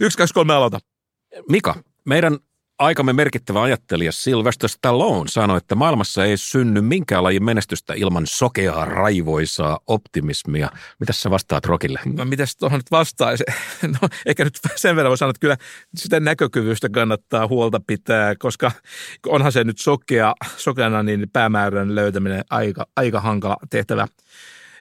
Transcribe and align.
Yksi, 0.00 0.18
kaksi, 0.18 0.34
kolme, 0.34 0.54
aloita. 0.54 0.78
Mika, 1.48 1.74
meidän 2.04 2.38
aikamme 2.78 3.12
merkittävä 3.12 3.62
ajattelija 3.62 4.12
Sylvester 4.12 4.70
Stallone 4.70 5.28
sanoi, 5.28 5.56
että 5.56 5.74
maailmassa 5.74 6.24
ei 6.24 6.36
synny 6.36 6.80
minkään 6.80 7.24
lajin 7.24 7.44
menestystä 7.44 7.94
ilman 7.94 8.26
sokeaa, 8.26 8.84
raivoisaa 8.84 9.78
optimismia. 9.86 10.70
Mitä 11.00 11.12
sä 11.12 11.30
vastaat 11.30 11.66
Rokille? 11.66 12.00
No 12.04 12.24
mitäs 12.24 12.56
tuohon 12.56 12.78
nyt 12.78 12.90
vastaisi? 12.90 13.44
No 13.82 14.08
ehkä 14.26 14.44
nyt 14.44 14.58
sen 14.76 14.96
verran 14.96 15.10
voi 15.10 15.18
sanoa, 15.18 15.30
että 15.30 15.40
kyllä 15.40 15.56
sitä 15.96 16.20
näkökyvystä 16.20 16.88
kannattaa 16.88 17.46
huolta 17.46 17.80
pitää, 17.86 18.34
koska 18.36 18.72
onhan 19.26 19.52
se 19.52 19.64
nyt 19.64 19.78
sokea, 19.78 20.34
sokeana 20.56 21.02
niin 21.02 21.26
päämäärän 21.32 21.94
löytäminen 21.94 22.44
aika, 22.50 22.86
aika 22.96 23.20
hankala 23.20 23.56
tehtävä. 23.70 24.06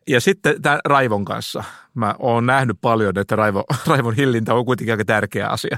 Ja 0.08 0.22
sitten 0.22 0.62
tämän 0.62 0.80
raivon 0.86 1.26
kanssa. 1.26 1.64
Mä 1.94 2.16
oon 2.20 2.46
nähnyt 2.46 2.78
paljon, 2.82 3.18
että 3.18 3.36
raivo, 3.36 3.64
raivon 3.88 4.16
hillintä 4.16 4.54
on 4.54 4.66
kuitenkin 4.66 4.94
aika 4.94 5.06
tärkeä 5.06 5.48
asia. 5.48 5.78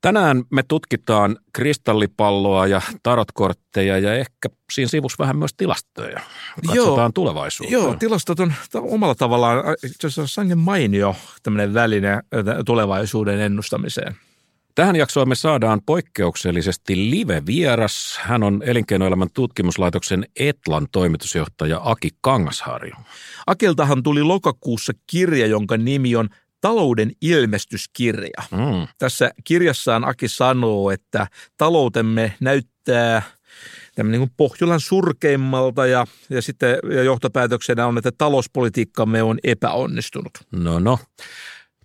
Tänään 0.00 0.44
me 0.50 0.62
tutkitaan 0.68 1.36
kristallipalloa 1.52 2.66
ja 2.66 2.80
tarotkortteja 3.02 3.98
ja 3.98 4.14
ehkä 4.14 4.48
siinä 4.72 4.88
sivussa 4.88 5.16
vähän 5.18 5.36
myös 5.36 5.54
tilastoja. 5.56 6.20
Katsotaan 6.66 6.98
joo, 6.98 7.10
tulevaisuuteen. 7.14 7.72
Joo, 7.72 7.94
tilastot 7.94 8.40
on 8.40 8.52
omalla 8.74 9.14
tavallaan 9.14 9.64
itse 9.84 10.06
asiassa 10.06 10.26
sangen 10.26 10.58
mainio 10.58 11.16
tämmöinen 11.42 11.74
väline 11.74 12.22
tulevaisuuden 12.66 13.40
ennustamiseen. 13.40 14.16
Tähän 14.78 14.96
jaksoon 14.96 15.28
me 15.28 15.34
saadaan 15.34 15.80
poikkeuksellisesti 15.86 17.10
live-vieras. 17.10 18.20
Hän 18.22 18.42
on 18.42 18.62
Elinkeinoelämän 18.64 19.28
tutkimuslaitoksen 19.34 20.26
Etlan 20.36 20.86
toimitusjohtaja 20.92 21.80
Aki 21.84 22.10
Kangasharju. 22.20 22.94
Akiltahan 23.46 24.02
tuli 24.02 24.22
lokakuussa 24.22 24.92
kirja, 25.06 25.46
jonka 25.46 25.76
nimi 25.76 26.16
on 26.16 26.28
talouden 26.60 27.12
ilmestyskirja. 27.20 28.42
Mm. 28.50 28.88
Tässä 28.98 29.30
kirjassaan 29.44 30.04
Aki 30.04 30.28
sanoo, 30.28 30.90
että 30.90 31.26
taloutemme 31.56 32.32
näyttää 32.40 33.22
niin 34.02 34.30
Pohjolan 34.36 34.80
surkeimmalta 34.80 35.86
ja, 35.86 36.06
ja 36.30 36.42
sitten 36.42 36.78
ja 36.94 37.02
johtopäätöksenä 37.02 37.86
on, 37.86 37.98
että 37.98 38.12
talouspolitiikkamme 38.18 39.22
on 39.22 39.38
epäonnistunut. 39.44 40.32
No 40.52 40.78
no. 40.78 40.98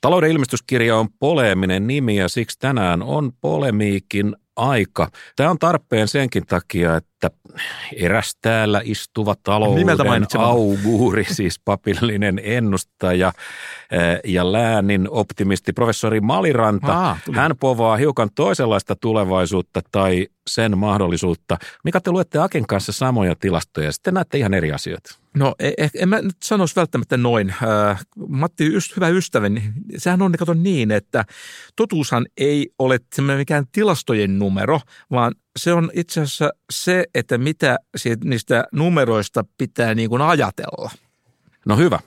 Talouden 0.04 0.32
ilmestyskirja 0.32 0.98
on 0.98 1.08
poleeminen 1.20 1.88
nimi 1.88 2.16
ja 2.16 2.30
siksi 2.30 2.60
tänään 2.60 3.04
on 3.04 3.32
polemiikin 3.42 4.36
aika. 4.56 5.08
Tämä 5.36 5.50
on 5.50 5.60
tarpeen 5.60 6.08
senkin 6.08 6.46
takia, 6.46 6.96
että 6.96 7.32
eräs 7.96 8.36
täällä 8.42 8.82
istuva 8.84 9.36
talouden 9.44 10.26
auguuri, 10.38 11.26
siis 11.32 11.60
papillinen 11.66 12.42
ennustaja 12.44 13.34
eh, 13.92 14.32
ja 14.32 14.52
läänin 14.52 15.08
optimisti 15.10 15.74
professori 15.74 16.22
Maliranta, 16.22 16.94
Aa, 16.94 17.18
hän 17.34 17.58
povaa 17.60 17.98
hiukan 17.98 18.30
toisenlaista 18.36 18.96
tulevaisuutta 18.96 19.82
tai 19.92 20.28
sen 20.50 20.78
mahdollisuutta. 20.78 21.58
Mikä 21.84 22.00
te 22.00 22.12
luette 22.12 22.40
Aken 22.40 22.68
kanssa 22.68 22.92
samoja 22.92 23.36
tilastoja, 23.36 23.92
sitten 23.92 24.14
näette 24.14 24.38
ihan 24.38 24.54
eri 24.54 24.72
asioita. 24.72 25.23
No 25.38 25.56
en, 25.60 25.74
e, 25.78 25.90
en 25.96 26.10
mä 26.10 26.22
nyt 26.22 26.38
sanoisi 26.44 26.76
välttämättä 26.76 27.18
noin. 27.18 27.50
Äh, 27.90 28.06
Matti, 28.28 28.72
hyvä 28.96 29.08
ystäväni, 29.08 29.64
sehän 29.98 30.22
on 30.22 30.32
kato 30.32 30.54
niin, 30.54 30.92
että 30.92 31.26
totuushan 31.76 32.26
ei 32.38 32.70
ole 32.80 33.00
mikään 33.38 33.66
tilastojen 33.72 34.40
numero, 34.40 34.80
vaan 35.12 35.36
se 35.60 35.74
on 35.74 35.92
itse 35.94 36.22
asiassa 36.22 36.50
se, 36.72 37.06
että 37.16 37.38
mitä 37.38 37.78
niistä 38.24 38.64
numeroista 38.72 39.46
pitää 39.58 39.96
niin 39.96 40.10
kuin 40.10 40.22
ajatella. 40.22 40.92
No 41.66 41.78
hyvä. 41.78 42.00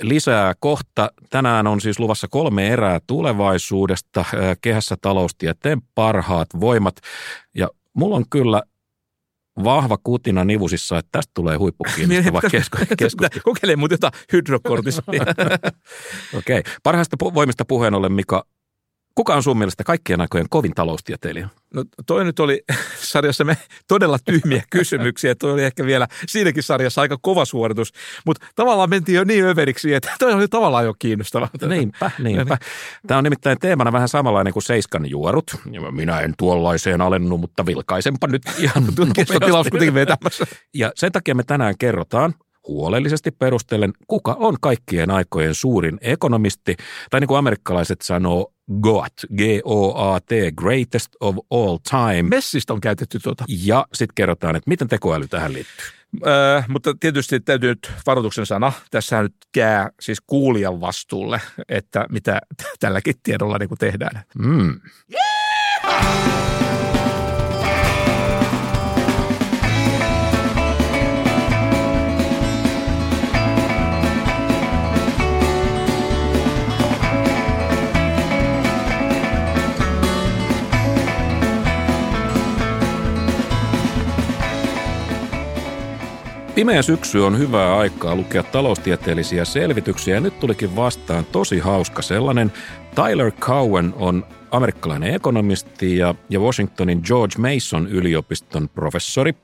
Lisää 0.00 0.54
kohta. 0.60 1.10
Tänään 1.30 1.66
on 1.66 1.80
siis 1.80 2.00
luvassa 2.00 2.28
kolme 2.30 2.68
erää 2.68 3.00
tulevaisuudesta, 3.06 4.20
äh, 4.20 4.56
kehässä 4.60 4.96
taloustieteen 5.00 5.82
parhaat 5.94 6.48
voimat. 6.60 6.96
Ja 7.54 7.68
mulla 7.94 8.16
on 8.16 8.24
kyllä 8.30 8.62
vahva 9.64 9.98
kutina 10.04 10.44
nivusissa, 10.44 10.98
että 10.98 11.08
tästä 11.12 11.30
tulee 11.34 11.56
huippukiinnostava 11.56 12.40
keskustelu. 12.98 13.42
Kokeile 13.44 13.76
muuten 13.76 13.94
jotain 13.94 14.12
hydrokortisonia. 14.32 15.22
Okei. 16.38 16.58
Okay. 16.58 16.72
Parhaista 16.82 17.16
voimista 17.34 17.64
puheen 17.64 17.94
ollen, 17.94 18.12
Mika, 18.12 18.44
Kuka 19.14 19.34
on 19.34 19.42
sun 19.42 19.58
mielestä 19.58 19.84
kaikkien 19.84 20.20
aikojen 20.20 20.46
kovin 20.50 20.74
taloustieteilijä? 20.74 21.48
No 21.74 21.84
toi 22.06 22.24
nyt 22.24 22.40
oli 22.40 22.62
sarjassa 23.12 23.44
me 23.44 23.56
todella 23.88 24.18
tyhmiä 24.24 24.62
kysymyksiä. 24.70 25.34
Toi 25.34 25.52
oli 25.52 25.64
ehkä 25.64 25.86
vielä 25.86 26.08
siinäkin 26.26 26.62
sarjassa 26.62 27.00
aika 27.00 27.18
kova 27.22 27.44
suoritus. 27.44 27.92
Mutta 28.26 28.46
tavallaan 28.54 28.90
mentiin 28.90 29.16
jo 29.16 29.24
niin 29.24 29.44
överiksi, 29.44 29.94
että 29.94 30.10
toi 30.18 30.32
oli 30.32 30.48
tavallaan 30.48 30.84
jo 30.84 30.94
kiinnostava. 30.98 31.48
Niinpä, 31.68 32.10
niinpä. 32.18 32.58
Tämä 33.06 33.18
on 33.18 33.24
nimittäin 33.24 33.58
teemana 33.58 33.92
vähän 33.92 34.08
samanlainen 34.08 34.52
kuin 34.52 34.62
Seiskan 34.62 35.10
juorut. 35.10 35.56
Minä 35.90 36.20
en 36.20 36.34
tuollaiseen 36.38 37.00
alennu, 37.00 37.38
mutta 37.38 37.66
vilkaisenpa 37.66 38.26
nyt 38.26 38.42
ihan 38.58 38.84
Kestotilaus 39.14 39.66
kuitenkin 39.70 39.94
vetämässä. 39.94 40.46
Ja 40.74 40.92
sen 40.94 41.12
takia 41.12 41.34
me 41.34 41.42
tänään 41.42 41.74
kerrotaan, 41.78 42.34
huolellisesti 42.68 43.30
perustellen, 43.30 43.92
kuka 44.06 44.36
on 44.38 44.56
kaikkien 44.60 45.10
aikojen 45.10 45.54
suurin 45.54 45.98
ekonomisti, 46.00 46.76
tai 47.10 47.20
niin 47.20 47.28
kuin 47.28 47.38
amerikkalaiset 47.38 48.00
sanoo, 48.00 48.52
GOAT, 48.80 49.12
G-O-A-T, 49.36 50.30
greatest 50.56 51.10
of 51.20 51.36
all 51.50 51.78
time. 51.90 52.22
Messistä 52.22 52.72
on 52.72 52.80
käytetty 52.80 53.18
tuota. 53.18 53.44
Ja 53.48 53.86
sitten 53.94 54.14
kerrotaan, 54.14 54.56
että 54.56 54.70
miten 54.70 54.88
tekoäly 54.88 55.28
tähän 55.28 55.52
liittyy. 55.52 55.86
Öö, 56.26 56.62
mutta 56.68 56.94
tietysti 57.00 57.40
täytyy 57.40 57.70
nyt 57.70 57.92
varoituksen 58.06 58.46
sana. 58.46 58.72
Tässä 58.90 59.22
nyt 59.22 59.34
jää 59.56 59.90
siis 60.00 60.20
kuulijan 60.26 60.80
vastuulle, 60.80 61.40
että 61.68 62.06
mitä 62.10 62.40
tälläkin 62.80 63.14
tiedolla 63.22 63.58
niin 63.58 63.68
kuin 63.68 63.78
tehdään. 63.78 64.22
Mm. 64.38 64.80
Yeah! 65.12 66.81
Pimeä 86.54 86.82
syksy 86.82 87.18
on 87.18 87.38
hyvää 87.38 87.76
aikaa 87.78 88.16
lukea 88.16 88.42
taloustieteellisiä 88.42 89.44
selvityksiä 89.44 90.14
ja 90.14 90.20
nyt 90.20 90.40
tulikin 90.40 90.76
vastaan 90.76 91.24
tosi 91.24 91.58
hauska 91.58 92.02
sellainen. 92.02 92.52
Tyler 92.94 93.30
Cowen 93.30 93.94
on 93.96 94.26
amerikkalainen 94.50 95.14
ekonomisti 95.14 95.96
ja, 95.96 96.14
ja 96.30 96.40
Washingtonin 96.40 97.00
George 97.04 97.34
Mason 97.38 97.88
yliopiston 97.88 98.68
professori. 98.68 99.34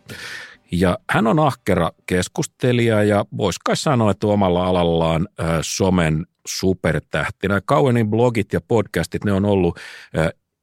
Ja 0.73 0.99
hän 1.11 1.27
on 1.27 1.39
ahkera 1.39 1.91
keskustelija 2.07 3.03
ja 3.03 3.25
voisi 3.37 3.61
kai 3.65 3.77
sanoa, 3.77 4.11
että 4.11 4.27
omalla 4.27 4.67
alallaan 4.67 5.29
somen 5.63 6.27
supertähtinä. 6.47 7.61
Cowenin 7.61 8.11
blogit 8.11 8.53
ja 8.53 8.61
podcastit, 8.61 9.25
ne 9.25 9.33
on 9.33 9.45
ollut 9.45 9.79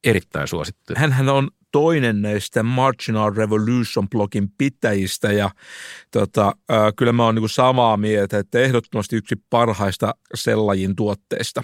erittäin 0.04 0.48
suosittuja. 0.48 1.00
Hänhän 1.00 1.30
on 1.30 1.48
toinen 1.76 2.22
näistä 2.22 2.64
Marginal 2.64 3.32
Revolution-blogin 3.32 4.48
pitäjistä 4.58 5.32
ja 5.32 5.50
tota, 6.12 6.56
äh, 6.72 6.78
kyllä 6.96 7.12
mä 7.12 7.26
oon 7.26 7.36
niin 7.36 7.50
samaa 7.50 7.98
mieltä, 7.98 8.38
että 8.38 8.60
ehdottomasti 8.60 9.16
yksi 9.16 9.36
parhaista 9.50 10.16
sellajin 10.34 10.96
tuotteista. 10.96 11.64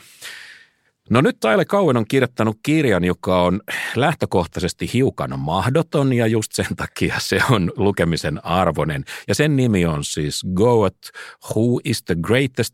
No 1.10 1.22
nyt 1.22 1.40
Taile 1.40 1.66
Kauen 1.66 1.98
on 1.98 2.06
kirjoittanut 2.08 2.58
kirjan, 2.64 3.04
joka 3.04 3.42
on 3.42 3.62
lähtökohtaisesti 3.96 4.90
hiukan 4.94 5.40
mahdoton 5.40 6.14
ja 6.14 6.28
just 6.28 6.52
sen 6.52 6.76
takia 6.78 7.16
se 7.20 7.40
on 7.50 7.72
lukemisen 7.76 8.46
arvoinen. 8.46 9.04
Ja 9.28 9.36
sen 9.36 9.56
nimi 9.56 9.86
on 9.86 10.04
siis 10.04 10.42
Goat, 10.54 10.98
Who 11.50 11.80
is 11.84 12.04
the 12.04 12.16
greatest 12.22 12.74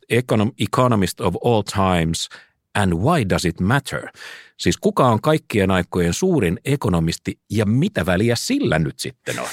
economist 0.60 1.22
of 1.22 1.36
all 1.46 1.62
times 1.62 2.30
and 2.78 2.94
why 2.94 3.30
does 3.30 3.46
it 3.46 3.60
matter? 3.60 4.10
Siis 4.58 4.78
kuka 4.78 5.08
on 5.08 5.22
kaikkien 5.22 5.72
aikojen 5.72 6.14
suurin 6.14 6.60
ekonomisti 6.66 7.40
ja 7.52 7.66
mitä 7.66 8.06
väliä 8.06 8.36
sillä 8.36 8.80
nyt 8.80 9.00
sitten 9.00 9.40
on? 9.40 9.48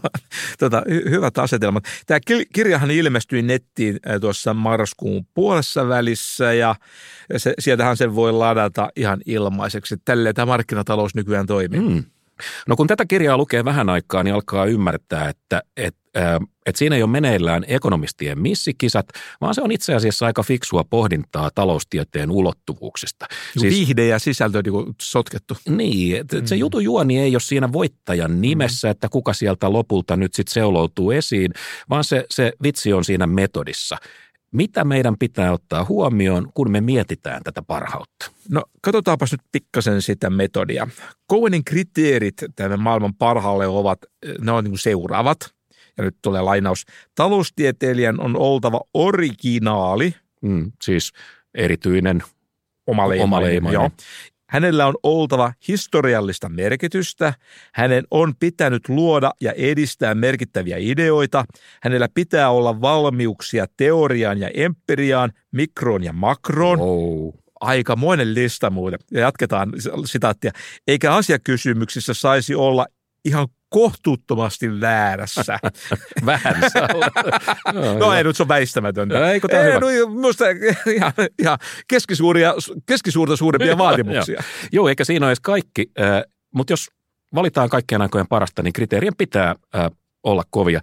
tota, 0.58 0.82
hy- 0.88 1.10
hyvät 1.10 1.38
asetelmat. 1.38 1.84
Tämä 2.06 2.20
kirjahan 2.54 2.90
ilmestyi 2.90 3.42
nettiin 3.42 4.00
tuossa 4.20 4.54
marraskuun 4.54 5.26
puolessa 5.34 5.88
välissä 5.88 6.52
ja 6.52 6.74
se, 7.36 7.54
sieltähän 7.58 7.96
sen 7.96 8.14
voi 8.14 8.32
ladata 8.32 8.88
ihan 8.96 9.20
ilmaiseksi. 9.26 9.96
Tälleen 10.04 10.34
tämä 10.34 10.46
markkinatalous 10.46 11.14
nykyään 11.14 11.46
toimii. 11.46 11.80
Mm. 11.80 12.04
No 12.68 12.76
kun 12.76 12.86
tätä 12.86 13.06
kirjaa 13.06 13.36
lukee 13.36 13.64
vähän 13.64 13.88
aikaa, 13.88 14.22
niin 14.22 14.34
alkaa 14.34 14.64
ymmärtää, 14.64 15.28
että, 15.28 15.62
että 15.76 16.06
että 16.66 16.78
siinä 16.78 16.96
ei 16.96 17.02
ole 17.02 17.10
meneillään 17.10 17.64
ekonomistien 17.68 18.38
missikisat, 18.38 19.06
vaan 19.40 19.54
se 19.54 19.62
on 19.62 19.72
itse 19.72 19.94
asiassa 19.94 20.26
aika 20.26 20.42
fiksua 20.42 20.84
pohdintaa 20.84 21.50
taloustieteen 21.54 22.30
ulottuvuuksista. 22.30 23.26
Siis, 23.58 23.74
Viihde 23.74 24.06
ja 24.06 24.18
sisältö 24.18 24.62
niin 24.62 24.94
sotkettu. 25.02 25.56
Niin, 25.68 26.16
että 26.16 26.36
mm. 26.36 26.46
se 26.46 26.56
jutun 26.56 26.84
juoni 26.84 27.18
ei 27.18 27.34
ole 27.34 27.40
siinä 27.40 27.72
voittajan 27.72 28.40
nimessä, 28.40 28.88
mm. 28.88 28.90
että 28.90 29.08
kuka 29.08 29.32
sieltä 29.32 29.72
lopulta 29.72 30.16
nyt 30.16 30.34
sitten 30.34 30.54
seuloutuu 30.54 31.10
esiin, 31.10 31.52
vaan 31.90 32.04
se, 32.04 32.24
se 32.30 32.52
vitsi 32.62 32.92
on 32.92 33.04
siinä 33.04 33.26
metodissa. 33.26 33.96
Mitä 34.56 34.84
meidän 34.84 35.18
pitää 35.18 35.52
ottaa 35.52 35.84
huomioon, 35.84 36.50
kun 36.54 36.70
me 36.70 36.80
mietitään 36.80 37.42
tätä 37.42 37.62
parhautta? 37.62 38.30
No 38.48 38.62
katsotaanpas 38.82 39.32
nyt 39.32 39.40
pikkasen 39.52 40.02
sitä 40.02 40.30
metodia. 40.30 40.88
Cohenin 41.32 41.64
kriteerit 41.64 42.34
tämän 42.56 42.80
maailman 42.80 43.14
parhaalle 43.14 43.66
ovat, 43.66 43.98
ne 44.40 44.52
on 44.52 44.64
niin 44.64 44.78
seuraavat. 44.78 45.38
Ja 45.98 46.04
nyt 46.04 46.16
tulee 46.22 46.42
lainaus. 46.42 46.84
Taloustieteilijän 47.14 48.20
on 48.20 48.36
oltava 48.36 48.80
originaali. 48.94 50.14
Mm, 50.42 50.72
siis 50.82 51.12
erityinen, 51.54 52.22
Omaleimainen. 52.86 53.24
Omaleimainen. 53.24 53.74
Joo. 53.74 53.90
Hänellä 54.48 54.86
on 54.86 54.94
oltava 55.02 55.52
historiallista 55.68 56.48
merkitystä, 56.48 57.34
hänen 57.72 58.04
on 58.10 58.34
pitänyt 58.40 58.88
luoda 58.88 59.30
ja 59.40 59.52
edistää 59.52 60.14
merkittäviä 60.14 60.76
ideoita, 60.80 61.44
hänellä 61.82 62.08
pitää 62.14 62.50
olla 62.50 62.80
valmiuksia 62.80 63.66
teoriaan 63.76 64.38
ja 64.38 64.50
empiriaan, 64.54 65.32
mikroon 65.52 66.04
ja 66.04 66.12
makroon. 66.12 66.78
wow. 66.78 67.28
Aikamoinen 67.60 68.34
lista 68.34 68.70
muuten. 68.70 68.98
Ja 69.10 69.20
jatketaan 69.20 69.72
sitaattia. 70.04 70.50
Eikä 70.86 71.14
asiakysymyksissä 71.14 72.14
saisi 72.14 72.54
olla 72.54 72.86
ihan 73.26 73.48
kohtuuttomasti 73.68 74.80
väärässä. 74.80 75.58
vähän 76.26 76.54
olla. 76.94 77.10
No 77.98 78.12
ei 78.12 78.24
nyt 78.24 78.36
se 78.36 78.42
on 78.42 78.48
väistämätöntä. 78.48 79.30
Eikö 79.32 79.48
tää 79.48 79.60
ei, 79.60 79.66
hyvä? 79.66 79.80
no, 79.80 79.86
minusta 80.14 80.44
ihan, 80.96 81.12
ihan 81.38 81.58
keskisuuria, 81.88 82.54
keskisuurta 82.86 83.36
suurempia 83.36 83.78
vaatimuksia. 83.78 84.42
Joo, 84.72 84.88
eikä 84.88 85.04
siinä 85.04 85.26
ole 85.26 85.30
edes 85.30 85.40
kaikki, 85.40 85.90
äh, 86.00 86.22
mutta 86.54 86.72
jos 86.72 86.88
valitaan 87.34 87.68
kaikkien 87.68 88.02
aikojen 88.02 88.28
parasta, 88.28 88.62
niin 88.62 88.72
kriteerien 88.72 89.16
pitää 89.18 89.54
äh, 89.76 89.90
olla 90.22 90.42
kovia. 90.50 90.80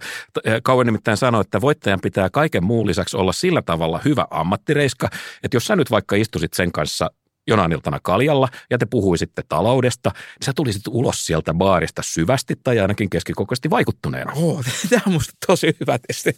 Äh, 0.48 0.54
Kauan 0.62 0.86
nimittäin 0.86 1.16
sanoi, 1.16 1.40
että 1.40 1.60
voittajan 1.60 2.00
pitää 2.02 2.30
kaiken 2.30 2.64
muun 2.64 2.86
lisäksi 2.86 3.16
olla 3.16 3.32
sillä 3.32 3.62
tavalla 3.62 4.00
hyvä 4.04 4.26
ammattireiska, 4.30 5.08
että 5.42 5.56
jos 5.56 5.66
sä 5.66 5.76
nyt 5.76 5.90
vaikka 5.90 6.16
istusit 6.16 6.52
sen 6.52 6.72
kanssa 6.72 7.10
jonain 7.46 7.72
iltana 7.72 7.98
kaljalla 8.02 8.48
ja 8.70 8.78
te 8.78 8.86
puhuisitte 8.86 9.42
taloudesta, 9.48 10.10
niin 10.14 10.46
sä 10.46 10.52
tulisit 10.56 10.82
ulos 10.88 11.26
sieltä 11.26 11.54
baarista 11.54 12.02
syvästi 12.04 12.54
tai 12.64 12.80
ainakin 12.80 13.10
keskikokoisesti 13.10 13.70
vaikuttuneena. 13.70 14.32
Oh, 14.36 14.64
tämä 14.90 15.02
on 15.06 15.12
musta 15.12 15.32
tosi 15.46 15.76
hyvä 15.80 15.98
testi. 16.06 16.36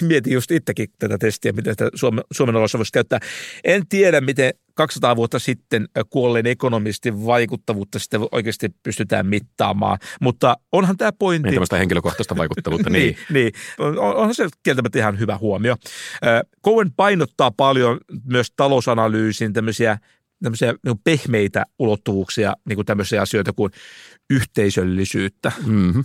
Mietin 0.00 0.32
just 0.32 0.50
itsekin 0.50 0.88
tätä 0.98 1.18
testiä, 1.18 1.52
miten 1.52 1.72
sitä 1.72 1.90
Suomen, 1.94 2.24
Suomen 2.32 2.56
olossa 2.56 2.78
voisi 2.78 2.92
käyttää. 2.92 3.18
En 3.64 3.88
tiedä, 3.88 4.20
miten 4.20 4.52
200 4.78 5.16
vuotta 5.16 5.38
sitten 5.38 5.88
kuolleen 6.10 6.46
ekonomistin 6.46 7.26
vaikuttavuutta 7.26 7.98
sitten 7.98 8.20
oikeasti 8.32 8.68
pystytään 8.82 9.26
mittaamaan, 9.26 9.98
mutta 10.20 10.56
onhan 10.72 10.96
tämä 10.96 11.12
pointti. 11.12 11.46
Niin 11.46 11.54
tämmöistä 11.54 11.76
henkilökohtaista 11.76 12.36
vaikuttavuutta. 12.36 12.90
niin, 12.98 13.16
niin. 13.30 13.32
niin. 13.32 13.52
On- 13.78 13.98
Onhan 13.98 14.34
se 14.34 14.48
kieltämättä 14.62 14.98
ihan 14.98 15.18
hyvä 15.18 15.38
huomio. 15.38 15.76
Cohen 16.64 16.92
painottaa 16.92 17.50
paljon 17.50 18.00
myös 18.24 18.52
talousanalyysin 18.56 19.52
tämmöisiä, 19.52 19.98
tämmöisiä 20.42 20.74
niin 20.84 20.98
pehmeitä 21.04 21.66
ulottuvuuksia, 21.78 22.56
niin 22.68 22.76
kuin 22.76 22.86
tämmöisiä 22.86 23.22
asioita 23.22 23.52
kuin 23.52 23.72
yhteisöllisyyttä. 24.30 25.52
Mm-hmm. 25.66 26.04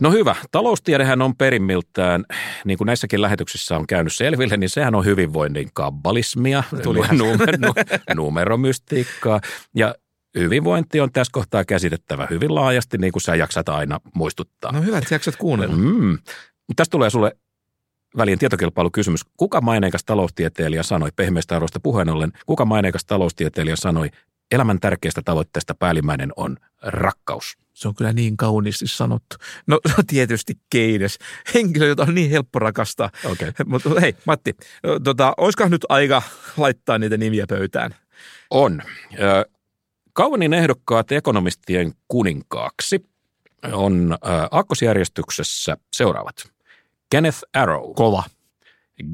No 0.00 0.10
hyvä. 0.10 0.36
Taloustiedehän 0.50 1.22
on 1.22 1.36
perimmiltään, 1.36 2.24
niin 2.64 2.78
kuin 2.78 2.86
näissäkin 2.86 3.22
lähetyksissä 3.22 3.76
on 3.76 3.86
käynyt 3.86 4.12
selville, 4.12 4.56
niin 4.56 4.70
sehän 4.70 4.94
on 4.94 5.04
hyvinvoinnin 5.04 5.70
kabbalismia, 5.74 6.62
Tuli 6.82 7.00
numer- 7.00 7.58
nu- 7.58 7.74
numeromystiikkaa. 8.14 9.40
Ja 9.74 9.94
hyvinvointi 10.38 11.00
on 11.00 11.12
tässä 11.12 11.30
kohtaa 11.32 11.64
käsitettävä 11.64 12.26
hyvin 12.30 12.54
laajasti, 12.54 12.98
niin 12.98 13.12
kuin 13.12 13.22
sä 13.22 13.36
jaksat 13.36 13.68
aina 13.68 14.00
muistuttaa. 14.14 14.72
No 14.72 14.82
hyvä, 14.82 14.98
että 14.98 15.14
jaksat 15.14 15.36
kuunnella. 15.36 15.76
Mm. 15.76 16.18
Tästä 16.76 16.90
tulee 16.90 17.10
sulle 17.10 17.36
väliin 18.16 18.38
tietokilpailukysymys. 18.38 19.20
Kuka 19.36 19.60
maineikas 19.60 20.04
taloustieteilijä 20.04 20.82
sanoi, 20.82 21.10
pehmeistä 21.16 21.56
arvoista 21.56 21.80
puheen 21.80 22.08
ollen, 22.08 22.32
kuka 22.46 22.64
maineikas 22.64 23.04
taloustieteilijä 23.04 23.76
sanoi, 23.76 24.10
elämän 24.50 24.80
tärkeistä 24.80 25.22
tavoitteista 25.24 25.74
päällimmäinen 25.74 26.32
on 26.36 26.56
rakkaus? 26.82 27.58
Se 27.72 27.88
on 27.88 27.94
kyllä 27.94 28.12
niin 28.12 28.36
kauniisti 28.36 28.86
sanottu. 28.86 29.36
No 29.66 29.80
tietysti 30.06 30.54
Keynes, 30.70 31.18
henkilö, 31.54 31.86
jota 31.86 32.02
on 32.02 32.14
niin 32.14 32.30
helppo 32.30 32.58
rakastaa. 32.58 33.10
Okei. 33.24 33.52
Mutta 33.66 34.00
hei 34.00 34.16
Matti, 34.24 34.56
no, 34.82 34.98
tota, 34.98 35.34
olisikohan 35.36 35.70
nyt 35.70 35.86
aika 35.88 36.22
laittaa 36.56 36.98
niitä 36.98 37.16
nimiä 37.16 37.44
pöytään? 37.48 37.94
On. 38.50 38.82
Kauanin 40.12 40.54
ehdokkaat 40.54 41.12
ekonomistien 41.12 41.92
kuninkaaksi 42.08 43.06
on 43.72 44.18
aakkosjärjestyksessä 44.50 45.76
seuraavat. 45.92 46.55
Kenneth 47.10 47.38
Arrow, 47.54 47.94
Kova, 47.94 48.22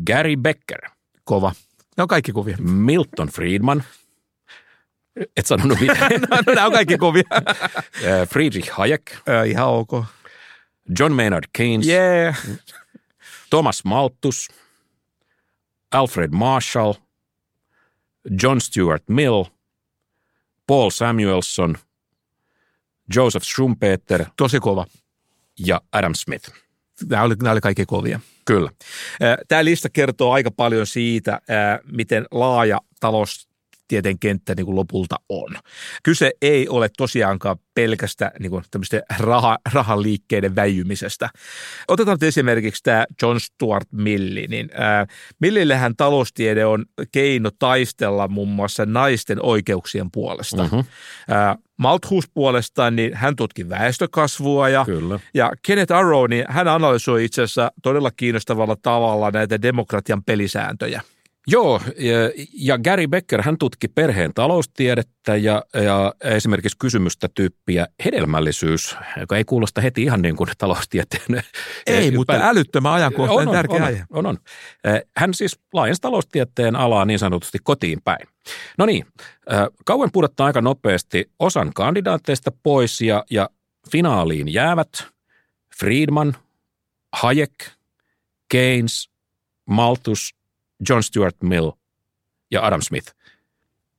Gary 0.06 0.36
Becker, 0.36 0.90
kova. 1.24 1.52
Ne 1.96 2.02
on 2.02 2.08
kaikki 2.08 2.32
kuvia. 2.32 2.56
Milton 2.60 3.28
Friedman, 3.28 3.84
et 5.36 5.46
sanonut 5.46 5.80
mitään, 5.80 6.10
no, 6.30 6.38
nämä 6.54 6.66
on 6.66 6.72
kaikki 6.72 6.98
kovia. 6.98 7.22
Ö, 8.02 8.26
Friedrich 8.32 8.70
Hayek, 8.72 9.16
Ö, 9.28 9.44
ihan 9.44 9.68
ok. 9.68 9.90
John 10.98 11.12
Maynard 11.12 11.44
Keynes, 11.52 11.86
Yeah. 11.86 12.36
Thomas 13.50 13.84
Malthus, 13.84 14.48
Alfred 15.92 16.30
Marshall, 16.32 16.94
John 18.42 18.60
Stuart 18.60 19.02
Mill, 19.08 19.44
Paul 20.66 20.90
Samuelson, 20.90 21.76
Joseph 23.16 23.44
Schumpeter 23.46 24.24
Tosi 24.36 24.60
kova. 24.60 24.86
ja 25.58 25.80
Adam 25.92 26.14
Smith. 26.14 26.50
Nämä 27.10 27.22
oli, 27.22 27.34
nämä 27.34 27.52
oli 27.52 27.60
kaikki 27.60 27.86
kovia. 27.86 28.20
Kyllä. 28.44 28.70
Tämä 29.48 29.64
lista 29.64 29.88
kertoo 29.90 30.32
aika 30.32 30.50
paljon 30.50 30.86
siitä, 30.86 31.40
miten 31.92 32.26
laaja 32.30 32.80
taloustieteen 33.92 34.18
kenttä 34.18 34.54
niin 34.54 34.66
kuin 34.66 34.76
lopulta 34.76 35.16
on. 35.28 35.56
Kyse 36.02 36.32
ei 36.42 36.68
ole 36.68 36.90
tosiaankaan 36.96 37.56
pelkästä 37.74 38.32
niin 38.38 38.50
kuin 38.50 38.64
raha, 39.18 39.58
rahan 39.72 40.02
liikkeiden 40.02 40.54
väijymisestä. 40.54 41.30
Otetaan 41.88 42.14
nyt 42.14 42.22
esimerkiksi 42.28 42.82
tämä 42.82 43.04
John 43.22 43.40
Stuart 43.40 43.88
Milli. 43.92 44.46
Niin, 44.48 44.70
ää, 44.74 45.06
Millillehän 45.40 45.96
taloustiede 45.96 46.64
on 46.66 46.84
keino 47.12 47.50
taistella 47.58 48.28
muun 48.28 48.48
muassa 48.48 48.86
naisten 48.86 49.44
oikeuksien 49.44 50.10
puolesta. 50.10 50.64
Mhm. 50.64 50.80
Ää, 51.28 51.56
Malthus 51.76 52.24
puolestaan, 52.34 52.96
niin 52.96 53.14
hän 53.14 53.36
tutki 53.36 53.68
väestökasvua 53.68 54.68
ja 54.68 54.84
Kyllä. 54.84 55.20
ja 55.34 55.52
Kenneth 55.66 55.92
Arrow, 55.92 56.28
niin 56.28 56.44
hän 56.48 56.68
analysoi 56.68 57.24
itse 57.24 57.42
asiassa 57.42 57.72
todella 57.82 58.10
kiinnostavalla 58.10 58.76
tavalla 58.82 59.30
näitä 59.30 59.62
demokratian 59.62 60.24
pelisääntöjä. 60.24 61.02
Joo, 61.46 61.80
ja, 62.52 62.78
Gary 62.78 63.06
Becker, 63.06 63.42
hän 63.42 63.58
tutki 63.58 63.88
perheen 63.88 64.34
taloustiedettä 64.34 65.36
ja, 65.36 65.62
ja 65.74 66.14
esimerkiksi 66.24 66.78
kysymystä 66.78 67.28
tyyppiä 67.34 67.86
hedelmällisyys, 68.04 68.96
joka 69.20 69.36
ei 69.36 69.44
kuulosta 69.44 69.80
heti 69.80 70.02
ihan 70.02 70.22
niin 70.22 70.36
kuin 70.36 70.50
taloustieteen. 70.58 71.42
Ei, 71.86 72.10
mutta 72.10 72.32
Päin- 72.32 72.44
älyttömän 72.44 72.92
ajankohtainen 72.92 73.48
on, 73.48 73.54
tärkeä 73.54 73.76
on, 73.76 73.82
aihe. 73.82 74.04
on, 74.10 74.26
on. 74.26 74.38
Eh, 74.84 75.02
Hän 75.16 75.34
siis 75.34 75.60
laajensi 75.72 76.00
taloustieteen 76.00 76.76
alaa 76.76 77.04
niin 77.04 77.18
sanotusti 77.18 77.58
kotiin 77.62 77.98
päin. 78.04 78.28
No 78.78 78.86
niin, 78.86 79.06
eh, 79.50 79.58
kauan 79.84 80.10
pudottaa 80.12 80.46
aika 80.46 80.60
nopeasti 80.60 81.30
osan 81.38 81.72
kandidaateista 81.74 82.52
pois 82.62 83.00
ja, 83.00 83.24
ja 83.30 83.48
finaaliin 83.90 84.52
jäävät 84.52 84.88
Friedman, 85.78 86.36
Hayek, 87.12 87.54
Keynes, 88.48 89.10
Malthus, 89.66 90.34
John 90.88 91.02
Stuart 91.02 91.36
Mill 91.42 91.70
ja 92.50 92.66
Adam 92.66 92.82
Smith. 92.82 93.14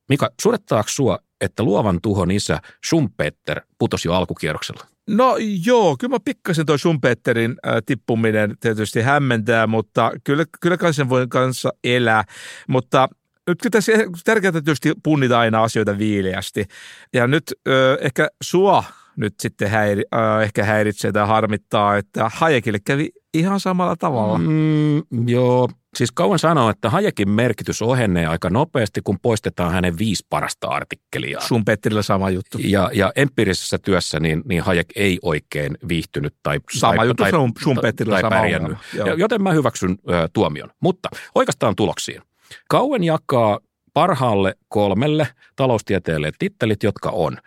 Mika, 0.08 0.30
surettaako 0.42 0.88
sua, 0.88 1.18
että 1.40 1.62
luovan 1.62 1.98
tuhon 2.02 2.30
isä 2.30 2.60
Schumpeter 2.86 3.60
putosi 3.78 4.08
jo 4.08 4.14
alkukierroksella? 4.14 4.86
No 5.08 5.36
joo, 5.66 5.96
kyllä 6.00 6.14
mä 6.14 6.18
pikkasen 6.24 6.66
toi 6.66 6.78
Schumpeterin 6.78 7.56
äh, 7.66 7.74
tippuminen 7.86 8.56
tietysti 8.60 9.00
hämmentää, 9.00 9.66
mutta 9.66 10.12
kyllä, 10.24 10.44
kyllä 10.60 10.76
kai 10.76 10.94
sen 10.94 11.08
voi 11.08 11.26
kanssa 11.28 11.72
elää. 11.84 12.24
Mutta 12.68 13.08
nyt 13.46 13.58
kyllä 13.62 13.70
tässä 13.70 13.92
tärkeää 14.24 14.52
tietysti 14.52 14.92
punnita 15.02 15.38
aina 15.38 15.62
asioita 15.62 15.98
viileästi. 15.98 16.64
Ja 17.12 17.26
nyt 17.26 17.42
äh, 17.68 17.74
ehkä 18.00 18.28
sua 18.42 18.84
nyt 19.16 19.34
sitten 19.40 19.70
häiri, 19.70 20.02
äh, 20.14 20.42
ehkä 20.42 20.64
häiritsee 20.64 21.12
tai 21.12 21.26
harmittaa, 21.26 21.96
että 21.96 22.30
Hayekille 22.34 22.78
kävi 22.84 23.10
ihan 23.34 23.60
samalla 23.60 23.96
tavalla. 23.96 24.38
Mm, 24.38 25.28
joo, 25.28 25.68
siis 25.96 26.12
kauan 26.12 26.38
sanoo, 26.38 26.70
että 26.70 26.90
Hajekin 26.90 27.30
merkitys 27.30 27.82
ohenee 27.82 28.26
aika 28.26 28.50
nopeasti, 28.50 29.00
kun 29.04 29.18
poistetaan 29.22 29.72
hänen 29.72 29.98
viisi 29.98 30.26
parasta 30.30 30.68
artikkelia. 30.68 31.40
Schumpeterilla 31.40 32.02
sama 32.02 32.30
juttu. 32.30 32.58
Ja, 32.60 32.90
ja 32.94 33.12
empiirisessä 33.16 33.78
työssä 33.78 34.20
niin, 34.20 34.42
niin 34.44 34.62
Hayek 34.62 34.88
ei 34.96 35.18
oikein 35.22 35.78
viihtynyt 35.88 36.34
tai, 36.42 36.60
Sama 36.72 36.96
tai, 36.96 37.06
juttu 37.06 37.22
tai, 37.22 37.30
se 37.30 37.36
on 37.36 37.52
Schumpeterilla 37.60 38.20
tai 38.20 38.22
sama 38.22 38.36
pärjännyt. 38.36 38.78
Joten 39.16 39.42
mä 39.42 39.52
hyväksyn 39.52 39.90
ö, 39.90 40.28
tuomion. 40.32 40.70
Mutta 40.80 41.08
oikeastaan 41.34 41.76
tuloksiin. 41.76 42.22
Kauen 42.68 43.04
jakaa 43.04 43.60
parhaalle 43.92 44.54
kolmelle 44.68 45.28
taloustieteelle 45.56 46.32
tittelit, 46.38 46.82
jotka 46.82 47.10
on 47.10 47.38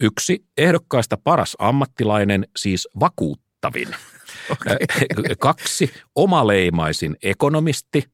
yksi 0.00 0.44
ehdokkaista 0.56 1.16
paras 1.24 1.56
ammattilainen, 1.58 2.46
siis 2.56 2.88
vakuuttavin. 3.00 3.88
Okei. 4.50 4.76
Kaksi 5.38 5.92
omaleimaisin 6.14 7.16
ekonomisti, 7.22 8.04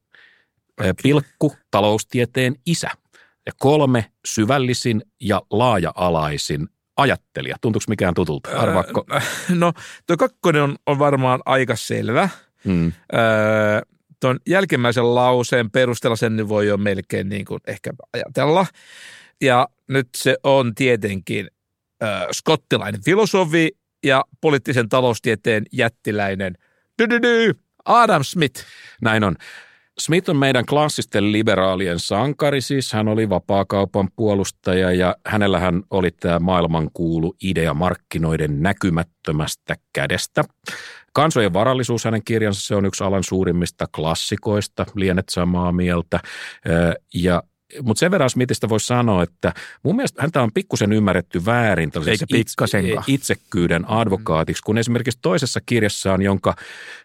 ö, 0.84 0.94
pilkku 1.02 1.56
taloustieteen 1.70 2.56
isä. 2.66 2.90
Ja 3.46 3.52
kolme, 3.58 4.10
syvällisin 4.26 5.02
ja 5.20 5.42
laaja-alaisin 5.50 6.68
ajattelija. 6.96 7.56
Tuntuuko 7.60 7.84
mikään 7.88 8.14
tutulta? 8.14 8.50
Arvaakko? 8.50 9.06
No, 9.48 9.72
tuo 10.06 10.16
kakkonen 10.16 10.62
on, 10.62 10.76
on 10.86 10.98
varmaan 10.98 11.40
aika 11.44 11.76
selvä. 11.76 12.28
Mm. 12.64 12.92
Öö, 13.14 13.20
tuon 14.20 14.38
jälkimmäisen 14.46 15.14
lauseen 15.14 15.70
perusteella 15.70 16.16
sen 16.16 16.48
voi 16.48 16.66
jo 16.66 16.76
melkein 16.76 17.28
niin 17.28 17.44
kuin 17.44 17.60
ehkä 17.66 17.90
ajatella. 18.12 18.66
Ja 19.40 19.68
nyt 19.88 20.08
se 20.16 20.36
on 20.42 20.74
tietenkin 20.74 21.50
öö, 22.02 22.08
skottilainen 22.32 23.04
filosofi 23.04 23.70
ja 24.04 24.24
poliittisen 24.40 24.88
taloustieteen 24.88 25.64
jättiläinen 25.72 26.54
dydydy, 27.02 27.54
Adam 27.84 28.24
Smith. 28.24 28.64
Näin 29.02 29.24
on. 29.24 29.36
Smith 29.98 30.30
on 30.30 30.36
meidän 30.36 30.66
klassisten 30.66 31.32
liberaalien 31.32 31.98
sankari, 31.98 32.60
siis 32.60 32.92
hän 32.92 33.08
oli 33.08 33.28
vapaakaupan 33.28 34.08
puolustaja 34.16 34.92
ja 34.92 35.16
hänellähän 35.26 35.82
oli 35.90 36.10
tämä 36.10 36.38
maailmankuulu 36.38 37.36
idea 37.42 37.74
markkinoiden 37.74 38.62
näkymättömästä 38.62 39.76
kädestä. 39.92 40.44
Kansojen 41.12 41.52
varallisuus 41.52 42.04
hänen 42.04 42.24
kirjansa, 42.24 42.60
se 42.60 42.74
on 42.74 42.86
yksi 42.86 43.04
alan 43.04 43.24
suurimmista 43.24 43.86
klassikoista, 43.96 44.86
lienet 44.94 45.28
samaa 45.28 45.72
mieltä. 45.72 46.20
Ja 47.14 47.42
mutta 47.82 48.00
sen 48.00 48.10
verran 48.10 48.30
Smithistä 48.30 48.68
voisi 48.68 48.86
sanoa, 48.86 49.22
että 49.22 49.52
mun 49.82 49.96
mielestä 49.96 50.22
häntä 50.22 50.42
on 50.42 50.52
pikkusen 50.54 50.92
ymmärretty 50.92 51.44
väärin 51.46 51.92
Eikä 52.06 52.26
pikkasenkaan. 52.32 53.04
itsekkyyden 53.06 53.90
advokaatiksi, 53.90 54.62
kun 54.62 54.78
esimerkiksi 54.78 55.18
toisessa 55.22 55.60
kirjassaan, 55.66 56.22
jonka, 56.22 56.54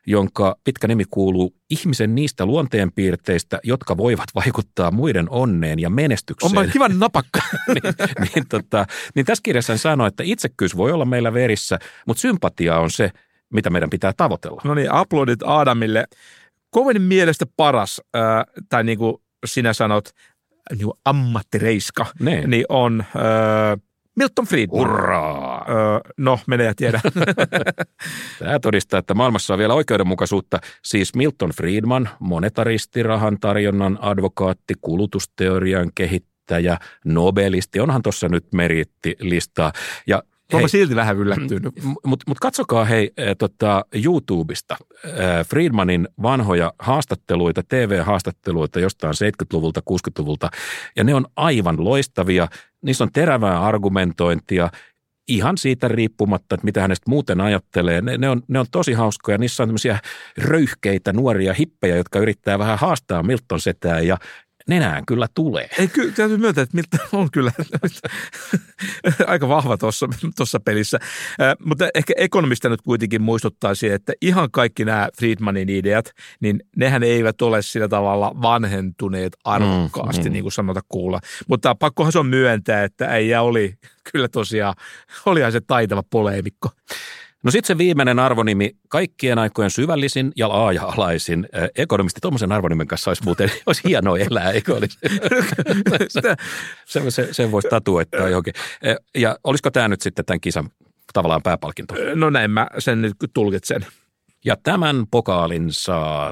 jonka 0.07 0.55
pitkä 0.63 0.88
nimi 0.88 1.03
kuuluu 1.10 1.55
Ihmisen 1.69 2.15
niistä 2.15 2.45
luonteenpiirteistä, 2.45 3.60
jotka 3.63 3.98
voivat 3.98 4.29
vaikuttaa 4.36 4.91
muiden 4.91 5.29
onneen 5.29 5.79
ja 5.79 5.89
menestykseen. 5.89 6.57
Onpa 6.57 6.72
kivan 6.72 7.00
napakka. 7.00 7.41
niin, 7.67 7.93
niin, 8.36 8.48
tota, 8.50 8.86
niin 9.15 9.25
tässä 9.25 9.41
kirjassa 9.43 9.74
hän 9.74 9.79
sanoo, 9.79 10.07
että 10.07 10.24
itsekkyys 10.24 10.77
voi 10.77 10.91
olla 10.91 11.05
meillä 11.05 11.34
verissä, 11.34 11.79
mutta 12.07 12.22
sympatia 12.22 12.79
on 12.79 12.91
se, 12.91 13.12
mitä 13.53 13.69
meidän 13.69 13.89
pitää 13.89 14.13
tavoitella. 14.17 14.62
No 14.63 14.74
niin, 14.74 14.91
aplodit 14.91 15.39
Adamille. 15.45 16.05
Kovin 16.69 17.01
mielestä 17.01 17.45
paras, 17.57 18.01
äh, 18.15 18.22
tai 18.69 18.84
niin 18.84 18.98
kuin 18.98 19.17
sinä 19.45 19.74
sanot, 19.74 20.10
niin 20.72 20.91
ammattireiska, 21.05 22.05
Ne. 22.19 22.48
niin 22.48 22.65
on 22.69 23.01
äh, 23.15 23.81
Milton 24.15 24.45
Friedman. 24.45 24.79
Hurraa! 24.79 25.57
Äh, 25.57 26.01
no, 26.17 26.39
mene 26.48 26.63
ja 26.63 26.74
tiedä. 26.75 27.01
Tämä 28.39 28.60
todistaa, 28.60 29.00
että 29.00 29.13
maailmassa 29.13 29.53
on 29.53 29.60
vielä 29.60 29.74
oikeudenmukaisuutta. 29.74 30.60
Siis 30.84 31.15
Milton 31.15 31.50
Friedman, 31.50 32.10
monetaristi, 32.19 33.03
rahan 33.03 33.39
tarjonnan 33.39 33.98
advokaatti, 34.01 34.74
kulutusteorian 34.81 35.91
kehittäjä, 35.95 36.77
nobelisti. 37.05 37.79
Onhan 37.79 38.01
tuossa 38.01 38.29
nyt 38.29 38.45
meriittilistaa. 38.53 39.72
Ja 40.07 40.24
Olen 40.54 40.62
hei, 40.62 40.70
silti 40.70 40.96
vähän 40.96 41.18
yllättynyt. 41.18 41.74
Mutta 42.06 42.24
mut 42.28 42.40
katsokaa 42.40 42.86
hei 42.86 43.12
äh, 43.20 43.25
tota, 43.38 43.86
YouTubesta 44.06 44.78
äh, 45.06 45.48
Friedmanin 45.48 46.08
vanhoja 46.22 46.74
haastatteluita, 46.80 47.64
TV-haastatteluita 47.64 48.80
jostain 48.80 49.14
70-luvulta, 49.14 49.82
60-luvulta, 49.92 50.50
ja 50.96 51.04
ne 51.04 51.16
on 51.16 51.25
aivan 51.36 51.84
loistavia. 51.84 52.48
Niissä 52.82 53.04
on 53.04 53.12
terävää 53.14 53.62
argumentointia, 53.62 54.70
ihan 55.28 55.58
siitä 55.58 55.88
riippumatta, 55.88 56.56
että 56.56 56.66
mitä 56.66 56.82
hänestä 56.82 57.10
muuten 57.10 57.42
ajattelee. 57.42 58.02
Ne, 58.02 58.18
ne, 58.18 58.30
on, 58.30 58.42
ne 58.48 58.60
on 58.60 58.66
tosi 58.72 58.94
hauskoja. 58.94 59.38
Niissä 59.38 59.64
on 59.64 59.70
tämmöisiä 59.70 60.00
röyhkeitä 60.38 61.14
nuoria 61.14 61.54
hippejä, 61.54 61.96
jotka 61.96 62.20
yrittää 62.20 62.60
vähän 62.60 62.80
haastaa 62.80 63.24
Milton 63.24 63.60
setää 63.60 64.00
ja 64.00 64.18
nenään 64.69 65.05
kyllä 65.05 65.27
tulee. 65.34 65.69
Ei, 65.79 65.88
kyllä 65.88 66.12
täytyy 66.12 66.38
myöntää, 66.38 66.62
että 66.62 66.75
Milton 66.75 67.00
on 67.22 67.31
kyllä 67.31 67.51
aika 69.27 69.50
vahva 69.50 69.77
tuossa, 69.77 70.07
tuossa 70.38 70.60
pelissä. 70.60 71.00
Äh, 71.41 71.55
mutta 71.65 71.88
ehkä 71.95 72.13
ekonomista 72.17 72.69
nyt 72.69 72.81
kuitenkin 72.81 73.22
muistuttaisi, 73.22 73.89
että 73.89 74.13
ihan 74.22 74.51
kaikki 74.51 74.86
nämä 74.86 75.10
Friedmanin 75.17 75.69
ideat, 75.69 76.12
niin 76.39 76.60
nehän 76.75 77.03
eivät 77.03 77.41
ole 77.41 77.62
sillä 77.62 77.88
tavalla 77.88 78.31
vanhentuneet 78.41 79.38
arvokkaasti, 79.43 80.22
Mm, 80.22 80.25
mm, 80.25 80.29
mm. 80.29 80.34
niin 80.34 80.43
kuin 80.43 80.51
sanota 80.51 80.81
kuulla. 80.88 81.19
Mutta 81.48 81.75
pakkohan 81.75 82.12
se 82.12 82.19
on 82.19 82.27
myöntää, 82.27 82.84
että 82.84 83.05
äijä 83.10 83.41
oli 83.41 83.74
kyllä 84.12 84.27
tosiaan, 84.27 84.75
olihan 85.25 85.51
se 85.51 85.62
taitava 85.62 86.03
poleemikko. 86.10 86.69
No 87.46 87.52
sitten 87.52 87.68
se 87.68 87.78
viimeinen 87.78 88.20
arvonimi, 88.20 88.72
kaikkien 88.90 89.40
aikojen 89.40 89.72
syvällisin 89.72 90.32
ja 90.36 90.50
laaja-alaisin 90.50 91.48
äh, 91.56 91.70
ekonomisti. 91.75 92.20
Tuommoisen 92.22 92.52
arvonimen 92.52 92.88
kanssa 92.88 93.10
olisi 93.10 93.24
muuten 93.24 93.52
olisi 93.68 93.82
hienoa 93.88 94.18
elää, 94.18 94.52
eikö 94.52 94.75
olisi? 94.75 94.98
Se, 96.86 97.12
se, 97.12 97.28
sen 97.32 97.52
voisi 97.52 97.68
tatuoittaa 97.68 98.30
johonkin. 98.30 98.54
Ja 99.18 99.38
olisiko 99.44 99.72
tämä 99.72 99.88
nyt 99.88 100.02
sitten 100.02 100.25
tämän 100.25 100.40
kisan 100.40 100.70
tavallaan 101.14 101.42
pääpalkinto? 101.44 101.96
no 102.16 102.30
näin 102.30 102.52
mä 102.52 102.68
sen 102.80 103.02
nyt 103.02 103.14
tulkitsen. 103.34 103.86
Ja 104.46 104.56
tämän 104.64 105.06
pokaalin 105.12 105.68
saa 105.70 106.32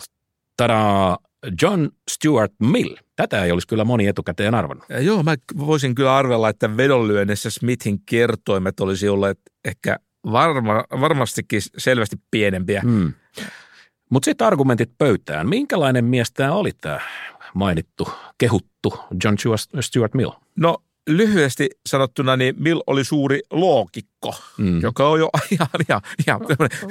tada, 0.57 1.17
John 1.61 1.87
Stuart 2.11 2.53
Mill. 2.59 2.95
Tätä 3.15 3.45
ei 3.45 3.51
olisi 3.51 3.67
kyllä 3.67 3.83
moni 3.83 4.07
etukäteen 4.07 4.55
arvannut. 4.55 4.85
Ja 4.89 4.99
joo, 4.99 5.23
mä 5.23 5.35
voisin 5.57 5.95
kyllä 5.95 6.17
arvella, 6.17 6.49
että 6.49 6.77
vedonlyönnissä 6.77 7.49
Smithin 7.49 7.99
kertoimet 8.05 8.79
olisi 8.79 9.09
olleet 9.09 9.39
ehkä 9.65 9.97
varma, 10.31 10.83
varmastikin 11.01 11.61
selvästi 11.77 12.15
pienempiä. 12.31 12.81
Hmm. 12.81 13.13
Mutta 14.09 14.25
sitten 14.25 14.47
argumentit 14.47 14.97
pöytään. 14.97 15.49
Minkälainen 15.49 16.05
mies 16.05 16.31
tämä 16.31 16.51
oli 16.51 16.71
tämä 16.81 16.99
mainittu, 17.53 18.07
kehuttu 18.37 18.99
John 19.23 19.35
Stuart 19.79 20.13
Mill? 20.13 20.31
No 20.55 20.77
lyhyesti 21.09 21.69
sanottuna, 21.89 22.37
niin 22.37 22.55
Mill 22.57 22.81
oli 22.87 23.03
suuri 23.03 23.39
loogikko, 23.51 24.13
Mm. 24.57 24.81
joka 24.81 25.09
on 25.09 25.19
jo 25.19 25.29
ihan, 25.51 25.67
ihan, 25.89 26.01
ihan 26.27 26.41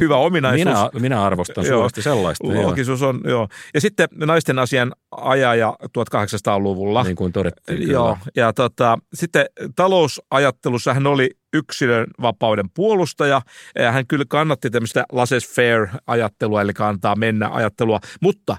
hyvä 0.01 0.17
ominaisuus. 0.17 0.65
Minä, 0.65 0.91
minä 1.01 1.23
arvostan 1.25 1.67
suuresti 1.67 2.03
sellaista. 2.03 2.49
Loogisuus 2.49 3.03
on, 3.03 3.21
joo. 3.25 3.49
Ja 3.75 3.81
sitten 3.81 4.09
naisten 4.15 4.59
asian 4.59 4.93
ajaja 5.11 5.77
1800-luvulla. 5.99 7.03
Niin 7.03 7.17
kuin 7.17 7.33
todettiin. 7.33 7.79
Kyllä. 7.79 7.93
Joo, 7.93 8.19
ja 8.37 8.53
tota, 8.53 8.99
sitten 9.15 9.47
talousajattelussa 9.77 10.95
hän 10.95 11.07
oli 11.07 11.31
yksilön 11.53 12.07
vapauden 12.23 12.71
puolustaja. 12.75 13.43
Ja 13.79 13.93
hän 13.93 14.07
kyllä 14.07 14.25
kannatti 14.29 14.71
tämmöistä 14.71 15.05
laissez-faire-ajattelua, 15.13 16.61
eli 16.63 16.73
antaa 16.79 17.17
mennä 17.17 17.49
ajattelua, 17.49 18.01
mutta 18.21 18.57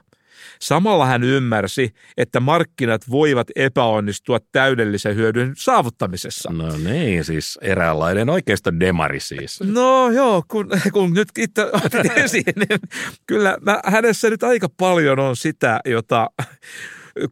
samalla 0.61 1.05
hän 1.05 1.23
ymmärsi, 1.23 1.93
että 2.17 2.39
markkinat 2.39 3.01
voivat 3.09 3.47
epäonnistua 3.55 4.39
täydellisen 4.51 5.15
hyödyn 5.15 5.53
saavuttamisessa. 5.57 6.51
No 6.53 6.77
niin, 6.77 7.25
siis 7.25 7.59
eräänlainen 7.61 8.29
oikeisto 8.29 8.79
demari 8.79 9.19
siis. 9.19 9.59
No 9.61 10.11
joo, 10.11 10.43
kun, 10.47 10.69
kun 10.93 11.13
nyt 11.13 11.27
itse 11.37 11.65
otit 11.65 12.17
esiin, 12.25 12.53
niin 12.55 12.79
kyllä 13.27 13.57
mä, 13.61 13.79
hänessä 13.85 14.29
nyt 14.29 14.43
aika 14.43 14.67
paljon 14.77 15.19
on 15.19 15.35
sitä, 15.35 15.79
jota 15.85 16.29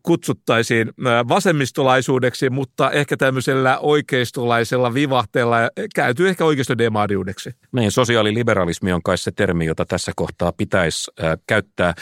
kutsuttaisiin 0.03 0.91
ää, 1.05 1.27
vasemmistolaisuudeksi, 1.27 2.49
mutta 2.49 2.91
ehkä 2.91 3.17
tämmöisellä 3.17 3.79
oikeistolaisella 3.79 4.93
vivahteella 4.93 5.57
käytyy 5.95 6.29
ehkä 6.29 6.45
oikeistodemariudeksi. 6.45 7.51
Niin, 7.71 7.91
sosiaaliliberalismi 7.91 8.93
on 8.93 9.03
kai 9.03 9.17
se 9.17 9.31
termi, 9.31 9.65
jota 9.65 9.85
tässä 9.85 10.11
kohtaa 10.15 10.51
pitäisi 10.51 11.11
äh, 11.23 11.37
käyttää. 11.47 11.93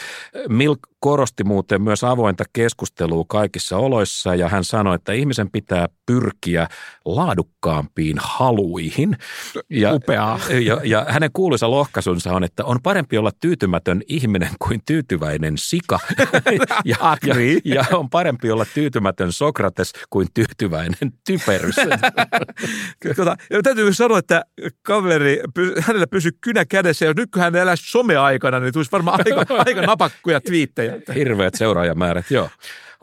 Milk 0.48 0.78
korosti 1.00 1.44
muuten 1.44 1.82
myös 1.82 2.04
avointa 2.04 2.44
keskustelua 2.52 3.24
kaikissa 3.28 3.76
oloissa 3.76 4.34
ja 4.34 4.48
hän 4.48 4.64
sanoi, 4.64 4.94
että 4.94 5.12
ihmisen 5.12 5.50
pitää 5.50 5.88
pyrkiä 6.06 6.68
laadukkaampiin 7.04 8.16
haluihin. 8.20 9.16
Ja, 9.70 9.94
Upeaa. 9.94 10.40
Ja, 10.64 10.80
ja 10.84 11.06
hänen 11.08 11.30
kuuluisa 11.32 11.70
lohkaisunsa 11.70 12.32
on, 12.32 12.44
että 12.44 12.64
on 12.64 12.78
parempi 12.82 13.18
olla 13.18 13.30
tyytymätön 13.40 14.02
ihminen 14.08 14.50
kuin 14.58 14.80
tyytyväinen 14.86 15.58
sika. 15.58 15.98
ja, 16.84 16.96
ja, 17.26 17.34
ja 17.64 17.84
on 17.92 18.10
parempi 18.10 18.50
olla 18.50 18.66
tyytymätön 18.74 19.32
Sokrates 19.32 19.92
kuin 20.10 20.28
tyytyväinen 20.34 21.12
typerys. 21.26 21.76
Tota, 23.16 23.36
täytyy 23.62 23.92
sanoa, 23.92 24.18
että 24.18 24.44
kaveri, 24.82 25.40
hänellä 25.80 26.06
pysyi 26.06 26.32
kynä 26.40 26.64
kädessä, 26.64 27.04
ja 27.04 27.12
nyt 27.16 27.30
kun 27.30 27.42
hän 27.42 27.56
eläisi 27.56 27.90
someaikana, 27.90 28.60
niin 28.60 28.72
tulisi 28.72 28.92
varmaan 28.92 29.20
aika, 29.26 29.54
aika 29.66 29.80
napakkuja 29.80 30.40
twiittejä. 30.40 30.89
Hirveät 31.14 31.54
seuraajamäärät, 31.54 32.30
joo. 32.30 32.48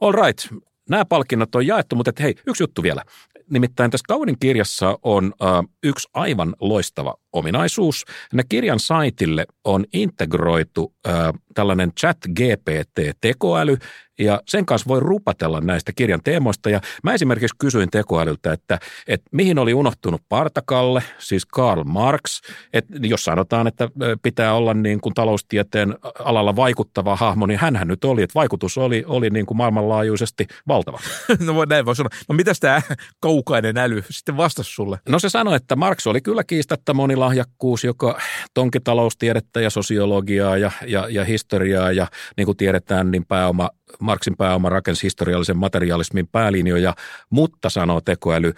All 0.02 0.12
right. 0.12 0.64
Nämä 0.90 1.06
palkinnot 1.06 1.56
on 1.56 1.68
jaettu, 1.68 1.96
mutta 1.96 2.12
hei, 2.20 2.36
yksi 2.48 2.64
juttu 2.64 2.84
vielä. 2.84 3.04
Nimittäin 3.50 3.92
tässä 3.92 4.06
Kaudin 4.08 4.40
kirjassa 4.40 5.00
on 5.04 5.34
äh, 5.42 5.50
yksi 5.84 6.10
aivan 6.14 6.56
loistava 6.60 7.16
ominaisuus. 7.38 8.06
Ne 8.34 8.44
kirjan 8.50 8.80
saitille 8.80 9.46
on 9.64 9.86
integroitu 9.94 10.94
äh, 11.08 11.14
tällainen 11.54 11.92
chat 11.94 12.18
GPT-tekoäly, 12.40 13.78
ja 14.20 14.42
sen 14.48 14.66
kanssa 14.66 14.88
voi 14.88 15.00
rupatella 15.00 15.62
näistä 15.62 15.92
kirjan 15.96 16.24
teemoista. 16.24 16.70
Ja 16.70 16.82
mä 17.04 17.14
esimerkiksi 17.14 17.56
kysyin 17.60 17.90
tekoälyltä, 17.90 18.54
että, 18.54 18.80
että 19.08 19.30
mihin 19.32 19.60
oli 19.60 19.74
unohtunut 19.74 20.22
Partakalle, 20.30 21.04
siis 21.18 21.46
Karl 21.46 21.84
Marx, 21.84 22.42
että 22.74 22.94
jos 23.02 23.24
sanotaan, 23.24 23.68
että 23.68 23.90
pitää 24.22 24.54
olla 24.54 24.74
niin 24.74 25.02
kuin 25.02 25.14
taloustieteen 25.14 25.96
alalla 26.20 26.56
vaikuttava 26.56 27.16
hahmo, 27.16 27.46
niin 27.46 27.60
hänhän 27.60 27.88
nyt 27.88 28.04
oli, 28.04 28.24
että 28.24 28.36
vaikutus 28.36 28.78
oli, 28.78 29.04
oli 29.08 29.30
niin 29.30 29.46
kuin 29.46 29.58
maailmanlaajuisesti 29.58 30.48
valtava. 30.68 31.00
No 31.48 31.56
voi 31.56 31.66
näin 31.66 31.86
voi 31.86 31.96
sanoa. 31.96 32.10
No 32.30 32.36
mitäs 32.36 32.60
tämä 32.60 32.82
kaukainen 33.20 33.78
äly 33.78 34.04
sitten 34.10 34.38
vastasi 34.38 34.72
sulle? 34.72 35.00
No 35.10 35.20
se 35.20 35.30
sanoi, 35.30 35.56
että 35.56 35.76
Marx 35.76 36.08
oli 36.08 36.22
kyllä 36.22 36.44
kiistatta 36.44 36.94
monilahjakkuus, 37.28 37.84
joka 37.84 38.20
tonki 38.54 38.80
taloustiedettä 38.80 39.62
ja 39.62 39.70
sosiologiaa 39.70 40.58
ja, 40.58 40.72
ja, 40.88 41.08
ja 41.10 41.26
historiaa 41.26 41.92
ja 41.92 42.08
niin 42.38 42.46
kuin 42.46 42.58
tiedetään, 42.58 43.12
niin 43.12 43.26
pääoma 43.26 43.70
Marksin 44.00 44.38
pääoma 44.38 44.70
rakensi 44.70 45.04
historiallisen 45.04 45.58
materialismin 45.58 46.28
päälinjoja, 46.28 46.94
mutta 47.30 47.70
sanoo 47.70 48.02
tekoäly, 48.02 48.54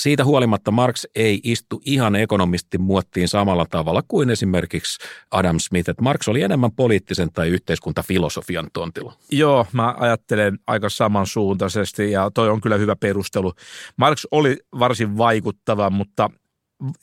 siitä 0.00 0.24
huolimatta 0.24 0.70
Marx 0.70 1.04
ei 1.14 1.40
istu 1.42 1.80
ihan 1.84 2.16
ekonomistin 2.16 2.80
muottiin 2.80 3.28
samalla 3.28 3.66
tavalla 3.70 4.02
kuin 4.08 4.30
esimerkiksi 4.30 4.98
Adam 5.30 5.58
Smith. 5.58 5.90
Että 5.90 6.02
Marx 6.02 6.28
oli 6.28 6.42
enemmän 6.42 6.72
poliittisen 6.72 7.32
tai 7.32 7.48
yhteiskuntafilosofian 7.48 8.68
tontilla. 8.72 9.12
Joo, 9.30 9.66
mä 9.72 9.94
ajattelen 9.98 10.58
aika 10.66 10.88
samansuuntaisesti 10.88 12.10
ja 12.10 12.30
toi 12.34 12.48
on 12.48 12.60
kyllä 12.60 12.76
hyvä 12.76 12.96
perustelu. 12.96 13.52
Marx 13.96 14.24
oli 14.30 14.56
varsin 14.78 15.18
vaikuttava, 15.18 15.90
mutta 15.90 16.30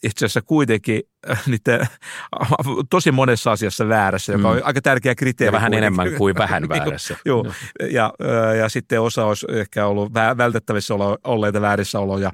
itse 0.02 0.24
asiassa 0.24 0.42
kuitenkin 0.42 1.02
niiden, 1.46 1.86
tosi 2.90 3.12
monessa 3.12 3.52
asiassa 3.52 3.88
väärässä, 3.88 4.32
joka 4.32 4.48
on 4.48 4.56
mm. 4.56 4.62
aika 4.64 4.80
tärkeä 4.82 5.14
kriteeri. 5.14 5.48
Ja 5.48 5.52
vähän 5.52 5.70
kuitenkin. 5.70 5.84
enemmän 5.84 6.18
kuin 6.18 6.36
vähän 6.44 6.62
niin 6.62 6.68
väärässä. 6.68 7.16
Joo, 7.24 7.46
ja, 7.90 8.12
ja 8.58 8.68
sitten 8.68 9.00
osa 9.00 9.26
olisi 9.26 9.46
ehkä 9.48 9.86
ollut 9.86 10.14
vältettävissä 10.14 10.94
olleita 11.24 11.60
väärissä 11.60 12.00
oloja. 12.00 12.30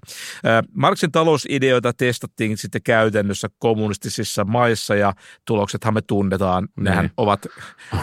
Marksin 0.74 1.12
talousideoita 1.12 1.92
testattiin 1.92 2.56
sitten 2.56 2.82
käytännössä 2.82 3.48
kommunistisissa 3.58 4.44
maissa 4.44 4.94
ja 4.94 5.12
tuloksethan 5.44 5.94
me 5.94 6.02
tunnetaan. 6.02 6.68
Nehän 6.76 7.04
ne. 7.04 7.10
ovat 7.16 7.46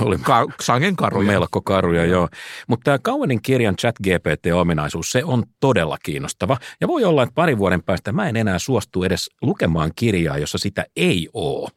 Oli, 0.02 0.18
ka- 0.18 0.48
sangen 0.62 0.96
karuja. 0.96 1.28
Melko 1.28 1.62
karuja, 1.62 2.06
joo. 2.06 2.30
Mutta 2.68 2.84
tämä 2.84 3.00
Kauenin 3.00 3.42
kirjan 3.42 3.76
chat 3.76 3.96
GPT-ominaisuus, 4.04 5.12
se 5.12 5.24
on 5.24 5.44
todella 5.60 5.98
kiinnostava. 6.04 6.58
Ja 6.82 6.88
voi 6.88 7.04
olla, 7.04 7.24
että 7.24 7.34
pari 7.36 7.58
vuoden 7.58 7.84
päästä 7.84 8.12
mä 8.12 8.30
en 8.30 8.36
enää 8.36 8.60
suostu 8.60 9.04
edes 9.04 9.30
lukemaan 9.42 9.92
kirjaa, 9.96 10.38
jossa 10.38 10.58
sitä 10.58 10.77
ei 10.96 11.30
ole. 11.34 11.70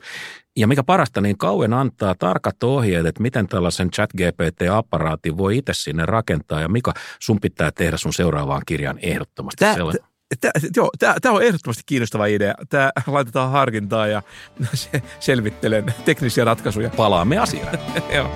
Ja 0.57 0.66
mikä 0.66 0.83
parasta, 0.83 1.21
niin 1.21 1.38
Kauen 1.38 1.75
antaa 1.75 2.14
tarkat 2.14 2.62
ohjeet, 2.62 3.07
että 3.07 3.23
miten 3.23 3.47
tällaisen 3.47 3.90
chat 3.90 4.11
GPT-apparaatin 4.12 5.37
voi 5.37 5.59
itse 5.59 5.73
sinne 5.75 6.07
rakentaa. 6.07 6.61
Ja 6.61 6.69
mikä 6.69 6.92
sun 7.21 7.40
pitää 7.40 7.71
tehdä 7.71 7.97
sun 7.97 8.12
seuraavaan 8.12 8.62
kirjaan 8.66 8.99
ehdottomasti 9.02 9.64
Tää, 9.64 9.75
sellainen. 9.75 10.04
Tämä, 10.40 10.52
joo, 10.76 10.90
tämä, 10.99 11.14
tämä 11.23 11.35
on 11.35 11.42
ehdottomasti 11.42 11.83
kiinnostava 11.87 12.26
idea. 12.26 12.54
Tämä 12.69 12.90
laitetaan 13.07 13.50
harkintaan 13.50 14.11
ja 14.11 14.23
selvittelen 15.21 15.95
teknisiä 16.04 16.45
ratkaisuja. 16.45 16.90
Palaamme 16.90 17.38
asiaan. 17.38 17.78
joo. 18.16 18.30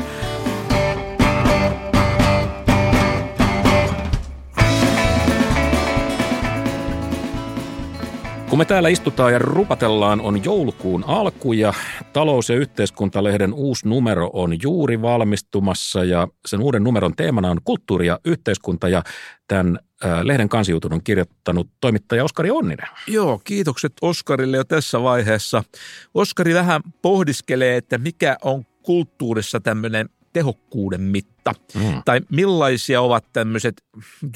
Kun 8.54 8.58
me 8.58 8.64
täällä 8.64 8.88
istutaan 8.88 9.32
ja 9.32 9.38
rupatellaan, 9.38 10.20
on 10.20 10.44
joulukuun 10.44 11.04
alku 11.06 11.52
ja 11.52 11.74
talous- 12.12 12.48
ja 12.48 12.56
yhteiskuntalehden 12.56 13.52
uusi 13.52 13.88
numero 13.88 14.30
on 14.32 14.62
juuri 14.62 15.02
valmistumassa 15.02 16.04
ja 16.04 16.28
sen 16.46 16.60
uuden 16.60 16.84
numeron 16.84 17.16
teemana 17.16 17.50
on 17.50 17.58
kulttuuri 17.64 18.06
ja 18.06 18.20
yhteiskunta 18.24 18.88
ja 18.88 19.02
tämän 19.48 19.78
lehden 20.22 20.48
kansiutun 20.48 20.92
on 20.92 21.02
kirjoittanut 21.04 21.70
toimittaja 21.80 22.24
Oskari 22.24 22.50
Onninen. 22.50 22.88
Joo, 23.06 23.40
kiitokset 23.44 23.92
Oskarille 24.02 24.56
jo 24.56 24.64
tässä 24.64 25.02
vaiheessa. 25.02 25.64
Oskari 26.14 26.54
vähän 26.54 26.82
pohdiskelee, 27.02 27.76
että 27.76 27.98
mikä 27.98 28.36
on 28.42 28.64
kulttuurissa 28.82 29.60
tämmöinen 29.60 30.08
tehokkuuden 30.32 31.00
mitta? 31.00 31.52
Mm. 31.74 32.02
Tai 32.04 32.20
millaisia 32.30 33.00
ovat 33.00 33.24
tämmöiset 33.32 33.84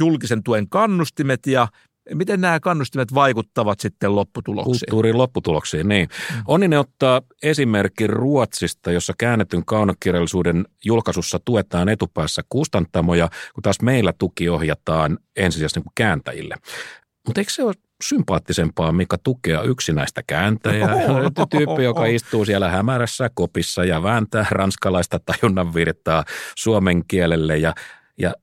julkisen 0.01 0.43
tuen 0.43 0.69
kannustimet 0.69 1.47
ja 1.47 1.69
Miten 2.15 2.41
nämä 2.41 2.61
kannustimet 2.61 3.15
vaikuttavat 3.15 3.81
sitten 3.81 4.15
lopputuloksiin? 4.15 4.73
Kulttuurin 4.73 5.19
lopputuloksiin, 5.19 5.89
niin. 5.89 6.09
Mm. 6.35 6.43
Onninen 6.47 6.79
ottaa 6.79 7.23
esimerkki 7.43 8.07
Ruotsista, 8.07 8.93
jossa 8.93 9.13
käännetyn 9.19 9.65
kaunokirjallisuuden 9.65 10.65
julkaisussa 10.85 11.41
tuetaan 11.45 11.89
etupäässä 11.89 12.43
kustantamoja, 12.49 13.29
kun 13.55 13.63
taas 13.63 13.83
meillä 13.83 14.13
tuki 14.19 14.49
ohjataan 14.49 15.19
ensisijaisesti 15.37 15.81
niin 15.81 15.93
kääntäjille. 15.95 16.55
Mutta 17.27 17.41
eikö 17.41 17.53
se 17.53 17.65
ole 17.65 17.75
sympaattisempaa, 18.05 18.93
mikä 18.93 19.17
tukea 19.25 19.63
yksinäistä 19.63 20.23
kääntäjää? 20.27 20.95
Tyyppi, 21.51 21.85
joka 21.85 22.07
istuu 22.07 22.45
siellä 22.45 22.69
hämärässä 22.69 23.31
kopissa 23.35 23.85
ja 23.85 24.03
vääntää 24.03 24.47
ranskalaista 24.51 25.21
tajunnan 25.21 25.75
virtaa 25.75 26.25
suomen 26.57 27.03
kielelle 27.09 27.57
ja 27.57 27.75
ja 28.21 28.35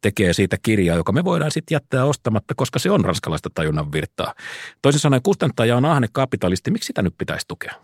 tekee 0.00 0.32
siitä 0.32 0.56
kirjaa, 0.62 0.96
joka 0.96 1.12
me 1.12 1.24
voidaan 1.24 1.50
sitten 1.50 1.74
jättää 1.74 2.04
ostamatta, 2.04 2.54
koska 2.56 2.78
se 2.78 2.90
on 2.90 3.04
ranskalaista 3.04 3.50
tajunnan 3.54 3.92
virtaa. 3.92 4.34
Toisin 4.82 5.00
sanoen 5.00 5.22
kustantaja 5.22 5.76
on 5.76 5.84
ahne 5.84 6.06
kapitalisti, 6.12 6.70
miksi 6.70 6.86
sitä 6.86 7.02
nyt 7.02 7.14
pitäisi 7.18 7.48
tukea? 7.48 7.74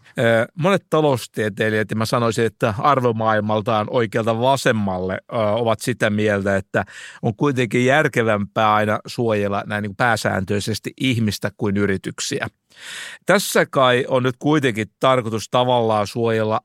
Monet 0.55 0.87
taloustieteilijät, 0.91 1.91
ja 1.91 1.97
mä 1.97 2.07
sanoisin, 2.07 2.47
että 2.47 2.75
arvomaailmaltaan 2.79 3.87
oikealta 3.91 4.41
vasemmalle 4.41 5.21
ovat 5.33 5.81
sitä 5.81 6.11
mieltä, 6.11 6.57
että 6.57 6.85
on 7.23 7.37
kuitenkin 7.37 7.85
järkevämpää 7.85 8.75
aina 8.75 8.99
suojella 9.07 9.63
näin 9.67 9.83
niin 9.83 9.97
pääsääntöisesti 9.97 10.93
ihmistä 11.01 11.51
kuin 11.57 11.77
yrityksiä. 11.77 12.49
Tässä 13.27 13.67
kai 13.67 14.05
on 14.09 14.23
nyt 14.23 14.37
kuitenkin 14.39 14.87
tarkoitus 15.01 15.49
tavallaan 15.51 16.07
suojella 16.07 16.61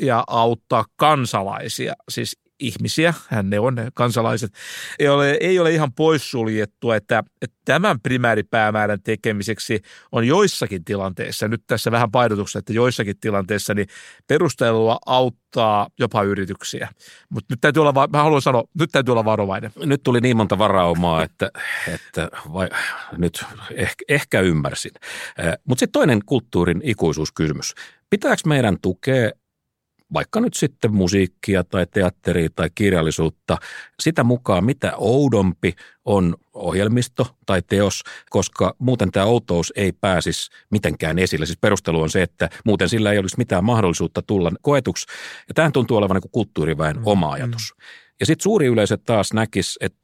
ja 0.00 0.24
auttaa 0.26 0.84
kansalaisia, 0.96 1.94
siis 2.08 2.36
ihmisiä, 2.60 3.14
hän 3.28 3.50
ne 3.50 3.60
on 3.60 3.74
ne 3.74 3.88
kansalaiset, 3.94 4.52
ei 4.98 5.08
ole, 5.08 5.36
ei 5.40 5.58
ole 5.58 5.70
ihan 5.70 5.92
poissuljettu, 5.92 6.90
että, 6.90 7.22
että 7.42 7.56
tämän 7.64 8.00
primääripäämäärän 8.00 9.02
tekemiseksi 9.02 9.82
on 10.12 10.26
joissakin 10.26 10.84
tilanteissa, 10.84 11.48
nyt 11.48 11.62
tässä 11.66 11.90
vähän 11.90 12.10
painotuksessa, 12.10 12.58
että 12.58 12.72
joissakin 12.72 13.18
tilanteissa, 13.20 13.74
niin 13.74 13.86
perustelua 14.26 14.98
auttaa 15.06 15.88
jopa 15.98 16.22
yrityksiä. 16.22 16.88
Mutta 17.28 17.52
nyt 17.52 17.60
täytyy 17.60 17.80
olla, 17.80 18.08
mä 18.12 18.22
haluan 18.22 18.42
sanoa, 18.42 18.64
nyt 18.78 18.90
täytyy 18.92 19.12
olla 19.12 19.24
varovainen. 19.24 19.72
Nyt 19.84 20.02
tuli 20.02 20.20
niin 20.20 20.36
monta 20.36 20.58
varaumaa, 20.58 21.22
että, 21.22 21.50
että 21.94 22.28
vai, 22.52 22.68
nyt 23.16 23.44
ehkä, 23.74 24.04
ehkä 24.08 24.40
ymmärsin. 24.40 24.92
Mutta 25.64 25.80
sitten 25.80 26.00
toinen 26.00 26.20
kulttuurin 26.26 26.80
ikuisuuskysymys. 26.84 27.74
Pitääkö 28.10 28.42
meidän 28.46 28.76
tukea 28.82 29.30
vaikka 30.12 30.40
nyt 30.40 30.54
sitten 30.54 30.94
musiikkia 30.94 31.64
tai 31.64 31.86
teatteria 31.86 32.48
tai 32.56 32.70
kirjallisuutta, 32.74 33.56
sitä 34.00 34.24
mukaan 34.24 34.64
mitä 34.64 34.92
oudompi 34.96 35.74
on 36.04 36.36
ohjelmisto 36.54 37.26
tai 37.46 37.62
teos, 37.62 38.02
koska 38.30 38.74
muuten 38.78 39.12
tämä 39.12 39.26
outous 39.26 39.72
ei 39.76 39.92
pääsisi 39.92 40.50
mitenkään 40.70 41.18
esille. 41.18 41.46
Siis 41.46 41.58
perustelu 41.58 42.00
on 42.00 42.10
se, 42.10 42.22
että 42.22 42.48
muuten 42.64 42.88
sillä 42.88 43.12
ei 43.12 43.18
olisi 43.18 43.38
mitään 43.38 43.64
mahdollisuutta 43.64 44.22
tulla 44.22 44.52
koetuksi. 44.62 45.06
Ja 45.48 45.54
tähän 45.54 45.72
tuntuu 45.72 45.96
olevan 45.96 46.20
niin 46.22 46.30
kulttuuriväen 46.30 46.96
mm, 46.96 47.02
oma 47.04 47.32
ajatus. 47.32 47.74
Mm. 47.76 47.82
Ja 48.20 48.26
sitten 48.26 48.42
suuri 48.42 48.66
yleisö 48.66 48.96
taas 48.96 49.32
näkisi, 49.32 49.78
että, 49.80 49.98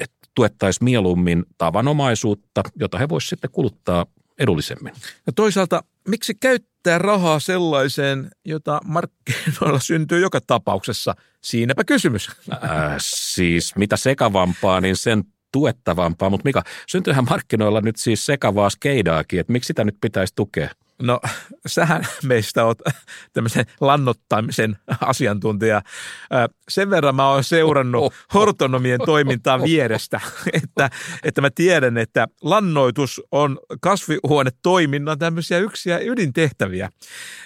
että 0.00 0.16
tuettaisiin 0.34 0.84
mieluummin 0.84 1.44
tavanomaisuutta, 1.58 2.62
jota 2.76 2.98
he 2.98 3.08
voisivat 3.08 3.30
sitten 3.30 3.50
kuluttaa 3.50 4.06
edullisemmin. 4.38 4.94
Ja 5.26 5.32
toisaalta, 5.32 5.84
miksi 6.08 6.34
käyttää 6.34 6.73
rahaa 6.98 7.40
sellaiseen, 7.40 8.30
jota 8.44 8.80
markkinoilla 8.84 9.80
syntyy 9.80 10.20
joka 10.20 10.40
tapauksessa? 10.46 11.14
Siinäpä 11.40 11.84
kysymys. 11.84 12.30
Äh, 12.52 12.60
siis 12.98 13.76
mitä 13.76 13.96
sekavampaa, 13.96 14.80
niin 14.80 14.96
sen 14.96 15.24
tuettavampaa. 15.52 16.30
Mutta 16.30 16.44
mikä, 16.44 16.62
syntyyhän 16.88 17.26
markkinoilla 17.30 17.80
nyt 17.80 17.96
siis 17.96 18.26
sekavaa 18.26 18.70
skeidaakin, 18.70 19.40
että 19.40 19.52
miksi 19.52 19.66
sitä 19.66 19.84
nyt 19.84 19.96
pitäisi 20.00 20.34
tukea? 20.36 20.70
No, 21.02 21.20
sähän 21.66 22.06
meistä 22.22 22.64
oot 22.64 22.78
tämmöisen 23.32 23.64
lannottamisen 23.80 24.76
asiantuntija. 25.00 25.82
Sen 26.68 26.90
verran 26.90 27.14
mä 27.14 27.30
oon 27.30 27.44
seurannut 27.44 28.14
hortonomien 28.34 29.00
toimintaa 29.06 29.62
vierestä, 29.62 30.20
että, 30.62 30.90
että 31.22 31.40
mä 31.40 31.50
tiedän, 31.54 31.98
että 31.98 32.28
lannoitus 32.42 33.22
on 33.32 33.58
kasvihuonetoiminnan 33.80 35.18
tämmöisiä 35.18 35.58
yksiä 35.58 35.98
ydintehtäviä. 35.98 36.90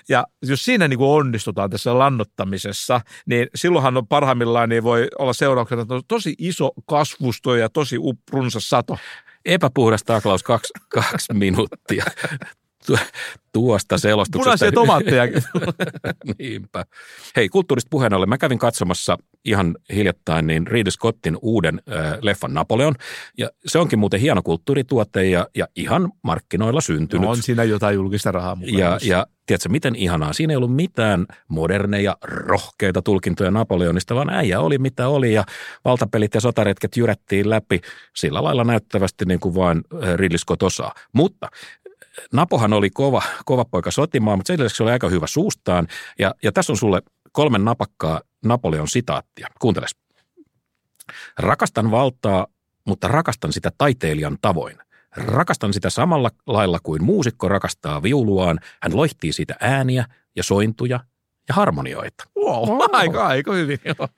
Ja 0.08 0.26
jos 0.42 0.64
siinä 0.64 0.88
niin 0.88 0.98
kuin 0.98 1.10
onnistutaan 1.10 1.70
tässä 1.70 1.98
lannottamisessa, 1.98 3.00
niin 3.26 3.48
silloinhan 3.54 3.96
on 3.96 4.06
parhaimmillaan 4.06 4.68
niin 4.68 4.82
voi 4.82 5.08
olla 5.18 5.32
seurauksena 5.32 5.86
tosi 6.08 6.34
iso 6.38 6.70
kasvusto 6.86 7.54
ja 7.56 7.68
tosi 7.68 7.96
runsas 8.32 8.68
sato. 8.68 8.98
Epäpuhdas 9.44 10.04
taklaus 10.04 10.42
kaksi, 10.42 10.72
kaksi 10.88 11.34
minuuttia. 11.34 12.04
Tuosta 13.52 13.98
selostuksesta. 13.98 14.44
Punaisia 14.44 14.72
tomaatteja. 14.72 15.22
Niinpä. 16.38 16.84
Hei, 17.36 17.48
kulttuurista 17.48 17.88
puheen 17.90 18.14
ollen. 18.14 18.28
Mä 18.28 18.38
kävin 18.38 18.58
katsomassa 18.58 19.18
ihan 19.44 19.76
hiljattain 19.94 20.46
niin 20.46 20.66
Ridley 20.66 20.90
Scottin 20.90 21.36
uuden 21.42 21.82
äh, 21.92 22.18
leffan 22.22 22.54
Napoleon. 22.54 22.94
Ja 23.38 23.50
se 23.66 23.78
onkin 23.78 23.98
muuten 23.98 24.20
hieno 24.20 24.42
kulttuurituote 24.42 25.28
ja, 25.28 25.46
ja 25.56 25.66
ihan 25.76 26.12
markkinoilla 26.22 26.80
syntynyt. 26.80 27.22
No 27.22 27.30
on 27.30 27.42
siinä 27.42 27.64
jotain 27.64 27.94
julkista 27.94 28.32
rahaa 28.32 28.54
mukana. 28.54 28.78
Ja, 28.78 28.98
ja 29.02 29.26
tiedätkö, 29.46 29.68
miten 29.68 29.94
ihanaa. 29.94 30.32
Siinä 30.32 30.52
ei 30.52 30.56
ollut 30.56 30.76
mitään 30.76 31.26
moderneja, 31.48 32.16
rohkeita 32.22 33.02
tulkintoja 33.02 33.50
Napoleonista, 33.50 34.14
vaan 34.14 34.30
äijä 34.30 34.60
oli 34.60 34.78
mitä 34.78 35.08
oli 35.08 35.32
ja 35.32 35.44
valtapelit 35.84 36.34
ja 36.34 36.40
sotaretket 36.40 36.96
jyrättiin 36.96 37.50
läpi 37.50 37.80
sillä 38.16 38.44
lailla 38.44 38.64
näyttävästi 38.64 39.24
niin 39.24 39.40
kuin 39.40 39.54
vain 39.54 39.82
Ridley 40.16 40.38
Scott 40.38 40.62
osaa. 40.62 40.94
Mutta 41.12 41.48
Napohan 42.32 42.72
oli 42.72 42.90
kova, 42.90 43.22
kova 43.44 43.64
poika 43.64 43.90
sotimaan, 43.90 44.38
mutta 44.38 44.46
sen 44.46 44.60
lisäksi 44.60 44.76
se 44.76 44.82
oli 44.82 44.92
aika 44.92 45.08
hyvä 45.08 45.26
suustaan. 45.26 45.86
Ja, 46.18 46.34
ja 46.42 46.52
tässä 46.52 46.72
on 46.72 46.76
sulle 46.76 47.02
kolmen 47.32 47.64
napakkaa 47.64 48.20
Napoleon 48.44 48.88
sitaattia. 48.88 49.48
Kuunteles. 49.60 49.96
Rakastan 51.38 51.90
valtaa, 51.90 52.46
mutta 52.86 53.08
rakastan 53.08 53.52
sitä 53.52 53.72
taiteilijan 53.78 54.38
tavoin. 54.40 54.78
Rakastan 55.16 55.72
sitä 55.72 55.90
samalla 55.90 56.30
lailla 56.46 56.78
kuin 56.82 57.04
muusikko 57.04 57.48
rakastaa 57.48 58.02
viuluaan. 58.02 58.60
Hän 58.82 58.96
loihtii 58.96 59.32
siitä 59.32 59.56
ääniä 59.60 60.04
ja 60.36 60.42
sointuja 60.42 61.00
ja 61.48 61.54
harmonioita. 61.54 62.24
Wow, 62.36 62.78
aika, 62.92 63.26
aika 63.26 63.52
hyvin. 63.52 63.78
Joo. 63.84 64.08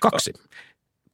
Kaksi. 0.00 0.32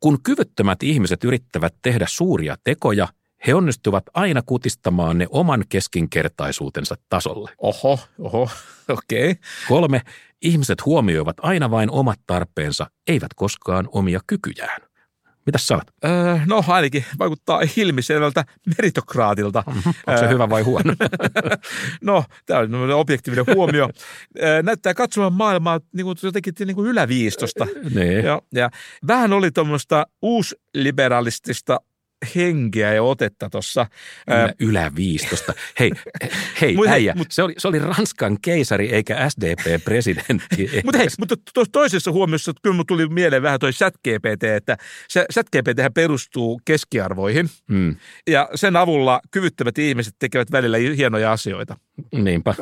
Kun 0.01 0.23
kyvyttömät 0.23 0.83
ihmiset 0.83 1.25
yrittävät 1.25 1.75
tehdä 1.83 2.07
suuria 2.09 2.57
tekoja, 2.65 3.09
he 3.47 3.55
onnistuvat 3.55 4.05
aina 4.15 4.43
kutistamaan 4.47 5.19
ne 5.19 5.27
oman 5.31 5.65
keskinkertaisuutensa 5.69 6.95
tasolle. 7.09 7.51
Oho, 7.59 7.99
oho, 8.19 8.43
okei. 8.89 9.31
Okay. 9.31 9.35
Kolme. 9.69 10.03
Ihmiset 10.43 10.87
huomioivat 10.87 11.37
aina 11.43 11.71
vain 11.71 11.91
omat 11.91 12.21
tarpeensa, 12.27 12.87
eivät 13.07 13.35
koskaan 13.37 13.89
omia 13.93 14.21
kykyjään. 14.27 14.89
Mitäs 15.49 15.67
sanot? 15.67 15.91
Öö, 16.05 16.39
no 16.47 16.65
ainakin 16.69 17.05
vaikuttaa 17.19 17.61
ilmiselvältä 17.77 18.45
meritokraatilta. 18.67 19.65
Mm-hmm. 19.67 19.95
Onko 20.07 20.19
se 20.19 20.25
öö, 20.25 20.29
hyvä 20.29 20.51
vai 20.51 20.63
huono? 20.63 20.95
no, 22.03 22.25
tämä 22.47 22.61
on 22.61 22.91
objektiivinen 22.91 23.55
huomio. 23.55 23.91
Öö, 24.43 24.63
näyttää 24.63 24.95
katsomaan 24.95 25.33
maailmaa 25.33 25.81
niin 25.93 26.05
kuin 26.05 26.17
jotenkin 26.23 26.55
niin 26.59 26.75
kuin 26.75 26.91
yläviistosta. 26.91 27.67
Niin. 27.95 28.25
Ja, 28.25 28.43
ja 28.55 28.71
vähän 29.07 29.33
oli 29.33 29.51
tuommoista 29.51 30.07
uusliberalistista 30.23 31.81
henkeä 32.37 32.95
ja 32.95 33.03
otetta 33.03 33.51
tuossa. 33.51 33.87
Ylä, 34.29 34.55
yläviistosta. 34.61 35.53
Hei, 35.81 35.91
hei 36.61 36.77
mut, 36.77 36.87
äijä, 36.87 37.15
mut, 37.17 37.27
se, 37.31 37.43
oli, 37.43 37.55
se 37.59 37.69
oli 37.69 37.79
Ranskan 37.79 38.37
keisari 38.43 38.89
eikä 38.89 39.29
SDP-presidentti. 39.29 40.71
mutta 40.85 40.99
hei, 40.99 41.09
mutta 41.19 41.35
tuossa 41.55 41.73
toisessa 41.73 42.13
huomiossa 42.13 42.53
kyllä 42.63 42.77
mun 42.77 42.87
tuli 42.87 43.09
mieleen 43.09 43.43
vähän 43.43 43.61
toi 43.61 43.73
ChatGPT, 43.73 44.45
että 44.57 44.77
ChatGPT 45.33 45.95
perustuu 45.95 46.61
keskiarvoihin 46.65 47.49
mm. 47.69 47.97
ja 48.27 48.49
sen 48.55 48.77
avulla 48.77 49.21
kyvyttömät 49.31 49.79
ihmiset 49.79 50.15
tekevät 50.19 50.53
välillä 50.53 50.79
hienoja 50.79 51.33
asioita. 51.33 51.77
Niinpä, 52.13 52.55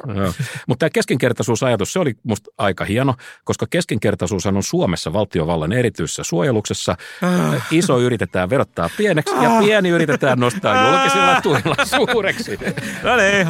Mutta 0.68 0.78
tämä 0.78 0.90
keskinkertaisuusajatus, 0.90 1.92
se 1.92 1.98
oli 1.98 2.14
musta 2.22 2.50
aika 2.58 2.84
hieno, 2.84 3.14
koska 3.44 3.66
keskinkertaisuus 3.70 4.46
on 4.46 4.62
Suomessa 4.62 5.12
valtiovallan 5.12 5.72
erityisessä 5.72 6.24
suojeluksessa. 6.24 6.96
Ah. 7.22 7.66
Iso 7.70 8.00
yritetään 8.00 8.50
verottaa 8.50 8.90
pieneksi. 8.96 9.34
Ja 9.54 9.60
pieni 9.60 9.88
yritetään 9.88 10.38
nostaa 10.38 10.90
julkisilla 10.90 11.40
tuilla 11.40 11.84
suureksi. 11.96 12.58
no 13.02 13.16
niin, 13.16 13.46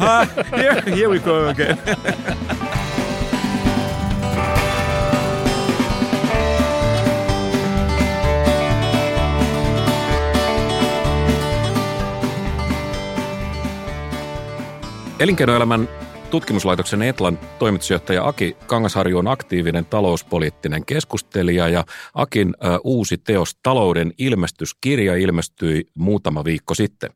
here, 0.57 0.83
here 0.95 1.07
we 1.07 1.19
go 1.19 1.49
again. 1.49 1.77
Elinkeinoelämän 15.19 15.89
tutkimuslaitoksen 16.29 17.01
Etlan 17.01 17.39
toimitusjohtaja 17.59 18.27
Aki 18.27 18.57
Kangasharju 18.67 19.17
on 19.17 19.27
aktiivinen 19.27 19.85
talouspoliittinen 19.85 20.85
keskustelija 20.85 21.67
ja 21.69 21.85
Akin 22.13 22.53
ä, 22.65 22.79
uusi 22.83 23.17
teos 23.17 23.57
Talouden 23.63 24.13
ilmestyskirja 24.17 25.15
ilmestyi 25.15 25.89
muutama 25.93 26.45
viikko 26.45 26.73
sitten. 26.73 27.09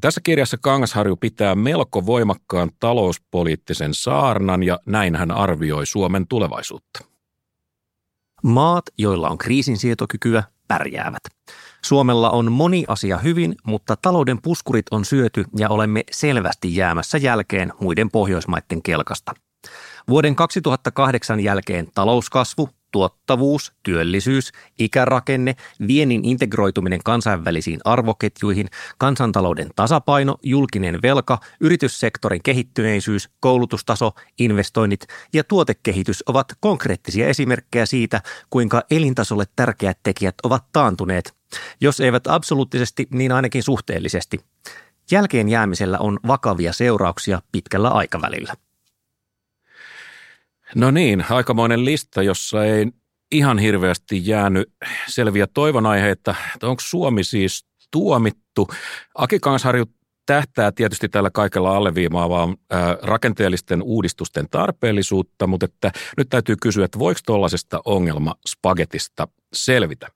Tässä 0.00 0.20
kirjassa 0.24 0.56
Kangasharju 0.60 1.16
pitää 1.16 1.54
melko 1.54 2.06
voimakkaan 2.06 2.70
talouspoliittisen 2.80 3.94
saarnan 3.94 4.62
ja 4.62 4.78
näin 4.86 5.16
hän 5.16 5.30
arvioi 5.30 5.86
Suomen 5.86 6.26
tulevaisuutta. 6.26 7.04
Maat, 8.42 8.84
joilla 8.98 9.28
on 9.28 9.38
kriisinsietokykyä, 9.38 10.42
pärjäävät. 10.68 11.22
Suomella 11.88 12.30
on 12.30 12.52
moni 12.52 12.84
asia 12.88 13.18
hyvin, 13.18 13.54
mutta 13.64 13.96
talouden 14.02 14.42
puskurit 14.42 14.86
on 14.90 15.04
syöty 15.04 15.44
ja 15.58 15.68
olemme 15.68 16.04
selvästi 16.10 16.76
jäämässä 16.76 17.18
jälkeen 17.18 17.72
muiden 17.80 18.10
Pohjoismaiden 18.10 18.82
kelkasta. 18.82 19.34
Vuoden 20.08 20.36
2008 20.36 21.40
jälkeen 21.40 21.88
talouskasvu, 21.94 22.68
tuottavuus, 22.96 23.72
työllisyys, 23.82 24.52
ikärakenne, 24.78 25.56
viennin 25.86 26.24
integroituminen 26.24 27.00
kansainvälisiin 27.04 27.80
arvoketjuihin, 27.84 28.68
kansantalouden 28.98 29.68
tasapaino, 29.76 30.36
julkinen 30.42 31.02
velka, 31.02 31.38
yrityssektorin 31.60 32.42
kehittyneisyys, 32.42 33.30
koulutustaso, 33.40 34.12
investoinnit 34.38 35.06
ja 35.32 35.44
tuotekehitys 35.44 36.22
ovat 36.26 36.46
konkreettisia 36.60 37.28
esimerkkejä 37.28 37.86
siitä, 37.86 38.22
kuinka 38.50 38.82
elintasolle 38.90 39.44
tärkeät 39.56 39.98
tekijät 40.02 40.34
ovat 40.42 40.64
taantuneet, 40.72 41.34
jos 41.80 42.00
eivät 42.00 42.26
absoluuttisesti, 42.26 43.06
niin 43.10 43.32
ainakin 43.32 43.62
suhteellisesti. 43.62 44.40
Jälkeen 45.10 45.48
jäämisellä 45.48 45.98
on 45.98 46.18
vakavia 46.26 46.72
seurauksia 46.72 47.42
pitkällä 47.52 47.88
aikavälillä. 47.88 48.54
No 50.74 50.90
niin, 50.90 51.24
aikamoinen 51.30 51.84
lista, 51.84 52.22
jossa 52.22 52.64
ei 52.64 52.86
ihan 53.32 53.58
hirveästi 53.58 54.26
jäänyt 54.26 54.72
selviä 55.06 55.46
toivonaiheita. 55.46 56.34
Onko 56.62 56.80
Suomi 56.86 57.24
siis 57.24 57.66
tuomittu? 57.90 58.68
Aki 59.14 59.38
Kansharju 59.38 59.84
tähtää 60.26 60.72
tietysti 60.72 61.08
tällä 61.08 61.30
kaikella 61.30 61.76
alleviimaavaan 61.76 62.56
rakenteellisten 63.02 63.82
uudistusten 63.82 64.46
tarpeellisuutta, 64.50 65.46
mutta 65.46 65.64
että 65.64 65.92
nyt 66.16 66.28
täytyy 66.28 66.56
kysyä, 66.62 66.84
että 66.84 66.98
voiko 66.98 67.20
tuollaisesta 67.26 67.80
ongelma 67.84 68.34
spagetista 68.48 69.28
selvitä? 69.52 70.08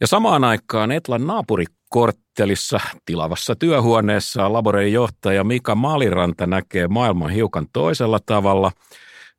Ja 0.00 0.06
samaan 0.06 0.44
aikaan 0.44 0.92
Etlan 0.92 1.26
naapurikorttelissa 1.26 2.80
tilavassa 3.04 3.56
työhuoneessa 3.56 4.52
laboreen 4.52 4.92
johtaja 4.92 5.44
Mika 5.44 5.74
Maliranta 5.74 6.46
näkee 6.46 6.88
maailman 6.88 7.30
hiukan 7.30 7.66
toisella 7.72 8.18
tavalla– 8.26 8.72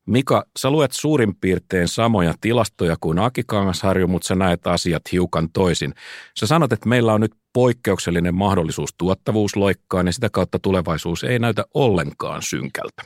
Mika, 0.08 0.46
sä 0.60 0.70
luet 0.70 0.92
suurin 0.92 1.36
piirtein 1.36 1.88
samoja 1.88 2.34
tilastoja 2.42 2.96
kuin 3.02 3.20
Aki 3.20 3.44
Kangasharju, 3.48 4.08
mutta 4.08 4.28
sä 4.28 4.36
näet 4.36 4.68
asiat 4.68 5.02
hiukan 5.12 5.50
toisin. 5.54 5.94
Sä 6.40 6.48
sanot, 6.48 6.74
että 6.74 6.90
meillä 6.90 7.14
on 7.14 7.22
nyt 7.22 7.36
poikkeuksellinen 7.54 8.36
mahdollisuus 8.36 8.94
tuottavuusloikkaan 8.98 10.06
ja 10.06 10.14
sitä 10.14 10.30
kautta 10.30 10.60
tulevaisuus 10.60 11.24
ei 11.24 11.40
näytä 11.40 11.66
ollenkaan 11.74 12.42
synkältä. 12.42 13.04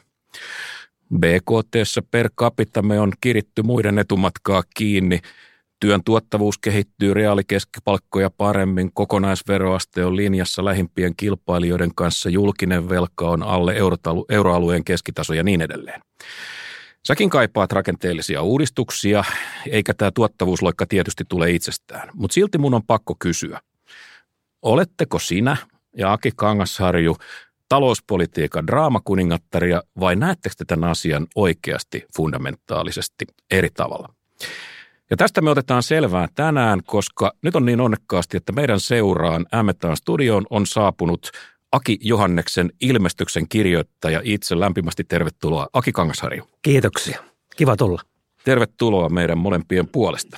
BKT 1.20 1.76
per 2.12 2.30
capita 2.40 2.82
me 2.82 3.00
on 3.00 3.12
kiritty 3.22 3.64
muiden 3.64 4.00
etumatkaa 4.00 4.64
kiinni. 4.76 5.20
Työn 5.80 6.04
tuottavuus 6.04 6.58
kehittyy 6.58 7.14
reaalikeskipalkkoja 7.14 8.30
paremmin, 8.30 8.92
kokonaisveroaste 8.94 10.06
on 10.06 10.16
linjassa 10.16 10.66
lähimpien 10.66 11.14
kilpailijoiden 11.18 11.92
kanssa, 11.96 12.30
julkinen 12.30 12.90
velka 12.90 13.30
on 13.30 13.44
alle 13.44 13.76
euroalueen 14.30 14.84
keskitaso 14.84 15.34
ja 15.34 15.44
niin 15.44 15.62
edelleen. 15.62 16.02
Säkin 17.08 17.30
kaipaat 17.30 17.72
rakenteellisia 17.72 18.42
uudistuksia, 18.42 19.24
eikä 19.70 19.94
tämä 19.94 20.12
tuottavuusloikka 20.12 20.86
tietysti 20.86 21.24
tule 21.30 21.52
itsestään. 21.52 22.10
Mutta 22.14 22.34
silti 22.34 22.58
mun 22.58 22.74
on 22.74 22.84
pakko 22.84 23.16
kysyä, 23.20 23.60
oletteko 24.62 25.20
sinä 25.20 25.58
ja 25.98 26.14
Aki 26.14 26.32
Kangasharju 26.36 27.18
talouspolitiikan 27.70 28.68
draamakuningattaria 28.68 29.84
vai 30.00 30.16
näettekö 30.16 30.56
te 30.58 30.66
tämän 30.66 30.90
asian 30.90 31.28
oikeasti 31.36 32.06
fundamentaalisesti 32.16 33.26
eri 33.52 33.70
tavalla? 33.74 34.14
Ja 35.10 35.18
tästä 35.18 35.42
me 35.42 35.50
otetaan 35.50 35.84
selvää 35.84 36.28
tänään, 36.36 36.80
koska 36.86 37.32
nyt 37.42 37.56
on 37.56 37.66
niin 37.66 37.82
onnekkaasti, 37.82 38.38
että 38.38 38.52
meidän 38.52 38.80
seuraan 38.80 39.46
Ämmetään 39.54 39.98
studioon 39.98 40.46
on 40.50 40.66
saapunut 40.66 41.32
Aki 41.72 41.98
Johanneksen 42.02 42.72
ilmestyksen 42.82 43.48
kirjoittaja 43.50 44.22
itse 44.24 44.60
lämpimästi 44.60 45.04
tervetuloa. 45.04 45.68
Aki 45.74 45.92
Kangasharju. 45.92 46.44
Kiitoksia. 46.62 47.24
Kiva 47.56 47.76
tulla. 47.76 48.02
Tervetuloa 48.44 49.10
meidän 49.10 49.38
molempien 49.38 49.88
puolesta. 49.88 50.38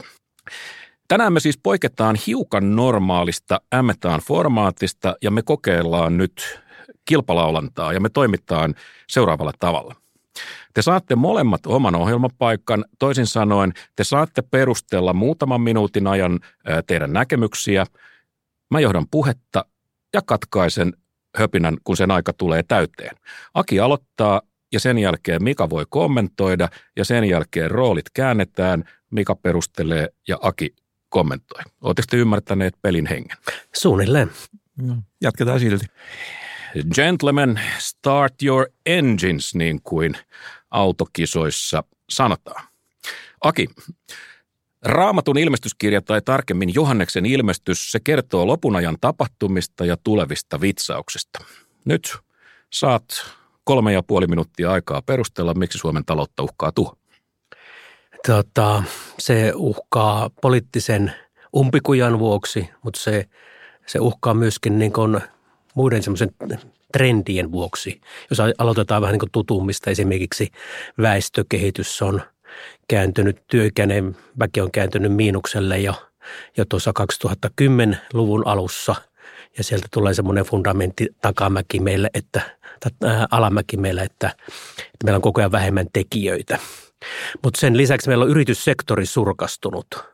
Tänään 1.07 1.33
me 1.33 1.39
siis 1.39 1.57
poiketaan 1.57 2.17
hiukan 2.27 2.75
normaalista 2.75 3.61
ämmetään 3.75 4.19
formaatista 4.19 5.15
ja 5.21 5.31
me 5.31 5.41
kokeillaan 5.41 6.17
nyt 6.17 6.59
kilpalaulantaa 7.05 7.93
ja 7.93 7.99
me 7.99 8.09
toimitaan 8.09 8.75
seuraavalla 9.09 9.53
tavalla. 9.59 9.95
Te 10.73 10.81
saatte 10.81 11.15
molemmat 11.15 11.65
oman 11.65 11.95
ohjelmapaikan, 11.95 12.85
toisin 12.99 13.27
sanoen 13.27 13.73
te 13.95 14.03
saatte 14.03 14.41
perustella 14.41 15.13
muutaman 15.13 15.61
minuutin 15.61 16.07
ajan 16.07 16.39
teidän 16.87 17.13
näkemyksiä. 17.13 17.85
Mä 18.71 18.79
johdan 18.79 19.07
puhetta 19.11 19.65
ja 20.13 20.21
katkaisen 20.25 20.93
höpinän, 21.37 21.77
kun 21.83 21.97
sen 21.97 22.11
aika 22.11 22.33
tulee 22.33 22.63
täyteen. 22.63 23.15
Aki 23.53 23.79
aloittaa 23.79 24.41
ja 24.73 24.79
sen 24.79 24.97
jälkeen 24.97 25.43
Mika 25.43 25.69
voi 25.69 25.85
kommentoida 25.89 26.69
ja 26.95 27.05
sen 27.05 27.23
jälkeen 27.23 27.71
roolit 27.71 28.09
käännetään, 28.13 28.83
Mika 29.11 29.35
perustelee 29.35 30.09
ja 30.27 30.37
Aki 30.41 30.75
kommentoi. 31.09 31.61
Oletteko 31.81 32.05
te 32.09 32.17
ymmärtäneet 32.17 32.73
pelin 32.81 33.05
hengen? 33.05 33.37
Suunnilleen. 33.75 34.31
No, 34.77 34.95
jatketaan 35.21 35.59
silti. 35.59 35.85
Gentlemen, 36.95 37.61
start 37.77 38.33
your 38.43 38.65
engines, 38.85 39.55
niin 39.55 39.81
kuin 39.83 40.17
autokisoissa 40.71 41.83
sanotaan. 42.09 42.63
Aki, 43.41 43.69
Raamatun 44.83 45.37
ilmestyskirja 45.37 46.01
tai 46.01 46.21
tarkemmin 46.21 46.73
Johanneksen 46.73 47.25
ilmestys, 47.25 47.91
se 47.91 47.99
kertoo 48.03 48.47
lopunajan 48.47 48.97
tapahtumista 49.01 49.85
ja 49.85 49.97
tulevista 50.03 50.61
vitsauksista. 50.61 51.39
Nyt 51.85 52.17
saat 52.73 53.03
kolme 53.63 53.93
ja 53.93 54.03
puoli 54.03 54.27
minuuttia 54.27 54.71
aikaa 54.71 55.01
perustella, 55.01 55.53
miksi 55.53 55.77
Suomen 55.77 56.05
taloutta 56.05 56.43
uhkaa 56.43 56.71
tuho. 56.71 56.97
Tota, 58.27 58.83
se 59.19 59.51
uhkaa 59.55 60.29
poliittisen 60.41 61.13
umpikujan 61.55 62.19
vuoksi, 62.19 62.69
mutta 62.83 62.99
se, 62.99 63.25
se 63.85 63.99
uhkaa 63.99 64.33
myöskin 64.33 64.79
niin 64.79 64.93
kuin 64.93 65.21
muiden 65.75 66.03
semmoisen 66.03 66.29
trendien 66.93 67.51
vuoksi. 67.51 68.01
Jos 68.29 68.39
aloitetaan 68.57 69.01
vähän 69.01 69.13
niin 69.13 69.19
kuin 69.19 69.31
tutummista, 69.31 69.89
esimerkiksi 69.89 70.51
väestökehitys 71.01 72.01
on 72.01 72.21
kääntynyt, 72.87 73.43
työikäinen 73.47 74.17
väki 74.39 74.61
on 74.61 74.71
kääntynyt 74.71 75.13
miinukselle 75.13 75.79
jo, 75.79 75.93
jo 76.57 76.65
tuossa 76.65 76.93
2010-luvun 76.99 78.47
alussa– 78.47 78.95
ja 79.57 79.63
sieltä 79.63 79.87
tulee 79.91 80.13
semmoinen 80.13 80.45
fundamentti 80.45 81.07
takamäki 81.21 81.79
meille, 81.79 82.09
että, 82.13 82.41
äh, 83.05 83.27
alamäki 83.31 83.77
meille, 83.77 84.01
että, 84.01 84.27
että 84.77 85.03
meillä 85.03 85.15
on 85.15 85.21
koko 85.21 85.41
ajan 85.41 85.51
vähemmän 85.51 85.87
tekijöitä. 85.93 86.59
Mutta 87.43 87.59
sen 87.59 87.77
lisäksi 87.77 88.09
meillä 88.09 88.23
on 88.23 88.31
yrityssektori 88.31 89.05
surkastunut– 89.05 89.87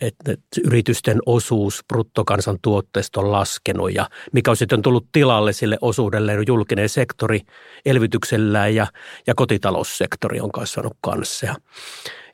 että 0.00 0.34
yritysten 0.64 1.18
osuus 1.26 1.84
bruttokansantuotteesta 1.88 3.20
on 3.20 3.32
laskenut 3.32 3.94
ja 3.94 4.10
mikä 4.32 4.50
on 4.50 4.56
sitten 4.56 4.82
tullut 4.82 5.06
tilalle 5.12 5.52
sille 5.52 5.78
osuudelle 5.80 6.32
julkinen 6.46 6.88
sektori 6.88 7.40
elvytyksellään 7.86 8.74
ja, 8.74 8.86
ja 9.26 9.34
kotitaloussektori 9.34 10.40
on 10.40 10.52
kasvanut 10.52 10.96
kanssa. 11.00 11.46
Ja, 11.46 11.54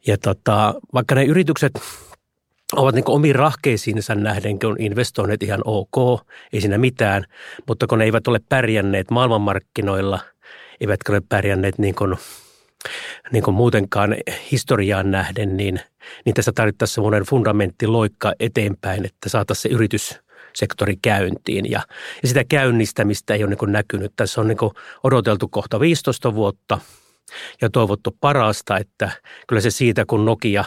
ja 0.07 0.19
tota, 0.19 0.75
vaikka 0.95 1.15
ne 1.15 1.25
yritykset 1.25 1.73
ovat 2.73 2.95
niin 2.95 3.05
omiin 3.09 3.35
rahkeisiinsa 3.35 4.15
nähden, 4.15 4.59
kun 4.59 4.77
investoineet 4.79 5.43
ihan 5.43 5.61
ok, 5.65 6.21
ei 6.53 6.61
siinä 6.61 6.79
mitään, 6.79 7.25
mutta 7.69 7.87
kun 7.87 7.99
ne 7.99 8.05
eivät 8.05 8.29
ole 8.29 8.41
pärjänneet 8.49 9.11
maailmanmarkkinoilla, 9.11 10.19
eivätkä 10.81 11.13
ole 11.13 11.23
pärjänneet 11.29 11.79
niin 11.79 11.95
kuin, 11.95 12.17
niin 13.33 13.43
kuin 13.43 13.55
muutenkaan 13.55 14.17
historiaan 14.53 15.11
nähden, 15.11 15.57
niin, 15.57 15.81
niin 16.25 16.35
tässä 16.35 16.53
tarvittaisiin 16.55 16.95
semmoinen 16.95 17.23
fundamenttiloikka 17.23 18.33
eteenpäin, 18.41 19.07
että 19.07 19.29
saataisiin 19.29 19.63
se 19.63 19.75
yrityssektori 19.75 20.97
käyntiin. 21.03 21.71
Ja, 21.71 21.81
ja 22.23 22.29
sitä 22.29 22.45
käynnistämistä 22.45 23.35
ei 23.35 23.45
ole 23.45 23.57
niin 23.61 23.73
näkynyt. 23.73 24.13
Tässä 24.17 24.41
on 24.41 24.49
niin 24.49 24.59
odoteltu 25.05 25.49
kohta 25.49 25.81
15 25.81 26.35
vuotta 26.35 26.79
ja 27.61 27.71
toivottu 27.71 28.17
parasta, 28.21 28.79
että 28.79 29.11
kyllä 29.49 29.61
se 29.61 29.71
siitä, 29.71 30.05
kun 30.07 30.25
Nokia 30.25 30.65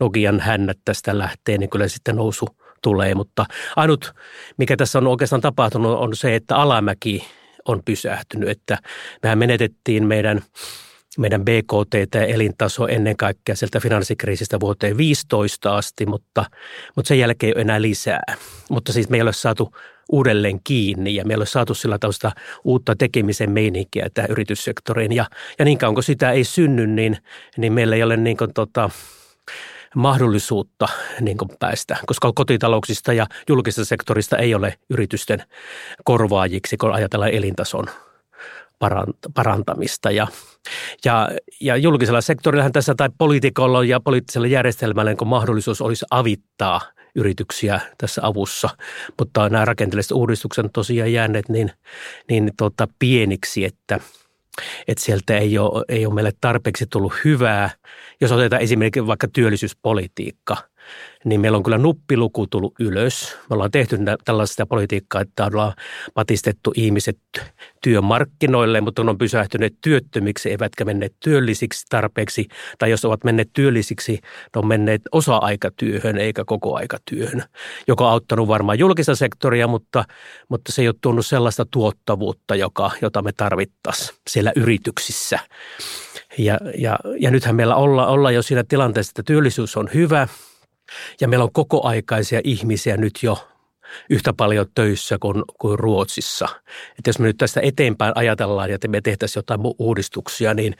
Nokian 0.00 0.40
hännät 0.40 0.78
tästä 0.84 1.18
lähtee, 1.18 1.58
niin 1.58 1.70
kyllä 1.70 1.88
sitten 1.88 2.16
nousu 2.16 2.48
tulee. 2.82 3.14
Mutta 3.14 3.46
ainut, 3.76 4.14
mikä 4.56 4.76
tässä 4.76 4.98
on 4.98 5.06
oikeastaan 5.06 5.42
tapahtunut, 5.42 5.98
on 5.98 6.16
se, 6.16 6.34
että 6.34 6.56
alamäki 6.56 7.24
on 7.64 7.82
pysähtynyt. 7.84 8.48
Että 8.48 8.78
mehän 9.22 9.38
menetettiin 9.38 10.06
meidän 10.06 10.42
meidän 11.18 11.44
BKT 11.44 12.14
ja 12.14 12.26
elintaso 12.26 12.86
ennen 12.86 13.16
kaikkea 13.16 13.56
sieltä 13.56 13.80
finanssikriisistä 13.80 14.60
vuoteen 14.60 14.96
15 14.96 15.76
asti, 15.76 16.06
mutta, 16.06 16.44
mutta 16.96 17.08
sen 17.08 17.18
jälkeen 17.18 17.48
ei 17.48 17.54
ole 17.54 17.60
enää 17.60 17.82
lisää. 17.82 18.22
Mutta 18.70 18.92
siis 18.92 19.08
me 19.08 19.16
ei 19.16 19.22
ole 19.22 19.32
saatu 19.32 19.74
uudelleen 20.12 20.60
kiinni 20.64 21.14
ja 21.14 21.24
me 21.24 21.32
ei 21.32 21.36
ole 21.36 21.46
saatu 21.46 21.74
sillä 21.74 21.98
tausta 21.98 22.32
uutta 22.64 22.96
tekemisen 22.96 23.50
meininkiä 23.50 24.08
tähän 24.14 24.30
yrityssektoriin. 24.30 25.12
Ja, 25.12 25.26
ja 25.58 25.64
niin 25.64 25.78
kauan 25.78 25.94
kun 25.94 26.02
sitä 26.02 26.30
ei 26.30 26.44
synny, 26.44 26.86
niin, 26.86 27.16
niin 27.56 27.72
meillä 27.72 27.96
ei 27.96 28.02
ole 28.02 28.16
niin 28.16 28.36
kuin 28.36 28.54
tota, 28.54 28.90
mahdollisuutta 29.94 30.88
niin 31.20 31.36
kuin 31.36 31.50
päästä, 31.58 31.96
koska 32.06 32.32
kotitalouksista 32.34 33.12
ja 33.12 33.26
julkisesta 33.48 33.84
sektorista 33.84 34.38
ei 34.38 34.54
ole 34.54 34.78
yritysten 34.90 35.42
korvaajiksi, 36.04 36.76
kun 36.76 36.92
ajatellaan 36.92 37.30
elintason 37.30 37.86
parantamista. 39.34 40.10
Ja, 40.10 40.26
ja, 41.04 41.28
ja 41.60 41.76
julkisella 41.76 42.20
sektorillahan 42.20 42.72
tässä 42.72 42.94
tai 42.94 43.08
poliitikolla 43.18 43.84
ja 43.84 44.00
poliittisella 44.00 44.46
järjestelmällä 44.46 45.10
niin 45.10 45.28
mahdollisuus 45.28 45.80
olisi 45.80 46.04
avittaa 46.10 46.80
yrityksiä 47.14 47.80
tässä 47.98 48.20
avussa, 48.24 48.68
mutta 49.18 49.48
nämä 49.48 49.64
rakenteelliset 49.64 50.12
uudistukset 50.12 50.64
on 50.64 50.70
tosiaan 50.70 51.12
jääneet 51.12 51.48
niin, 51.48 51.70
niin 52.28 52.50
tota 52.56 52.88
pieniksi, 52.98 53.64
että– 53.64 54.00
että 54.88 55.04
sieltä 55.04 55.38
ei 55.38 55.58
ole, 55.58 55.84
ei 55.88 56.06
ole 56.06 56.14
meille 56.14 56.32
tarpeeksi 56.40 56.86
tullut 56.86 57.12
hyvää. 57.24 57.70
Jos 58.20 58.32
otetaan 58.32 58.62
esimerkiksi 58.62 59.06
vaikka 59.06 59.28
työllisyyspolitiikka– 59.32 60.56
niin 61.24 61.40
meillä 61.40 61.56
on 61.56 61.62
kyllä 61.62 61.78
nuppiluku 61.78 62.46
tullut 62.46 62.74
ylös. 62.80 63.38
Me 63.50 63.54
ollaan 63.54 63.70
tehty 63.70 63.98
tällaista 64.24 64.66
politiikkaa, 64.66 65.20
että 65.20 65.46
ollaan 65.46 65.72
patistettu 66.14 66.72
ihmiset 66.76 67.18
työmarkkinoille, 67.82 68.80
mutta 68.80 69.02
on 69.02 69.18
pysähtyneet 69.18 69.74
työttömiksi, 69.80 70.50
eivätkä 70.50 70.84
menneet 70.84 71.14
työllisiksi 71.20 71.86
tarpeeksi. 71.88 72.48
Tai 72.78 72.90
jos 72.90 73.04
ovat 73.04 73.24
menneet 73.24 73.50
työllisiksi, 73.52 74.12
ne 74.12 74.58
on 74.58 74.66
menneet 74.66 75.02
osa-aikatyöhön 75.12 76.18
eikä 76.18 76.44
koko 76.44 76.76
aikatyöhön, 76.76 77.42
joka 77.88 78.06
on 78.06 78.12
auttanut 78.12 78.48
varmaan 78.48 78.78
julkista 78.78 79.14
sektoria, 79.14 79.66
mutta, 79.66 80.04
mutta 80.48 80.72
se 80.72 80.82
ei 80.82 80.88
ole 80.88 80.94
tuonut 81.00 81.26
sellaista 81.26 81.66
tuottavuutta, 81.70 82.54
joka, 82.54 82.90
jota 83.02 83.22
me 83.22 83.32
tarvittaisiin 83.32 84.18
siellä 84.30 84.52
yrityksissä. 84.56 85.38
Ja, 86.38 86.58
ja, 86.78 86.98
ja 87.18 87.30
nythän 87.30 87.56
meillä 87.56 87.76
olla 87.76 88.30
jo 88.30 88.42
siinä 88.42 88.64
tilanteessa, 88.64 89.10
että 89.10 89.22
työllisyys 89.22 89.76
on 89.76 89.90
hyvä– 89.94 90.28
ja 91.20 91.28
meillä 91.28 91.44
on 91.44 91.52
kokoaikaisia 91.52 92.40
ihmisiä 92.44 92.96
nyt 92.96 93.18
jo 93.22 93.48
yhtä 94.10 94.32
paljon 94.32 94.66
töissä 94.74 95.16
kuin, 95.20 95.42
kuin 95.60 95.78
Ruotsissa. 95.78 96.48
Että 96.98 97.08
jos 97.08 97.18
me 97.18 97.26
nyt 97.26 97.36
tästä 97.36 97.60
eteenpäin 97.60 98.12
ajatellaan 98.14 98.68
ja 98.68 98.74
että 98.74 98.88
me 98.88 99.00
tehtäisiin 99.00 99.38
jotain 99.38 99.60
uudistuksia, 99.78 100.54
niin, 100.54 100.74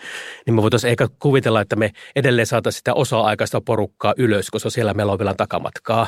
niin 0.47 0.55
me 0.55 0.63
voitaisiin 0.63 0.89
eikä 0.89 1.09
kuvitella, 1.19 1.61
että 1.61 1.77
me 1.77 1.91
edelleen 2.17 2.47
saataisiin 2.47 2.79
sitä 2.79 2.95
osa-aikaista 2.95 3.61
porukkaa 3.61 4.15
ylös, 4.17 4.51
koska 4.51 4.71
siellä 4.71 4.95
meillä 4.95 5.13
on 5.13 5.19
vielä 5.19 5.35
takamatkaa. 5.35 6.07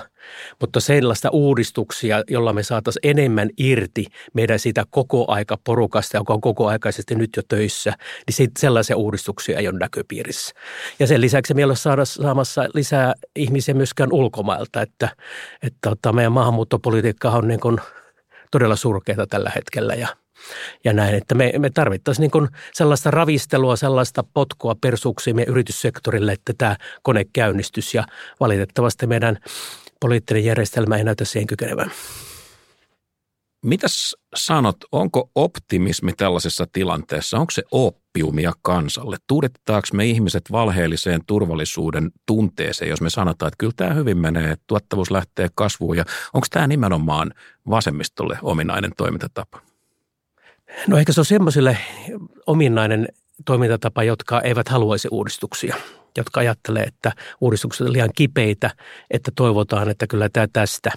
Mutta 0.61 0.81
sellaista 0.81 1.31
uudistuksia, 1.31 2.23
jolla 2.31 2.53
me 2.53 2.63
saataisiin 2.63 3.11
enemmän 3.11 3.51
irti 3.59 4.07
meidän 4.35 4.59
siitä 4.59 4.85
koko 4.91 5.25
aika 5.29 5.59
porukasta, 5.65 6.17
joka 6.17 6.35
on 6.35 6.41
koko 6.41 6.69
aikaisesti 6.69 7.15
nyt 7.15 7.31
jo 7.37 7.43
töissä, 7.49 7.93
niin 8.39 8.51
sellaisia 8.59 8.97
uudistuksia 8.97 9.59
ei 9.59 9.69
ole 9.69 9.79
näköpiirissä. 9.79 10.55
Ja 10.99 11.07
sen 11.07 11.21
lisäksi 11.21 11.55
meillä 11.55 11.71
on 11.71 12.07
saamassa 12.07 12.69
lisää 12.75 13.15
ihmisiä 13.37 13.75
myöskään 13.75 14.13
ulkomailta, 14.13 14.83
että, 14.83 15.09
että, 15.63 15.91
että 15.93 16.13
meidän 16.13 16.33
maahanmuuttopolitiikka 16.33 17.31
on 17.31 17.49
niin 17.49 17.61
kuin 17.61 17.79
todella 18.51 18.77
surkeita 18.77 19.27
tällä 19.27 19.53
hetkellä 19.55 19.95
ja 19.95 20.09
ja 20.85 20.93
näin, 20.93 21.15
että 21.15 21.35
me, 21.35 21.53
me 21.59 21.71
tarvittaisiin 21.71 22.23
niin 22.23 22.31
kuin 22.31 22.49
sellaista 22.73 23.11
ravistelua, 23.11 23.77
sellaista 23.77 24.25
potkua 24.35 24.75
persuuksiin 24.81 25.37
meidän 25.37 25.53
yrityssektorille, 25.53 26.33
että 26.33 26.53
tämä 26.59 26.77
kone 27.03 27.25
käynnistys 27.33 27.95
ja 27.95 28.05
valitettavasti 28.41 29.07
meidän 29.07 29.39
poliittinen 30.01 30.45
järjestelmä 30.45 30.97
ei 30.97 31.05
näytä 31.05 31.25
siihen 31.25 31.47
kykenevän. 31.47 31.91
Mitäs 33.65 34.17
sanot, 34.35 34.77
onko 34.93 35.31
optimismi 35.35 36.13
tällaisessa 36.13 36.67
tilanteessa, 36.73 37.39
onko 37.39 37.51
se 37.51 37.63
oppiumia 37.71 38.53
kansalle? 38.63 39.17
Tuudettaako 39.27 39.89
me 39.93 40.07
ihmiset 40.07 40.53
valheelliseen 40.53 41.21
turvallisuuden 41.27 42.11
tunteeseen, 42.27 42.89
jos 42.89 43.01
me 43.01 43.11
sanotaan, 43.11 43.49
että 43.49 43.59
kyllä 43.59 43.73
tämä 43.77 43.95
hyvin 43.95 44.19
menee, 44.19 44.51
että 44.51 44.65
tuottavuus 44.67 45.11
lähtee 45.11 45.49
kasvuun 45.55 45.97
ja 45.97 46.05
onko 46.35 46.47
tämä 46.51 46.67
nimenomaan 46.67 47.35
vasemmistolle 47.71 48.39
ominainen 48.43 48.93
toimintatapa? 48.97 49.61
No 50.87 50.99
ehkä 50.99 51.13
se 51.13 51.21
on 51.21 51.25
semmoisille 51.25 51.79
ominainen 52.47 53.09
toimintatapa, 53.45 54.03
jotka 54.03 54.41
eivät 54.41 54.69
haluaisi 54.69 55.09
uudistuksia 55.11 55.77
jotka 56.17 56.41
ajattelee, 56.41 56.83
että 56.83 57.13
uudistukset 57.41 57.81
ovat 57.81 57.93
liian 57.93 58.11
kipeitä, 58.17 58.71
että 59.11 59.31
toivotaan, 59.35 59.91
että 59.91 60.07
kyllä 60.07 60.29
tämä 60.29 60.47
tästä. 60.53 60.91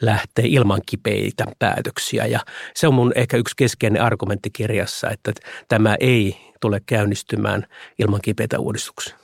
lähteä 0.00 0.44
ilman 0.48 0.80
kipeitä 0.86 1.44
päätöksiä. 1.58 2.26
Ja 2.26 2.40
se 2.74 2.88
on 2.88 2.94
mun 2.94 3.12
ehkä 3.14 3.36
yksi 3.36 3.54
keskeinen 3.56 4.02
argumentti 4.02 4.50
kirjassa, 4.50 5.10
että 5.10 5.32
tämä 5.68 5.96
ei 6.00 6.52
tule 6.60 6.80
käynnistymään 6.86 7.66
ilman 7.98 8.20
kipeitä 8.22 8.58
uudistuksia. 8.58 9.16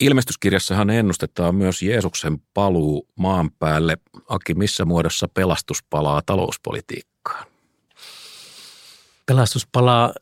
Ilmestyskirjassahan 0.00 0.90
ennustetaan 0.90 1.54
myös 1.54 1.82
Jeesuksen 1.82 2.38
paluu 2.54 3.08
maan 3.16 3.50
päälle. 3.58 3.96
Aki, 4.28 4.54
missä 4.54 4.84
muodossa 4.84 5.28
pelastus 5.34 5.84
palaa 5.90 6.22
talouspolitiikkaan? 6.26 7.46
Pelastus 9.26 9.66
palaa 9.72 10.12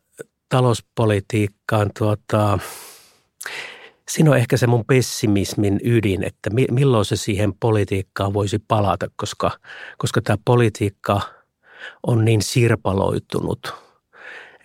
talouspolitiikkaan. 0.49 1.91
Tuota, 1.99 2.59
siinä 4.09 4.31
on 4.31 4.37
ehkä 4.37 4.57
se 4.57 4.67
mun 4.67 4.85
pessimismin 4.85 5.79
ydin, 5.83 6.23
että 6.23 6.49
milloin 6.71 7.05
se 7.05 7.15
siihen 7.15 7.53
politiikkaan 7.59 8.33
voisi 8.33 8.59
palata, 8.67 9.07
koska, 9.15 9.51
koska 9.97 10.21
tämä 10.21 10.37
politiikka 10.45 11.21
on 12.07 12.25
niin 12.25 12.41
sirpaloitunut– 12.41 13.73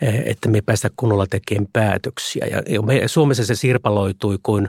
että 0.00 0.48
me 0.48 0.58
ei 0.58 0.62
päästä 0.62 0.90
kunnolla 0.96 1.26
tekemään 1.26 1.66
päätöksiä. 1.72 2.46
Ja 2.68 2.82
me, 2.82 3.08
Suomessa 3.08 3.44
se 3.44 3.54
sirpaloitui, 3.54 4.38
kun 4.42 4.68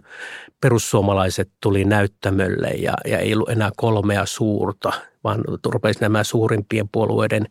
perussuomalaiset 0.61 1.49
tuli 1.61 1.83
näyttämölle 1.83 2.67
ja, 2.67 2.93
ja 3.05 3.17
ei 3.17 3.33
ollut 3.33 3.49
enää 3.49 3.71
kolmea 3.77 4.25
suurta, 4.25 4.93
vaan 5.23 5.43
rupesi 5.65 5.99
nämä 6.01 6.23
suurimpien 6.23 6.89
puolueiden 6.89 7.45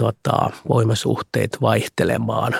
tota, 0.00 0.50
voimasuhteet 0.68 1.58
vaihtelemaan. 1.60 2.54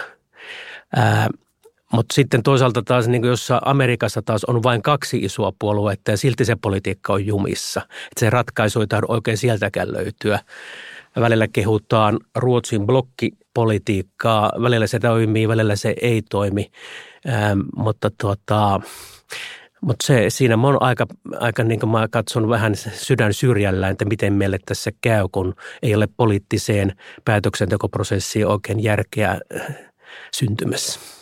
Mutta 1.94 2.14
sitten 2.14 2.42
toisaalta 2.42 2.82
taas, 2.82 3.08
niin 3.08 3.24
jossa 3.24 3.60
Amerikassa 3.64 4.22
taas 4.22 4.44
on 4.44 4.62
vain 4.62 4.82
kaksi 4.82 5.18
isoa 5.18 5.52
puoluetta 5.58 6.10
ja 6.10 6.16
silti 6.16 6.44
se 6.44 6.56
politiikka 6.56 7.12
on 7.12 7.26
jumissa. 7.26 7.80
Että 7.84 8.20
se 8.20 8.30
ratkaisu 8.30 8.80
ei 8.80 8.86
oikein 9.08 9.36
sieltäkään 9.36 9.92
löytyä. 9.92 10.40
Välillä 11.20 11.48
kehutaan 11.48 12.18
Ruotsin 12.36 12.86
blokkipolitiikkaa, 12.86 14.52
välillä 14.62 14.86
se 14.86 14.98
toimii, 14.98 15.48
välillä 15.48 15.76
se 15.76 15.94
ei 16.00 16.22
toimi, 16.30 16.70
ähm, 17.28 17.60
mutta 17.76 18.10
tuota, 18.20 18.80
mutta 19.80 20.06
se, 20.06 20.30
siinä 20.30 20.56
mä 20.56 20.68
aika, 20.80 21.06
aika 21.40 21.64
niin 21.64 21.80
kuin 21.80 21.90
mä 21.90 22.08
katson 22.10 22.48
vähän 22.48 22.74
sydän 22.92 23.34
syrjällä, 23.34 23.88
että 23.88 24.04
miten 24.04 24.32
meille 24.32 24.58
tässä 24.66 24.90
käy, 25.00 25.28
kun 25.32 25.54
ei 25.82 25.94
ole 25.94 26.08
poliittiseen 26.16 26.92
päätöksentekoprosessiin 27.24 28.46
oikein 28.46 28.82
järkeä 28.82 29.30
äh, 29.30 29.76
syntymässä. 30.34 31.13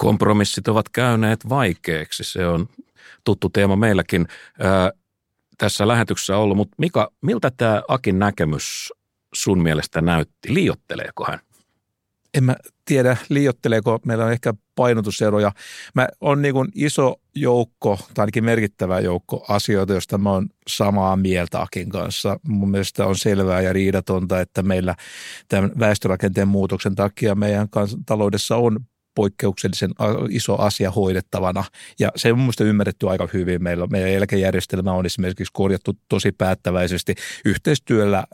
Kompromissit 0.00 0.68
ovat 0.68 0.88
käyneet 0.88 1.48
vaikeaksi. 1.48 2.24
Se 2.24 2.46
on 2.46 2.68
tuttu 3.24 3.48
teema 3.48 3.76
meilläkin 3.76 4.26
ää, 4.60 4.90
tässä 5.58 5.88
lähetyksessä 5.88 6.36
ollut. 6.36 6.56
Mutta 6.56 6.74
Mika, 6.78 7.10
miltä 7.20 7.50
tämä 7.56 7.82
Akin 7.88 8.18
näkemys 8.18 8.92
sun 9.34 9.62
mielestä 9.62 10.00
näytti? 10.00 10.54
Liiotteleeko 10.54 11.24
hän? 11.28 11.40
En 12.34 12.44
mä 12.44 12.56
tiedä, 12.84 13.16
liiotteleeko. 13.28 13.98
Meillä 14.06 14.24
on 14.24 14.32
ehkä 14.32 14.54
painotuseroja. 14.74 15.52
Mä 15.94 16.08
on 16.20 16.42
niin 16.42 16.54
iso 16.74 17.14
joukko, 17.34 17.98
tai 18.14 18.22
ainakin 18.22 18.44
merkittävä 18.44 19.00
joukko 19.00 19.44
asioita, 19.48 19.92
joista 19.92 20.18
mä 20.18 20.30
oon 20.30 20.48
samaa 20.68 21.16
mieltä 21.16 21.60
Akin 21.60 21.88
kanssa. 21.88 22.40
Mun 22.48 22.70
mielestä 22.70 23.06
on 23.06 23.16
selvää 23.16 23.60
ja 23.60 23.72
riidatonta, 23.72 24.40
että 24.40 24.62
meillä 24.62 24.94
tämän 25.48 25.72
väestörakenteen 25.78 26.48
muutoksen 26.48 26.94
takia 26.94 27.34
meidän 27.34 27.68
taloudessa 28.06 28.56
on 28.56 28.78
poikkeuksellisen 29.14 29.90
iso 30.30 30.56
asia 30.58 30.90
hoidettavana. 30.90 31.64
Ja 31.98 32.08
se 32.16 32.32
on 32.32 32.38
mielestäni 32.38 32.70
ymmärretty 32.70 33.08
aika 33.08 33.28
hyvin. 33.32 33.62
Meillä, 33.62 33.86
meidän 33.86 34.10
eläkejärjestelmä 34.10 34.92
on 34.92 35.06
esimerkiksi 35.06 35.52
korjattu 35.52 35.92
tosi 36.08 36.32
päättäväisesti 36.32 37.14
yhteistyöllä 37.44 38.24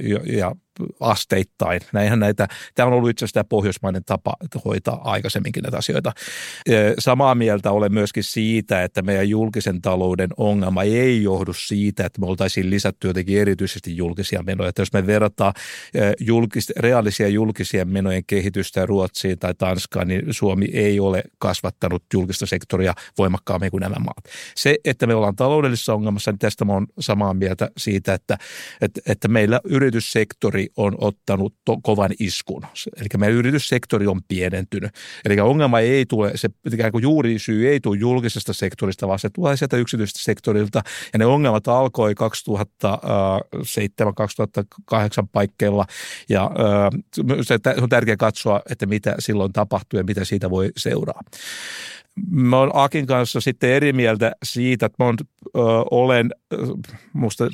ja, 0.00 0.36
ja 0.36 0.52
asteittain. 1.00 1.80
Näinhän 1.92 2.20
näitä, 2.20 2.48
tämä 2.74 2.86
on 2.86 2.92
ollut 2.92 3.10
itse 3.10 3.24
asiassa 3.24 3.44
pohjoismainen 3.44 4.04
tapa 4.04 4.34
hoitaa 4.64 5.00
aikaisemminkin 5.04 5.62
näitä 5.62 5.78
asioita. 5.78 6.12
Samaa 6.98 7.34
mieltä 7.34 7.70
olen 7.70 7.92
myöskin 7.92 8.24
siitä, 8.24 8.82
että 8.82 9.02
meidän 9.02 9.28
julkisen 9.28 9.82
talouden 9.82 10.30
ongelma 10.36 10.82
ei 10.82 11.22
johdu 11.22 11.52
siitä, 11.52 12.06
että 12.06 12.20
me 12.20 12.26
oltaisiin 12.26 12.70
lisätty 12.70 13.08
jotenkin 13.08 13.38
erityisesti 13.38 13.96
julkisia 13.96 14.42
menoja. 14.42 14.68
Että 14.68 14.82
jos 14.82 14.92
me 14.92 15.06
verrataan 15.06 15.52
julkis, 16.20 16.72
reaalisia 16.76 17.28
julkisia 17.28 17.84
menojen 17.84 18.22
kehitystä 18.26 18.86
Ruotsiin 18.86 19.38
tai 19.38 19.54
Tanskaan, 19.54 20.08
niin 20.08 20.22
Suomi 20.30 20.66
ei 20.72 21.00
ole 21.00 21.22
kasvattanut 21.38 22.02
julkista 22.14 22.46
sektoria 22.46 22.94
voimakkaammin 23.18 23.70
kuin 23.70 23.80
nämä 23.80 23.96
maat. 23.98 24.24
Se, 24.56 24.76
että 24.84 25.06
me 25.06 25.14
ollaan 25.14 25.36
taloudellisessa 25.36 25.94
ongelmassa, 25.94 26.30
niin 26.30 26.38
tästä 26.38 26.64
mä 26.64 26.72
olen 26.72 26.86
samaa 26.98 27.34
mieltä 27.34 27.70
siitä, 27.76 28.14
että, 28.14 28.38
että, 28.80 29.00
että 29.06 29.28
meillä 29.28 29.60
yrityssektori 29.64 30.65
on 30.76 30.94
ottanut 30.98 31.54
to, 31.64 31.76
kovan 31.82 32.10
iskun. 32.18 32.62
Eli 32.96 33.06
meidän 33.18 33.36
yrityssektori 33.36 34.06
on 34.06 34.20
pienentynyt. 34.28 34.90
Eli 35.24 35.40
ongelma 35.40 35.80
ei 35.80 36.06
tule, 36.06 36.32
se 36.34 36.48
ikään 36.72 36.92
kuin 36.92 37.02
juurisyy 37.02 37.68
ei 37.68 37.80
tule 37.80 37.96
julkisesta 37.98 38.52
sektorista, 38.52 39.08
vaan 39.08 39.18
se 39.18 39.28
tulee 39.30 39.56
sieltä 39.56 39.76
yksityisestä 39.76 40.20
sektorilta. 40.22 40.82
Ja 41.12 41.18
ne 41.18 41.26
ongelmat 41.26 41.68
alkoi 41.68 42.14
2007-2008 44.92 45.26
paikkeilla. 45.32 45.86
Ja 46.28 46.50
se 47.42 47.58
on 47.82 47.88
tärkeää 47.88 48.16
katsoa, 48.16 48.60
että 48.70 48.86
mitä 48.86 49.14
silloin 49.18 49.52
tapahtui 49.52 50.00
ja 50.00 50.04
mitä 50.04 50.24
siitä 50.24 50.50
voi 50.50 50.70
seuraa. 50.76 51.20
Mä 52.30 52.58
oon 52.58 52.70
Akin 52.74 53.06
kanssa 53.06 53.40
sitten 53.40 53.70
eri 53.70 53.92
mieltä 53.92 54.32
siitä, 54.42 54.86
että 54.86 55.04
mä 55.04 55.10
ö, 55.10 55.60
olen 55.90 56.30
musta 57.12 57.48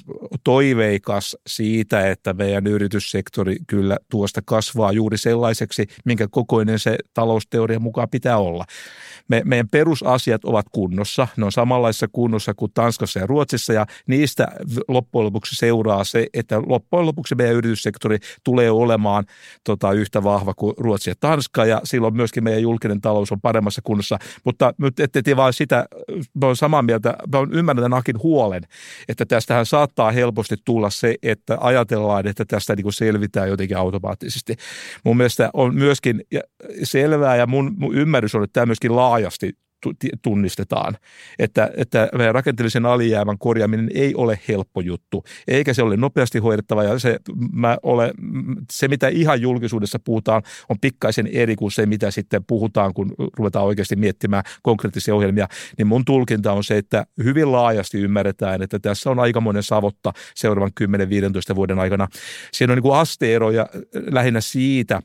toiveikas 0.44 1.36
siitä, 1.46 2.10
että 2.10 2.32
meidän 2.32 2.66
yrityssektori 2.66 3.56
kyllä 3.66 3.96
tuosta 4.10 4.40
kasvaa 4.44 4.92
juuri 4.92 5.18
sellaiseksi, 5.18 5.86
minkä 6.04 6.28
kokoinen 6.30 6.78
se 6.78 6.98
talousteorian 7.14 7.82
mukaan 7.82 8.08
pitää 8.10 8.38
olla. 8.38 8.64
Me, 9.28 9.42
meidän 9.44 9.68
perusasiat 9.68 10.44
ovat 10.44 10.66
kunnossa, 10.72 11.28
ne 11.36 11.44
on 11.44 11.52
samanlaisessa 11.52 12.08
kunnossa 12.12 12.54
kuin 12.54 12.72
Tanskassa 12.74 13.20
ja 13.20 13.26
Ruotsissa 13.26 13.72
ja 13.72 13.86
niistä 14.06 14.48
loppujen 14.88 15.24
lopuksi 15.24 15.56
seuraa 15.56 16.04
se, 16.04 16.26
että 16.34 16.62
loppujen 16.66 17.06
lopuksi 17.06 17.34
meidän 17.34 17.54
yrityssektori 17.54 18.18
tulee 18.44 18.70
olemaan 18.70 19.24
tota, 19.64 19.92
yhtä 19.92 20.22
vahva 20.24 20.54
kuin 20.54 20.74
Ruotsi 20.78 21.10
ja 21.10 21.14
Tanska 21.20 21.64
ja 21.64 21.80
silloin 21.84 22.16
myöskin 22.16 22.44
meidän 22.44 22.62
julkinen 22.62 23.00
talous 23.00 23.32
on 23.32 23.40
paremmassa 23.40 23.82
kunnossa, 23.84 24.18
mutta 24.78 25.02
ette 25.02 25.36
vaan 25.36 25.52
sitä, 25.52 25.86
mä 26.10 26.46
olen 26.46 26.56
samaa 26.56 26.82
mieltä, 26.82 27.14
mä 27.32 27.38
olen 27.38 27.52
ymmärrän 27.52 27.94
Akin 27.94 28.22
huolen, 28.22 28.62
että 29.08 29.26
tästähän 29.26 29.66
saattaa 29.66 30.10
helposti 30.10 30.56
tulla 30.64 30.90
se, 30.90 31.14
että 31.22 31.58
ajatellaan, 31.60 32.26
että 32.26 32.44
tästä 32.44 32.76
niin 32.76 32.82
kuin 32.82 32.92
selvitään 32.92 33.48
jotenkin 33.48 33.76
automaattisesti. 33.76 34.56
Mun 35.04 35.16
mielestä 35.16 35.50
on 35.52 35.74
myöskin 35.74 36.22
selvää 36.82 37.36
ja 37.36 37.46
mun, 37.46 37.74
mun 37.78 37.94
ymmärrys 37.94 38.34
on, 38.34 38.44
että 38.44 38.52
tämä 38.52 38.66
myöskin 38.66 38.96
laajasti 38.96 39.52
tunnistetaan, 40.22 40.96
että, 41.38 41.70
että 41.76 42.08
rakenteellisen 42.32 42.86
alijäämän 42.86 43.38
korjaaminen 43.38 43.90
ei 43.94 44.14
ole 44.14 44.40
helppo 44.48 44.80
juttu, 44.80 45.24
eikä 45.48 45.74
se 45.74 45.82
ole 45.82 45.96
nopeasti 45.96 46.38
hoidettava 46.38 46.84
ja 46.84 46.98
se, 46.98 47.18
mä 47.52 47.76
ole, 47.82 48.12
se 48.72 48.88
mitä 48.88 49.08
ihan 49.08 49.40
julkisuudessa 49.40 49.98
puhutaan 49.98 50.42
on 50.68 50.76
pikkaisen 50.80 51.26
eri 51.26 51.56
kuin 51.56 51.72
se, 51.72 51.86
mitä 51.86 52.10
sitten 52.10 52.44
puhutaan, 52.44 52.94
kun 52.94 53.14
ruvetaan 53.36 53.64
oikeasti 53.64 53.96
miettimään 53.96 54.44
konkreettisia 54.62 55.14
ohjelmia, 55.14 55.48
niin 55.78 55.86
mun 55.86 56.04
tulkinta 56.04 56.52
on 56.52 56.64
se, 56.64 56.76
että 56.76 57.06
hyvin 57.24 57.52
laajasti 57.52 57.98
ymmärretään, 57.98 58.62
että 58.62 58.78
tässä 58.78 59.10
on 59.10 59.18
aikamoinen 59.18 59.62
savotta 59.62 60.12
seuraavan 60.34 60.70
10-15 61.52 61.56
vuoden 61.56 61.78
aikana. 61.78 62.08
Siinä 62.52 62.72
on 62.72 62.76
niin 62.76 62.82
kuin 62.82 62.96
asteeroja 62.96 63.66
lähinnä 64.10 64.40
siitä, 64.40 65.00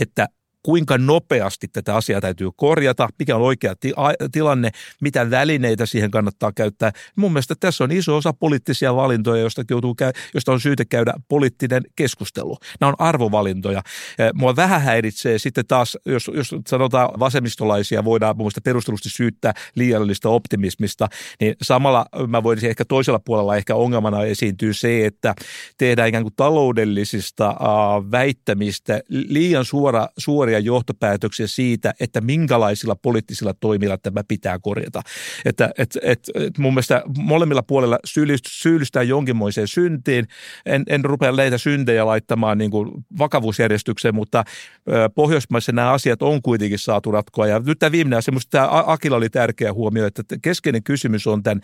että 0.00 0.26
kuinka 0.62 0.98
nopeasti 0.98 1.68
tätä 1.68 1.96
asiaa 1.96 2.20
täytyy 2.20 2.50
korjata, 2.56 3.08
mikä 3.18 3.36
on 3.36 3.42
oikea 3.42 3.76
ti- 3.76 3.92
a- 3.96 4.28
tilanne, 4.32 4.70
mitä 5.00 5.30
välineitä 5.30 5.86
siihen 5.86 6.10
kannattaa 6.10 6.52
käyttää. 6.52 6.92
Mun 7.16 7.32
mielestä 7.32 7.54
tässä 7.60 7.84
on 7.84 7.92
iso 7.92 8.16
osa 8.16 8.32
poliittisia 8.32 8.96
valintoja, 8.96 9.40
joista, 9.40 9.62
joutuu 9.70 9.94
käy- 9.94 10.12
josta 10.34 10.52
on 10.52 10.60
syytä 10.60 10.84
käydä 10.84 11.14
poliittinen 11.28 11.82
keskustelu. 11.96 12.56
Nämä 12.80 12.88
on 12.88 12.94
arvovalintoja. 12.98 13.82
Mua 14.34 14.56
vähän 14.56 14.82
häiritsee 14.82 15.38
sitten 15.38 15.66
taas, 15.66 15.98
jos, 16.06 16.30
jos 16.34 16.54
sanotaan 16.68 17.10
vasemmistolaisia, 17.20 18.04
voidaan 18.04 18.36
mun 18.36 18.44
mielestä 18.44 18.60
perustelusti 18.60 19.08
syyttää 19.08 19.54
liiallista 19.74 20.28
optimismista, 20.28 21.08
niin 21.40 21.54
samalla 21.62 22.06
mä 22.28 22.42
voisin 22.42 22.70
ehkä 22.70 22.84
toisella 22.84 23.18
puolella 23.18 23.56
ehkä 23.56 23.74
ongelmana 23.74 24.24
esiintyy 24.24 24.74
se, 24.74 25.06
että 25.06 25.34
tehdään 25.78 26.08
ikään 26.08 26.24
kuin 26.24 26.34
taloudellisista 26.36 27.48
äh, 27.48 28.10
väittämistä 28.10 29.00
liian 29.08 29.64
suora, 29.64 30.08
suori 30.18 30.47
suoria 30.48 30.58
johtopäätöksiä 30.58 31.46
siitä, 31.46 31.94
että 32.00 32.20
minkälaisilla 32.20 32.96
poliittisilla 32.96 33.54
toimilla 33.54 33.98
tämä 33.98 34.24
pitää 34.28 34.58
korjata. 34.58 35.02
Että 35.44 35.70
et, 35.78 35.98
et, 36.02 36.20
et 36.34 36.58
mun 36.58 36.72
mielestä 36.72 37.02
molemmilla 37.18 37.62
puolilla 37.62 37.98
syyllistää 38.46 39.02
jonkinmoiseen 39.02 39.68
syntiin. 39.68 40.26
En, 40.66 40.82
en 40.88 41.04
rupea 41.04 41.36
leitä 41.36 41.58
syntejä 41.58 42.06
laittamaan 42.06 42.58
niin 42.58 42.70
kuin 42.70 42.90
vakavuusjärjestykseen, 43.18 44.14
mutta 44.14 44.44
Pohjoismaissa 45.14 45.72
nämä 45.72 45.92
asiat 45.92 46.22
on 46.22 46.42
kuitenkin 46.42 46.78
saatu 46.78 47.12
ratkoa. 47.12 47.46
Ja 47.46 47.58
nyt 47.58 47.78
tämä 47.78 47.92
viimeinen 47.92 48.18
asia, 48.18 48.34
tämä 48.50 48.68
Akilla 48.70 49.16
oli 49.16 49.28
tärkeä 49.28 49.72
huomio, 49.72 50.06
että 50.06 50.22
keskeinen 50.42 50.82
kysymys 50.82 51.26
on 51.26 51.42
tämän 51.42 51.60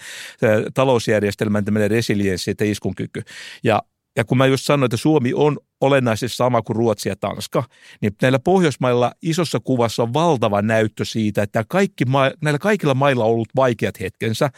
talousjärjestelmän 0.75 1.65
tämmöinen 1.65 1.91
resilienssi 1.91 2.55
ja 2.61 2.67
iskunkyky. 2.71 3.23
Ja 3.63 3.83
ja 4.17 4.25
kun 4.25 4.39
mä 4.39 4.47
just 4.47 4.65
sanoin, 4.65 4.87
että 4.87 4.97
Suomi 4.97 5.33
on 5.35 5.59
olennaisesti 5.81 6.37
sama 6.37 6.62
kuin 6.62 6.77
Ruotsi 6.77 7.09
ja 7.09 7.17
Tanska, 7.17 7.65
niin 8.01 8.12
näillä 8.23 8.39
Pohjoismailla 8.39 9.12
isossa 9.23 9.61
kuvassa 9.61 10.03
on 10.03 10.15
valtava 10.15 10.62
näyttö 10.62 11.05
siitä, 11.05 11.43
että 11.43 11.65
kaikki, 11.69 12.05
näillä 12.43 12.59
kaikilla 12.59 12.95
mailla 12.95 13.25
on 13.25 13.31
ollut 13.31 13.49
vaikeat 13.57 14.01
hetkensä. 14.01 14.51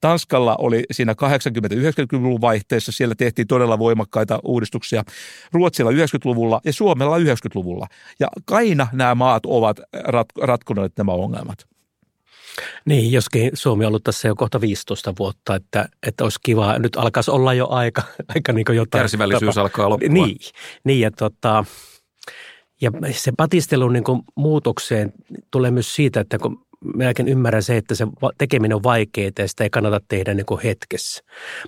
Tanskalla 0.00 0.56
oli 0.58 0.84
siinä 0.90 1.12
80-90-luvun 1.12 2.40
vaihteessa, 2.40 2.92
siellä 2.92 3.14
tehtiin 3.14 3.48
todella 3.48 3.78
voimakkaita 3.78 4.40
uudistuksia. 4.44 5.04
Ruotsilla 5.52 5.90
90-luvulla 5.90 6.60
ja 6.64 6.72
Suomella 6.72 7.18
90-luvulla. 7.18 7.86
Ja 8.20 8.28
aina 8.50 8.88
nämä 8.92 9.14
maat 9.14 9.46
ovat 9.46 9.80
ratkoneet 10.42 10.92
nämä 10.98 11.12
ongelmat. 11.12 11.73
Niin, 12.84 13.12
joskin 13.12 13.50
Suomi 13.54 13.84
on 13.84 13.88
ollut 13.88 14.04
tässä 14.04 14.28
jo 14.28 14.36
kohta 14.36 14.60
15 14.60 15.14
vuotta, 15.18 15.54
että, 15.54 15.88
että 16.06 16.24
olisi 16.24 16.38
kiva, 16.42 16.78
nyt 16.78 16.96
alkaisi 16.96 17.30
olla 17.30 17.54
jo 17.54 17.68
aika, 17.68 18.02
aika 18.34 18.52
niin 18.52 18.64
kuin 18.64 18.76
jotain. 18.76 19.00
Kärsivällisyys 19.00 19.54
tapa. 19.54 19.60
alkaa 19.60 19.88
loppua. 19.88 20.08
Niin, 20.08 20.36
niin 20.84 21.00
ja, 21.00 21.10
tota, 21.10 21.64
ja 22.80 22.90
se 23.10 23.32
patistelu 23.36 23.88
niin 23.88 24.04
kuin 24.04 24.22
muutokseen 24.36 25.12
tulee 25.50 25.70
myös 25.70 25.94
siitä, 25.94 26.20
että 26.20 26.38
kun 26.38 26.66
minäkin 26.94 27.28
ymmärrän 27.28 27.62
se, 27.62 27.76
että 27.76 27.94
se 27.94 28.06
tekeminen 28.38 28.74
on 28.76 28.82
vaikeaa 28.82 29.30
ja 29.38 29.48
sitä 29.48 29.64
ei 29.64 29.70
kannata 29.70 30.00
tehdä 30.08 30.34
niin 30.34 30.46
kuin 30.46 30.60
hetkessä. 30.60 31.24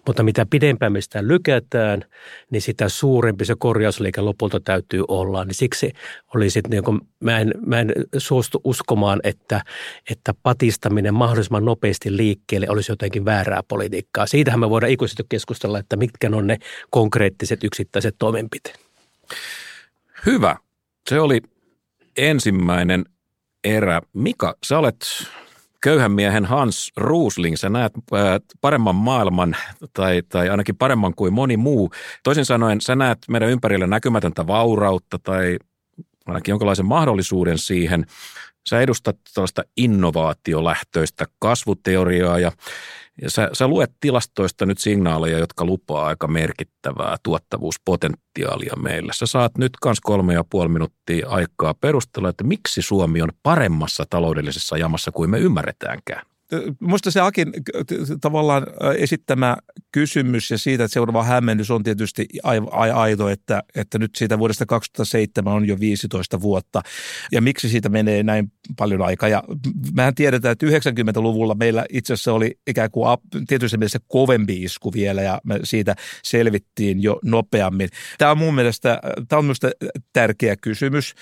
Mutta 0.07 0.23
mitä 0.23 0.47
pidempään 0.51 0.93
me 0.93 1.01
sitä 1.01 1.29
lykätään, 1.29 2.05
niin 2.51 2.63
sitä 2.63 2.89
suurempi 2.89 3.45
se 3.45 3.55
korjausliike 3.59 4.21
lopulta 4.21 4.61
täytyy 4.61 5.05
olla. 5.09 5.45
Niin 5.45 5.55
siksi 5.55 5.93
oli 6.35 6.51
sitten 6.51 6.71
niin 6.71 6.85
kuin, 6.85 7.01
mä, 7.21 7.39
en, 7.39 7.55
mä 7.67 7.81
en 7.81 7.93
suostu 8.19 8.61
uskomaan, 8.65 9.21
että, 9.25 9.63
että 10.11 10.35
patistaminen 10.43 11.15
mahdollisimman 11.15 11.65
nopeasti 11.65 12.17
liikkeelle 12.17 12.67
olisi 12.71 12.93
jotenkin 12.93 13.25
väärää 13.25 13.61
politiikkaa. 13.69 14.27
Siitähän 14.27 14.61
me 14.61 14.71
voidaan 14.71 14.93
ikuisesti 14.93 15.23
keskustella, 15.29 15.79
että 15.79 15.97
mitkä 15.97 16.31
on 16.33 16.47
ne 16.47 16.57
konkreettiset 16.91 17.65
yksittäiset 17.65 18.15
toimenpiteet. 18.19 18.81
Hyvä. 20.27 20.57
Se 21.09 21.21
oli 21.21 21.41
ensimmäinen 22.17 23.05
erä. 23.67 24.03
Mika, 24.13 24.55
sä 24.67 24.79
olet 24.79 25.07
köyhän 25.83 26.13
miehen 26.13 26.45
Hans 26.45 26.93
Ruusling, 26.97 27.57
sä 27.57 27.69
näet 27.69 27.93
paremman 28.61 28.95
maailman 28.95 29.57
tai, 29.93 30.23
tai 30.29 30.49
ainakin 30.49 30.77
paremman 30.77 31.15
kuin 31.15 31.33
moni 31.33 31.57
muu. 31.57 31.91
Toisin 32.23 32.45
sanoen, 32.45 32.81
sä 32.81 32.97
näet 32.97 33.19
meidän 33.29 33.51
ympärillä 33.51 33.87
näkymätöntä 33.87 34.47
vaurautta 34.47 35.19
tai 35.23 35.57
ainakin 36.27 36.53
jonkinlaisen 36.53 36.87
mahdollisuuden 36.87 37.59
siihen. 37.59 38.07
Sä 38.69 38.81
edustat 38.81 39.17
tällaista 39.35 39.63
innovaatiolähtöistä 39.77 41.27
kasvuteoriaa 41.39 42.39
ja 42.39 42.53
ja 43.23 43.31
sä, 43.31 43.51
sä 43.53 43.69
luet 43.69 43.91
tilastoista 44.01 44.67
nyt 44.67 44.79
signaaleja, 44.79 45.39
jotka 45.39 45.65
lupaa 45.65 46.07
aika 46.07 46.29
merkittävää 46.29 47.17
tuottavuuspotentiaalia 47.23 48.75
meille. 48.77 49.13
Sä 49.15 49.27
saat 49.27 49.59
nyt 49.59 49.73
kans 49.83 50.01
kolme 50.01 50.35
ja 50.35 50.45
puoli 50.51 50.69
minuuttia 50.69 51.29
aikaa 51.29 51.75
perustella, 51.75 52.29
että 52.29 52.45
miksi 52.45 52.83
Suomi 52.83 53.23
on 53.23 53.33
paremmassa 53.43 54.05
taloudellisessa 54.11 54.79
jamassa 54.79 55.13
kuin 55.13 55.31
me 55.31 55.39
ymmärretäänkään. 55.39 56.27
Minusta 56.81 57.11
se 57.11 57.21
Akin 57.21 57.53
tavallaan 58.21 58.67
esittämä 58.97 59.57
kysymys 59.93 60.51
ja 60.51 60.59
siitä, 60.59 60.85
että 60.85 60.93
seuraava 60.93 61.25
hämmennys 61.25 61.71
on 61.71 61.83
tietysti 61.83 62.27
aito, 62.93 63.29
että, 63.29 63.63
että 63.75 63.99
nyt 63.99 64.11
siitä 64.17 64.39
vuodesta 64.39 64.67
2007 64.67 65.53
on 65.53 65.69
jo 65.69 65.81
15 65.81 66.41
vuotta. 66.41 66.83
Ja 67.33 67.43
miksi 67.43 67.69
siitä 67.69 67.89
menee 67.89 68.23
näin 68.23 68.53
paljon 68.77 69.03
aikaa? 69.03 69.29
Ja 69.29 69.43
mehän 69.95 70.15
tiedetään, 70.15 70.53
että 70.53 70.67
90-luvulla 70.67 71.55
meillä 71.55 71.85
itse 71.93 72.13
asiassa 72.13 72.33
oli 72.33 72.59
ikään 72.67 72.91
kuin 72.91 73.19
tietysti 73.49 73.79
mielessä 73.79 73.99
kovempi 74.09 74.63
isku 74.63 74.93
vielä 74.93 75.23
ja 75.23 75.41
me 75.45 75.61
siitä 75.65 75.95
selvittiin 76.23 77.03
jo 77.03 77.19
nopeammin. 77.25 77.89
Tämä 78.19 78.31
on 78.31 78.39
mun 78.39 78.55
mielestä, 78.55 79.01
tämä 79.29 79.39
on 79.39 79.45
mielestä 79.45 79.71
tärkeä 80.13 80.57
kysymys. 80.57 81.15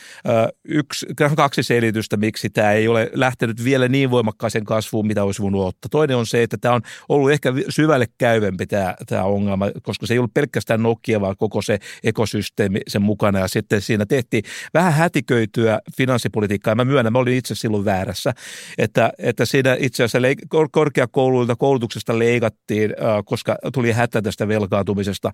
Yksi, 0.64 1.06
kaksi 1.36 1.62
selitystä, 1.62 2.16
miksi 2.16 2.50
tämä 2.50 2.72
ei 2.72 2.88
ole 2.88 3.10
lähtenyt 3.12 3.64
vielä 3.64 3.88
niin 3.88 4.10
voimakkaaseen 4.10 4.64
kasvuun, 4.64 5.06
mitä 5.14 5.24
olisi 5.24 5.42
voinut 5.42 5.66
ottaa. 5.66 5.88
Toinen 5.90 6.16
on 6.16 6.26
se, 6.26 6.42
että 6.42 6.56
tämä 6.60 6.74
on 6.74 6.82
ollut 7.08 7.30
ehkä 7.30 7.52
syvälle 7.68 8.06
käyvempi 8.18 8.66
tämä, 8.66 8.94
tämä 9.06 9.24
ongelma, 9.24 9.66
koska 9.82 10.06
se 10.06 10.14
ei 10.14 10.18
ollut 10.18 10.34
pelkästään 10.34 10.82
Nokia, 10.82 11.20
vaan 11.20 11.36
koko 11.36 11.62
se 11.62 11.78
ekosysteemi 12.04 12.80
sen 12.88 13.02
mukana. 13.02 13.38
Ja 13.38 13.48
sitten 13.48 13.80
siinä 13.80 14.06
tehtiin 14.06 14.44
vähän 14.74 14.92
hätiköityä 14.92 15.80
finanssipolitiikkaa. 15.96 16.70
Ja 16.72 16.76
mä 16.76 16.84
myönnän, 16.84 17.12
mä 17.12 17.18
olin 17.18 17.36
itse 17.36 17.54
silloin 17.54 17.84
väärässä, 17.84 18.34
että, 18.78 19.12
että 19.18 19.44
siinä 19.44 19.76
itse 19.80 20.04
asiassa 20.04 20.18
leik- 20.18 20.68
korkeakouluilta 20.70 21.56
koulutuksesta 21.56 22.18
leikattiin, 22.18 22.90
koska 23.24 23.56
tuli 23.72 23.92
hätä 23.92 24.22
tästä 24.22 24.48
velkaantumisesta. 24.48 25.32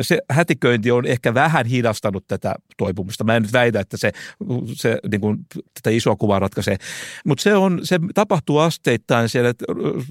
Se 0.00 0.18
hätiköinti 0.30 0.90
on 0.90 1.06
ehkä 1.06 1.34
vähän 1.34 1.66
hidastanut 1.66 2.24
tätä 2.28 2.54
toipumista. 2.76 3.24
Mä 3.24 3.36
en 3.36 3.42
nyt 3.42 3.52
väitä, 3.52 3.80
että 3.80 3.96
se, 3.96 4.12
se 4.72 4.98
niin 5.10 5.20
kuin, 5.20 5.38
tätä 5.74 5.90
isoa 5.90 6.16
kuvaa 6.16 6.38
ratkaisee, 6.38 6.76
mutta 7.24 7.42
se, 7.42 7.54
on, 7.54 7.80
se 7.82 8.00
tapahtuu 8.14 8.58
asteittain 8.58 9.15
osittain 9.24 9.28
siellä 9.28 9.54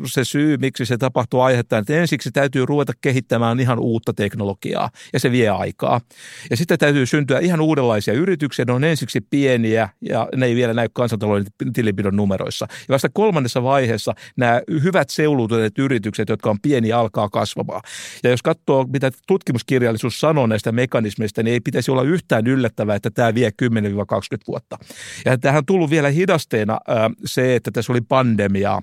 se 0.06 0.24
syy, 0.24 0.58
miksi 0.58 0.86
se 0.86 0.97
tapahtuu 0.97 1.41
aiheuttaa, 1.41 1.80
että 1.80 1.93
ensiksi 1.93 2.32
täytyy 2.32 2.66
ruveta 2.66 2.93
kehittämään 3.01 3.60
ihan 3.60 3.80
uutta 3.80 4.14
teknologiaa 4.14 4.89
ja 5.14 5.20
se 5.20 5.32
vie 5.32 5.49
aikaa. 5.49 6.01
Ja 6.49 6.58
sitten 6.58 6.80
täytyy 6.80 7.06
syntyä 7.06 7.39
ihan 7.39 7.62
uudenlaisia 7.62 8.14
yrityksiä, 8.14 8.66
ne 8.66 8.74
on 8.74 8.84
ensiksi 8.84 9.22
pieniä 9.22 9.89
ja 10.01 10.28
ne 10.36 10.45
ei 10.45 10.56
vielä 10.56 10.74
näy 10.74 10.88
kansantalouden 10.93 11.45
tilinpidon 11.74 12.16
numeroissa. 12.16 12.68
Ja 12.88 12.93
vasta 12.93 13.10
kolmannessa 13.14 13.64
vaiheessa 13.64 14.14
nämä 14.38 14.62
hyvät 14.84 15.10
seulutuneet 15.10 15.80
yritykset, 15.80 16.30
jotka 16.30 16.49
on 16.49 16.60
pieniä, 16.62 16.97
alkaa 16.97 17.30
kasvamaan. 17.30 17.82
Ja 18.24 18.30
jos 18.30 18.41
katsoo, 18.41 18.86
mitä 18.93 19.12
tutkimuskirjallisuus 19.28 20.20
sanoo 20.20 20.47
näistä 20.47 20.72
mekanismeista, 20.72 21.43
niin 21.43 21.53
ei 21.53 21.60
pitäisi 21.60 21.91
olla 21.91 22.03
yhtään 22.03 22.47
yllättävää, 22.47 22.95
että 22.95 23.10
tämä 23.12 23.34
vie 23.34 23.49
10-20 23.49 23.68
vuotta. 24.47 24.78
Ja 25.26 25.38
tähän 25.38 25.58
on 25.58 25.66
tullut 25.66 25.89
vielä 25.89 26.10
hidasteena 26.10 26.80
se, 27.26 27.56
että 27.56 27.72
tässä 27.72 27.93
oli 27.93 28.01
pandemia 28.01 28.82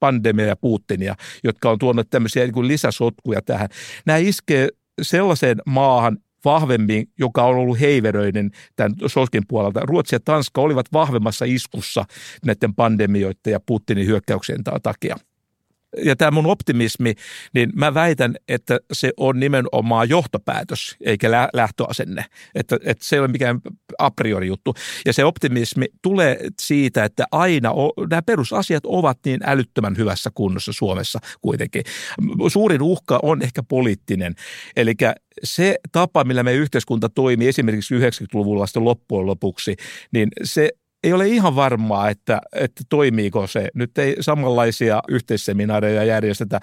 pandemia 0.00 0.46
ja 0.46 0.56
Putinia, 0.56 1.14
jotka 1.44 1.70
on 1.70 1.78
tuonut 1.78 2.10
tämmöisiä 2.10 2.44
niin 2.44 2.54
kuin 2.54 2.68
lisäsotkuja 2.68 3.42
tähän. 3.42 3.68
Nämä 4.06 4.16
iskee 4.16 4.68
sellaiseen 5.02 5.56
maahan, 5.66 6.18
vahvemmin, 6.44 7.06
joka 7.18 7.44
on 7.44 7.56
ollut 7.56 7.80
heiveröinen 7.80 8.50
tämän 8.76 8.92
Soskin 9.06 9.42
puolelta. 9.48 9.80
Ruotsi 9.80 10.14
ja 10.14 10.20
Tanska 10.24 10.60
olivat 10.60 10.86
vahvemmassa 10.92 11.44
iskussa 11.44 12.04
näiden 12.44 12.74
pandemioiden 12.74 13.50
ja 13.50 13.60
Putinin 13.66 14.06
hyökkäyksien 14.06 14.64
takia 14.82 15.16
ja 16.04 16.16
tämä 16.16 16.30
mun 16.30 16.46
optimismi, 16.46 17.14
niin 17.54 17.70
mä 17.74 17.94
väitän, 17.94 18.34
että 18.48 18.78
se 18.92 19.12
on 19.16 19.40
nimenomaan 19.40 20.08
johtopäätös 20.08 20.96
eikä 21.00 21.30
lähtöasenne. 21.52 22.24
Että, 22.54 22.76
että 22.84 23.04
se 23.04 23.16
ei 23.16 23.20
ole 23.20 23.28
mikään 23.28 23.60
a 23.98 24.10
priori 24.10 24.46
juttu. 24.46 24.74
Ja 25.06 25.12
se 25.12 25.24
optimismi 25.24 25.86
tulee 26.02 26.38
siitä, 26.60 27.04
että 27.04 27.24
aina 27.32 27.70
o, 27.70 27.92
nämä 28.10 28.22
perusasiat 28.22 28.86
ovat 28.86 29.18
niin 29.24 29.40
älyttömän 29.44 29.96
hyvässä 29.96 30.30
kunnossa 30.34 30.72
Suomessa 30.72 31.18
kuitenkin. 31.40 31.82
Suurin 32.48 32.82
uhka 32.82 33.20
on 33.22 33.42
ehkä 33.42 33.62
poliittinen. 33.62 34.34
Eli 34.76 34.94
se 35.44 35.78
tapa, 35.92 36.24
millä 36.24 36.42
me 36.42 36.52
yhteiskunta 36.52 37.08
toimii 37.08 37.48
esimerkiksi 37.48 37.98
90-luvulla 37.98 38.66
sitten 38.66 38.84
loppujen 38.84 39.26
lopuksi, 39.26 39.76
niin 40.12 40.28
se 40.44 40.70
ei 41.04 41.12
ole 41.12 41.28
ihan 41.28 41.56
varmaa, 41.56 42.10
että, 42.10 42.40
että 42.52 42.82
toimiiko 42.88 43.46
se. 43.46 43.68
Nyt 43.74 43.98
ei 43.98 44.16
samanlaisia 44.20 45.02
yhteisseminaareja 45.08 46.04
järjestetä, 46.04 46.60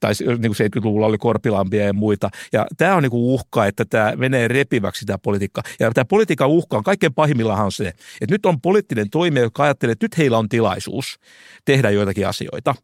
tai 0.00 0.12
niin 0.20 0.54
kuin 0.56 0.82
70-luvulla 0.82 1.06
oli 1.06 1.18
korpilampia 1.18 1.84
ja 1.84 1.92
muita. 1.92 2.30
Ja 2.52 2.66
tämä 2.76 2.94
on 2.94 3.02
niin 3.02 3.10
kuin 3.10 3.22
uhka, 3.22 3.66
että 3.66 3.84
tämä 3.84 4.12
menee 4.16 4.48
repiväksi 4.48 5.06
tämä 5.06 5.18
politiikka. 5.18 5.62
Ja 5.80 5.90
tämä 5.90 6.04
politiikan 6.04 6.48
uhka 6.48 6.76
on 6.76 6.84
kaikkein 6.84 7.14
pahimmillaan 7.14 7.72
se, 7.72 7.88
että 7.88 8.34
nyt 8.34 8.46
on 8.46 8.60
poliittinen 8.60 9.10
toimija, 9.10 9.42
joka 9.42 9.62
ajattelee, 9.62 9.92
että 9.92 10.04
nyt 10.04 10.18
heillä 10.18 10.38
on 10.38 10.48
tilaisuus 10.48 11.18
tehdä 11.64 11.90
joitakin 11.90 12.28
asioita. 12.28 12.74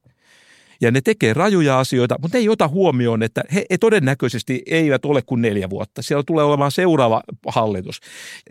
Ja 0.81 0.91
ne 0.91 1.01
tekee 1.01 1.33
rajuja 1.35 1.79
asioita, 1.79 2.17
mutta 2.23 2.39
ne 2.39 2.43
ei 2.43 2.49
ota 2.49 2.69
huomioon, 2.69 3.23
että 3.23 3.43
he, 3.55 3.65
he 3.71 3.79
todennäköisesti 3.79 4.63
eivät 4.67 5.05
ole 5.05 5.23
kuin 5.23 5.43
neljä 5.43 5.71
vuotta. 5.71 6.03
Siellä 6.03 6.23
tulee 6.27 6.45
olemaan 6.45 6.71
seuraava 6.71 7.23
hallitus. 7.47 8.01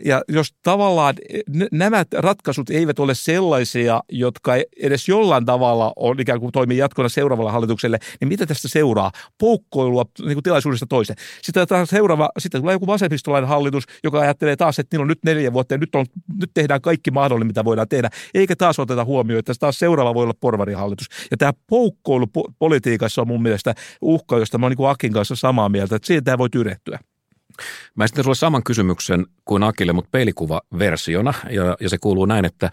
Ja 0.04 0.22
jos 0.28 0.54
tavallaan 0.62 1.14
nämä 1.72 2.04
ratkaisut 2.14 2.70
eivät 2.70 2.98
ole 2.98 3.14
sellaisia, 3.14 4.00
jotka 4.12 4.52
edes 4.80 5.08
jollain 5.08 5.44
tavalla 5.44 5.92
on 5.96 6.20
ikään 6.20 6.40
kuin 6.40 6.52
toimii 6.52 6.78
jatkona 6.78 7.08
seuraavalle 7.08 7.50
hallitukselle, 7.50 7.98
niin 8.20 8.28
mitä 8.28 8.46
tästä 8.46 8.68
seuraa? 8.68 9.12
Poukkoilua 9.38 10.04
niin 10.24 10.34
kuin 10.34 10.42
tilaisuudesta 10.42 10.86
toiseen. 10.86 11.16
Sitten 11.42 11.68
taas 11.68 11.90
seuraava, 11.90 12.28
sitten 12.38 12.60
tulee 12.60 12.74
joku 12.74 12.86
vasemmistolainen 12.86 13.48
hallitus, 13.48 13.84
joka 14.04 14.20
ajattelee 14.20 14.56
taas, 14.56 14.78
että 14.78 14.94
niillä 14.94 15.02
on 15.02 15.08
nyt 15.08 15.24
neljä 15.24 15.52
vuotta 15.52 15.74
ja 15.74 15.78
nyt, 15.78 15.94
on, 15.94 16.06
nyt 16.40 16.50
tehdään 16.54 16.80
kaikki 16.80 17.10
mahdollinen, 17.10 17.46
mitä 17.46 17.64
voidaan 17.64 17.88
tehdä. 17.88 18.10
Eikä 18.34 18.56
taas 18.56 18.78
oteta 18.78 19.04
huomioon, 19.04 19.38
että 19.38 19.52
taas 19.58 19.78
seuraava 19.78 20.14
voi 20.14 20.22
olla 20.22 20.34
porvarihallitus. 20.40 21.06
Ja 21.30 21.36
tämä 21.36 21.52
poukkoilu 22.20 22.54
politiikassa 22.58 23.22
on 23.22 23.28
mun 23.28 23.42
mielestä 23.42 23.74
uhka, 24.00 24.38
josta 24.38 24.58
mä 24.58 24.66
oon 24.66 24.74
niin 24.78 24.90
Akin 24.90 25.12
kanssa 25.12 25.36
samaa 25.36 25.68
mieltä, 25.68 25.96
että 25.96 26.06
siitä 26.06 26.38
voi 26.38 26.50
tyrehtyä. 26.50 26.98
Mä 27.94 28.04
esitän 28.04 28.24
sulle 28.24 28.34
saman 28.34 28.62
kysymyksen 28.62 29.26
kuin 29.44 29.62
Akille, 29.62 29.92
mutta 29.92 30.08
peilikuva-versiona, 30.12 31.34
ja, 31.50 31.76
ja 31.80 31.88
se 31.88 31.98
kuuluu 31.98 32.26
näin, 32.26 32.44
että 32.44 32.70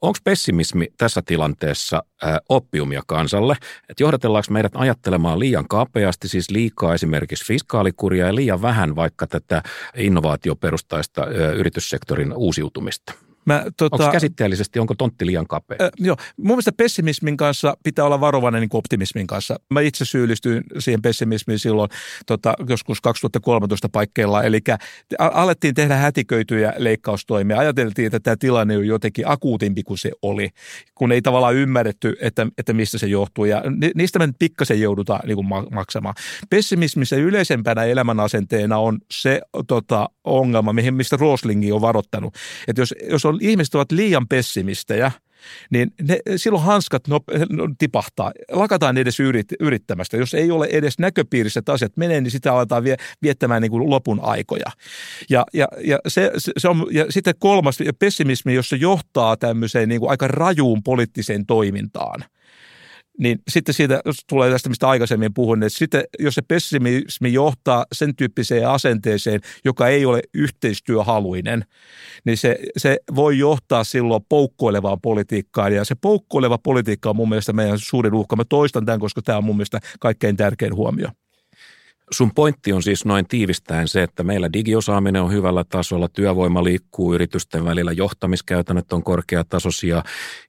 onko 0.00 0.18
pessimismi 0.24 0.88
tässä 0.98 1.22
tilanteessa 1.26 2.02
ä, 2.24 2.40
oppiumia 2.48 3.02
kansalle? 3.06 3.56
Että 3.88 4.02
johdatellaanko 4.02 4.46
meidät 4.50 4.72
ajattelemaan 4.74 5.38
liian 5.38 5.68
kapeasti, 5.68 6.28
siis 6.28 6.50
liikaa 6.50 6.94
esimerkiksi 6.94 7.46
fiskaalikuria 7.46 8.26
ja 8.26 8.34
liian 8.34 8.62
vähän 8.62 8.96
vaikka 8.96 9.26
tätä 9.26 9.62
innovaatioperustaista 9.96 11.22
ä, 11.22 11.52
yrityssektorin 11.52 12.32
uusiutumista? 12.32 13.14
Mä, 13.46 13.64
tota, 13.76 13.96
onko 13.96 14.12
käsitteellisesti, 14.12 14.78
onko 14.78 14.94
tontti 14.94 15.26
liian 15.26 15.46
kapea? 15.46 15.78
Äh, 15.82 15.90
joo, 15.98 16.16
mun 16.36 16.46
mielestä 16.46 16.72
pessimismin 16.72 17.36
kanssa 17.36 17.76
pitää 17.82 18.04
olla 18.04 18.20
varovainen 18.20 18.60
niin 18.60 18.68
kuin 18.68 18.78
optimismin 18.78 19.26
kanssa. 19.26 19.56
Mä 19.70 19.80
itse 19.80 20.04
syyllistyin 20.04 20.62
siihen 20.78 21.02
pessimismiin 21.02 21.58
silloin 21.58 21.90
tota, 22.26 22.54
joskus 22.68 23.00
2013 23.00 23.88
paikkeilla, 23.88 24.42
eli 24.42 24.60
alettiin 25.18 25.74
tehdä 25.74 25.96
hätiköityjä 25.96 26.72
leikkaustoimia. 26.76 27.58
Ajateltiin, 27.58 28.06
että 28.06 28.20
tämä 28.20 28.36
tilanne 28.36 28.76
on 28.76 28.86
jotenkin 28.86 29.28
akuutimpi 29.28 29.82
kuin 29.82 29.98
se 29.98 30.10
oli, 30.22 30.48
kun 30.94 31.12
ei 31.12 31.22
tavallaan 31.22 31.54
ymmärretty, 31.54 32.16
että, 32.20 32.46
että 32.58 32.72
mistä 32.72 32.98
se 32.98 33.06
johtuu, 33.06 33.44
ja 33.44 33.62
niistä 33.94 34.18
me 34.18 34.28
pikkasen 34.38 34.80
joudutaan 34.80 35.20
niin 35.26 35.36
kuin 35.36 35.46
maksamaan. 35.72 36.14
Pessimismissä 36.50 37.16
yleisempänä 37.16 37.84
elämänasenteena 37.84 38.78
on 38.78 38.98
se 39.10 39.40
tota, 39.66 40.08
ongelma, 40.24 40.72
mihin, 40.72 40.94
mistä 40.94 41.16
Roslingi 41.16 41.72
on 41.72 41.80
varoittanut, 41.80 42.34
että 42.68 42.82
jos, 42.82 42.94
jos 43.10 43.24
on 43.24 43.33
on, 43.34 43.38
ihmiset 43.42 43.74
ovat 43.74 43.92
liian 43.92 44.28
pessimistejä, 44.28 45.12
niin 45.70 45.92
ne, 46.02 46.18
silloin 46.36 46.64
hanskat 46.64 47.08
no, 47.08 47.20
no, 47.50 47.68
tipahtaa. 47.78 48.32
Lakataan 48.52 48.98
edes 48.98 49.20
yrit, 49.20 49.46
yrittämästä. 49.60 50.16
Jos 50.16 50.34
ei 50.34 50.50
ole 50.50 50.66
edes 50.66 50.98
näköpiirissä, 50.98 51.58
että 51.58 51.72
asiat 51.72 51.96
menee, 51.96 52.20
niin 52.20 52.30
sitä 52.30 52.52
aletaan 52.52 52.84
vie, 52.84 52.96
viettämään 53.22 53.62
niin 53.62 53.70
kuin 53.70 53.90
lopun 53.90 54.20
aikoja. 54.22 54.70
Ja, 55.30 55.44
ja, 55.52 55.68
ja, 55.84 55.98
se, 56.08 56.30
se 56.56 56.68
on, 56.68 56.86
ja 56.90 57.06
sitten 57.10 57.34
kolmas 57.38 57.78
pessimismi, 57.98 58.54
jossa 58.54 58.76
johtaa 58.76 59.36
tämmöiseen 59.36 59.88
niin 59.88 60.00
kuin 60.00 60.10
aika 60.10 60.28
rajuun 60.28 60.82
poliittiseen 60.82 61.46
toimintaan– 61.46 62.24
niin 63.18 63.38
sitten 63.50 63.74
siitä 63.74 64.00
tulee 64.28 64.50
tästä, 64.50 64.68
mistä 64.68 64.88
aikaisemmin 64.88 65.34
puhuin, 65.34 65.62
että 65.62 65.78
sitten 65.78 66.04
jos 66.18 66.34
se 66.34 66.42
pessimismi 66.42 67.32
johtaa 67.32 67.84
sen 67.92 68.16
tyyppiseen 68.16 68.68
asenteeseen, 68.68 69.40
joka 69.64 69.88
ei 69.88 70.06
ole 70.06 70.22
yhteistyöhaluinen, 70.34 71.64
niin 72.24 72.36
se, 72.36 72.58
se 72.76 72.98
voi 73.14 73.38
johtaa 73.38 73.84
silloin 73.84 74.24
poukkoilevaan 74.28 75.00
politiikkaan. 75.00 75.72
Ja 75.72 75.84
se 75.84 75.94
poukkoileva 75.94 76.58
politiikka 76.58 77.10
on 77.10 77.16
mun 77.16 77.28
mielestä 77.28 77.52
meidän 77.52 77.78
suurin 77.78 78.14
uhka. 78.14 78.36
Mä 78.36 78.44
toistan 78.44 78.86
tämän, 78.86 79.00
koska 79.00 79.22
tämä 79.22 79.38
on 79.38 79.44
mun 79.44 79.56
mielestä 79.56 79.80
kaikkein 80.00 80.36
tärkein 80.36 80.74
huomio. 80.74 81.08
Sun 82.10 82.30
pointti 82.34 82.72
on 82.72 82.82
siis 82.82 83.04
noin 83.04 83.28
tiivistäen 83.28 83.88
se, 83.88 84.02
että 84.02 84.24
meillä 84.24 84.52
digiosaaminen 84.52 85.22
on 85.22 85.32
hyvällä 85.32 85.64
tasolla, 85.68 86.08
työvoima 86.08 86.64
liikkuu 86.64 87.14
yritysten 87.14 87.64
välillä, 87.64 87.92
johtamiskäytännöt 87.92 88.92
on 88.92 89.02
korkeatasoisia 89.02 90.02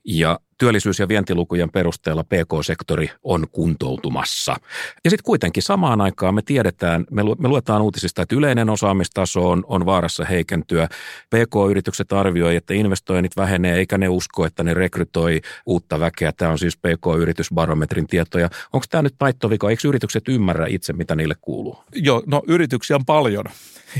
ja 0.06 0.40
työllisyys- 0.58 1.00
ja 1.00 1.08
vientilukujen 1.08 1.70
perusteella 1.72 2.24
PK-sektori 2.24 3.12
on 3.24 3.46
kuntoutumassa. 3.52 4.56
Ja 5.04 5.10
sitten 5.10 5.24
kuitenkin 5.24 5.64
samaan 5.64 6.02
aikaan 6.02 6.36
me 6.36 6.42
tiedetään, 6.42 7.06
me, 7.12 7.24
me 7.24 7.48
luetaan 7.48 7.82
uutisista, 7.82 8.22
että 8.22 8.36
yleinen 8.36 8.70
osaamistaso 8.70 9.50
on, 9.50 9.64
on 9.68 9.86
vaarassa 9.86 10.26
heikentyä. 10.26 10.88
PK-yritykset 11.30 12.14
arvioi, 12.14 12.56
että 12.56 12.74
investoinnit 12.74 13.38
vähenee, 13.38 13.78
eikä 13.78 13.98
ne 13.98 14.10
usko, 14.10 14.46
että 14.46 14.64
ne 14.64 14.74
rekrytoi 14.74 15.42
uutta 15.66 16.00
väkeä. 16.00 16.32
Tämä 16.32 16.52
on 16.52 16.60
siis 16.60 16.78
PK-yritysbarometrin 16.78 18.08
tietoja. 18.08 18.50
Onko 18.74 18.86
tämä 18.90 19.02
nyt 19.02 19.16
taittovika? 19.18 19.70
Eikö 19.70 19.88
yritykset 19.88 20.28
ymmärrä 20.28 20.66
itse, 20.70 20.94
mitä 20.94 21.16
niille 21.16 21.36
kuuluu? 21.42 21.78
Joo, 21.96 22.24
no 22.26 22.42
yrityksiä 22.48 22.96
on 22.96 23.06
paljon 23.06 23.46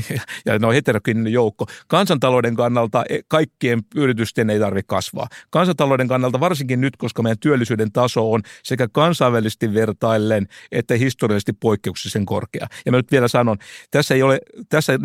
ja 0.46 0.58
ne 0.58 0.66
on 0.66 0.74
heterogeeninen 0.74 1.32
joukko. 1.32 1.66
Kansantalouden 1.88 2.56
kannalta 2.56 3.04
e, 3.08 3.18
kaikkien 3.28 3.82
yritysten 3.94 4.50
ei 4.50 4.58
tarvitse 4.58 4.86
kasvaa. 4.86 5.28
Kansantalouden 5.50 6.08
kannalta 6.08 6.40
varsinkin 6.40 6.80
nyt, 6.80 6.96
koska 6.96 7.22
meidän 7.22 7.38
työllisyyden 7.38 7.92
taso 7.92 8.32
on 8.32 8.42
sekä 8.62 8.88
kansainvälisesti 8.92 9.74
vertaillen 9.74 10.46
että 10.72 10.94
historiallisesti 10.94 11.52
poikkeuksellisen 11.52 12.26
korkea. 12.26 12.66
Ja 12.86 12.92
mä 12.92 12.98
nyt 12.98 13.12
vielä 13.12 13.28
sanon, 13.28 13.56
tässä 13.90 14.14
ei 14.14 14.22
ole, 14.22 14.40
tässä 14.68 14.98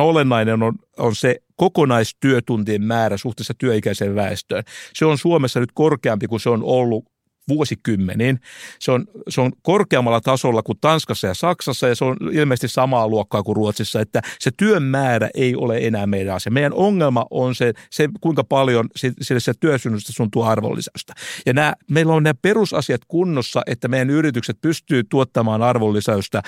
olennainen 0.00 0.62
on, 0.62 0.74
on 0.98 1.14
se 1.14 1.36
kokonaistyötuntien 1.56 2.82
määrä 2.82 3.16
suhteessa 3.16 3.54
työikäiseen 3.58 4.14
väestöön. 4.14 4.64
Se 4.94 5.04
on 5.04 5.18
Suomessa 5.18 5.60
nyt 5.60 5.72
korkeampi 5.74 6.26
kuin 6.26 6.40
se 6.40 6.50
on 6.50 6.62
ollut 6.62 7.13
vuosikymmeniin. 7.48 8.40
Se 8.80 8.92
on, 8.92 9.04
se 9.28 9.40
on 9.40 9.52
korkeammalla 9.62 10.20
tasolla 10.20 10.62
kuin 10.62 10.78
Tanskassa 10.80 11.26
ja 11.26 11.34
Saksassa 11.34 11.88
ja 11.88 11.94
se 11.94 12.04
on 12.04 12.16
ilmeisesti 12.32 12.68
samaa 12.68 13.08
luokkaa 13.08 13.42
kuin 13.42 13.56
Ruotsissa, 13.56 14.00
että 14.00 14.22
se 14.38 14.50
työn 14.56 14.82
määrä 14.82 15.30
ei 15.34 15.56
ole 15.56 15.78
enää 15.78 16.06
meidän 16.06 16.34
asia. 16.34 16.52
Meidän 16.52 16.72
ongelma 16.72 17.26
on 17.30 17.54
se, 17.54 17.72
se 17.90 18.08
kuinka 18.20 18.44
paljon 18.44 18.88
sille 18.94 19.40
se 19.40 19.52
työsynnystä 19.60 20.12
suntuu 20.12 20.42
arvonlisäystä. 20.42 21.14
Ja 21.46 21.52
nämä, 21.52 21.74
meillä 21.90 22.14
on 22.14 22.22
nämä 22.22 22.34
perusasiat 22.42 23.00
kunnossa, 23.08 23.62
että 23.66 23.88
meidän 23.88 24.10
yritykset 24.10 24.58
pystyy 24.60 25.04
tuottamaan 25.04 25.62
arvonlisäystä 25.62 26.42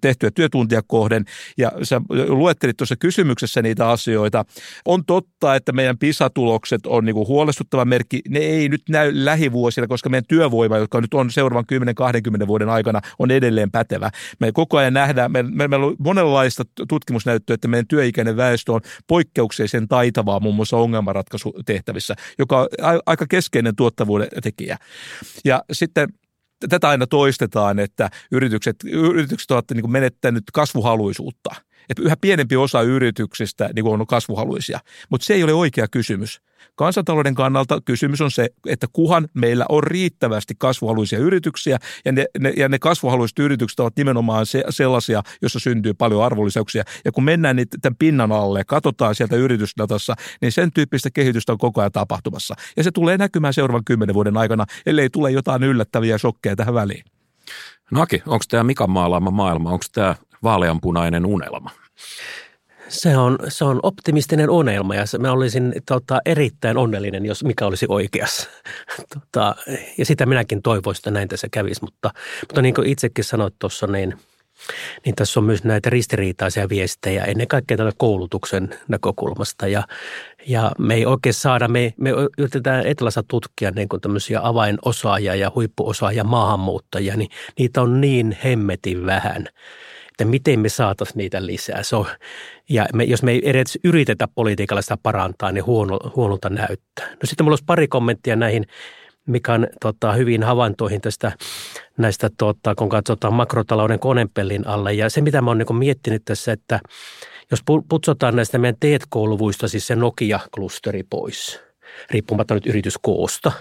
tehtyä 0.00 0.30
työtuntia 0.30 0.82
kohden. 0.86 1.24
Ja 1.58 1.72
sä 1.82 2.00
luettelit 2.28 2.76
tuossa 2.76 2.96
kysymyksessä 2.96 3.62
niitä 3.62 3.90
asioita. 3.90 4.44
On 4.84 5.04
totta, 5.04 5.54
että 5.54 5.72
meidän 5.72 5.98
PISA-tulokset 5.98 6.86
on 6.86 7.04
niin 7.04 7.14
kuin 7.14 7.28
huolestuttava 7.28 7.84
merkki. 7.84 8.20
Ne 8.28 8.38
ei 8.38 8.68
nyt 8.68 8.82
näy 8.88 9.12
lähivuosina, 9.14 9.86
koska 9.86 10.01
koska 10.02 10.10
meidän 10.10 10.26
työvoima, 10.28 10.78
joka 10.78 11.00
nyt 11.00 11.14
on 11.14 11.30
seuraavan 11.30 11.64
10-20 12.42 12.46
vuoden 12.46 12.68
aikana, 12.68 13.00
on 13.18 13.30
edelleen 13.30 13.70
pätevä. 13.70 14.10
Me 14.40 14.52
koko 14.52 14.78
ajan 14.78 14.92
nähdään, 14.92 15.32
me, 15.32 15.42
me, 15.42 15.68
meillä 15.68 15.86
on 15.86 15.96
monenlaista 15.98 16.64
tutkimusnäyttöä, 16.88 17.54
että 17.54 17.68
meidän 17.68 17.86
työikäinen 17.86 18.36
väestö 18.36 18.72
on 18.72 18.80
poikkeuksellisen 19.06 19.88
taitavaa 19.88 20.40
muun 20.40 20.54
muassa 20.54 20.76
ongelmanratkaisutehtävissä, 20.76 22.14
joka 22.38 22.60
on 22.60 22.68
aika 23.06 23.26
keskeinen 23.26 23.76
tuottavuuden 23.76 24.28
tekijä. 24.42 24.76
Ja 25.44 25.64
sitten 25.72 26.08
tätä 26.68 26.88
aina 26.88 27.06
toistetaan, 27.06 27.78
että 27.78 28.10
yritykset, 28.32 28.76
yritykset 28.84 29.50
ovat 29.50 29.70
niin 29.70 29.82
kuin 29.82 29.92
menettänyt 29.92 30.44
kasvuhaluisuutta. 30.52 31.54
Että 31.90 32.02
yhä 32.02 32.16
pienempi 32.20 32.56
osa 32.56 32.82
yrityksistä 32.82 33.70
niin 33.74 33.86
on 33.86 34.06
kasvuhaluisia, 34.06 34.80
mutta 35.10 35.24
se 35.24 35.34
ei 35.34 35.44
ole 35.44 35.52
oikea 35.52 35.88
kysymys 35.88 36.40
Kansantalouden 36.74 37.34
kannalta 37.34 37.80
kysymys 37.84 38.20
on 38.20 38.30
se, 38.30 38.48
että 38.66 38.86
kuhan 38.92 39.28
meillä 39.34 39.66
on 39.68 39.82
riittävästi 39.82 40.54
kasvuhaluisia 40.58 41.18
yrityksiä 41.18 41.78
ja 42.04 42.12
ne, 42.12 42.26
ne, 42.38 42.52
ja 42.56 42.68
ne 42.68 42.78
kasvuhaluiset 42.78 43.38
yritykset 43.38 43.80
ovat 43.80 43.96
nimenomaan 43.96 44.46
se, 44.46 44.64
sellaisia, 44.70 45.22
joissa 45.42 45.58
syntyy 45.58 45.94
paljon 45.94 46.24
arvonlisäyksiä. 46.24 46.84
Ja 47.04 47.12
kun 47.12 47.24
mennään 47.24 47.56
niitä 47.56 47.78
tämän 47.82 47.96
pinnan 47.96 48.32
alle 48.32 48.60
ja 48.60 48.64
katsotaan 48.64 49.14
sieltä 49.14 49.36
yritysdatassa, 49.36 50.14
niin 50.40 50.52
sen 50.52 50.72
tyyppistä 50.72 51.10
kehitystä 51.10 51.52
on 51.52 51.58
koko 51.58 51.80
ajan 51.80 51.92
tapahtumassa. 51.92 52.54
Ja 52.76 52.82
se 52.82 52.90
tulee 52.90 53.18
näkymään 53.18 53.54
seuraavan 53.54 53.84
kymmenen 53.84 54.14
vuoden 54.14 54.36
aikana, 54.36 54.66
ellei 54.86 55.10
tule 55.10 55.30
jotain 55.30 55.62
yllättäviä 55.62 56.18
shokkeja 56.18 56.56
tähän 56.56 56.74
väliin. 56.74 57.04
Naki, 57.90 58.22
onko 58.26 58.44
tämä 58.48 58.64
Mikan 58.64 58.90
maalaama 58.90 59.30
maailma, 59.30 59.70
onko 59.70 59.84
tämä 59.92 60.16
vaaleanpunainen 60.42 61.26
unelma? 61.26 61.70
Se 62.92 63.16
on, 63.16 63.38
se 63.48 63.64
on 63.64 63.80
optimistinen 63.82 64.50
unelma 64.50 64.94
ja 64.94 65.04
mä 65.18 65.32
olisin 65.32 65.72
tota, 65.86 66.20
erittäin 66.24 66.76
onnellinen, 66.76 67.26
jos 67.26 67.44
mikä 67.44 67.66
olisi 67.66 67.86
oikeassa. 67.88 68.50
tota, 69.14 69.56
ja 69.98 70.04
sitä 70.04 70.26
minäkin 70.26 70.62
toivoisin, 70.62 71.00
että 71.00 71.10
näin 71.10 71.28
tässä 71.28 71.48
kävisi, 71.50 71.82
mutta, 71.82 72.10
mutta 72.40 72.62
niin 72.62 72.74
kuin 72.74 72.88
itsekin 72.88 73.24
sanoit 73.24 73.54
tuossa, 73.58 73.86
niin, 73.86 74.14
niin 75.04 75.14
tässä 75.14 75.40
on 75.40 75.44
myös 75.44 75.64
näitä 75.64 75.90
ristiriitaisia 75.90 76.68
viestejä 76.68 77.24
ennen 77.24 77.48
kaikkea 77.48 77.76
tällä 77.76 77.92
koulutuksen 77.96 78.74
näkökulmasta. 78.88 79.68
Ja, 79.68 79.82
ja 80.46 80.72
me 80.78 80.94
ei 80.94 81.06
oikein 81.06 81.34
saada, 81.34 81.68
me, 81.68 81.94
me 82.00 82.10
yritetään 82.38 82.86
Etelässä 82.86 83.22
tutkia 83.28 83.70
niin 83.70 83.88
kuin 83.88 84.00
tämmöisiä 84.00 84.40
avainosaajia 84.42 85.34
ja 85.34 85.52
huippuosaajia 85.54 86.24
maahanmuuttajia, 86.24 87.16
niin 87.16 87.30
niitä 87.58 87.82
on 87.82 88.00
niin 88.00 88.36
hemmetin 88.44 89.06
vähän– 89.06 89.46
että 90.22 90.30
miten 90.30 90.60
me 90.60 90.68
saataisiin 90.68 91.18
niitä 91.18 91.46
lisää. 91.46 91.82
Se 91.82 91.96
on, 91.96 92.06
ja 92.68 92.86
me, 92.94 93.04
jos 93.04 93.22
me 93.22 93.32
ei 93.32 93.50
edes 93.50 93.78
yritetä 93.84 94.28
politiikalla 94.34 94.82
sitä 94.82 94.98
parantaa, 95.02 95.52
niin 95.52 95.66
huono, 95.66 95.98
huonolta 96.16 96.50
näyttää. 96.50 97.08
No 97.10 97.20
sitten 97.24 97.44
mulla 97.44 97.52
olisi 97.52 97.64
pari 97.64 97.88
kommenttia 97.88 98.36
näihin 98.36 98.66
Mikan 99.26 99.68
tota, 99.80 100.12
hyvin 100.12 100.42
havaintoihin 100.42 101.00
tästä 101.00 101.32
näistä, 101.96 102.30
tota, 102.38 102.74
kun 102.74 102.88
katsotaan 102.88 103.34
makrotalouden 103.34 103.98
konepellin 103.98 104.66
alle. 104.66 104.92
Ja 104.92 105.10
se, 105.10 105.20
mitä 105.20 105.42
mä 105.42 105.50
oon 105.50 105.58
niin 105.58 105.76
miettinyt 105.76 106.22
tässä, 106.24 106.52
että 106.52 106.80
jos 107.50 107.60
putsotaan 107.88 108.36
näistä 108.36 108.58
meidän 108.58 108.76
T-kouluvuista, 108.80 109.68
siis 109.68 109.86
se 109.86 109.94
Nokia-klusteri 109.94 111.02
pois, 111.10 111.60
riippumatta 112.10 112.54
nyt 112.54 112.66
yrityskoosta, 112.66 113.52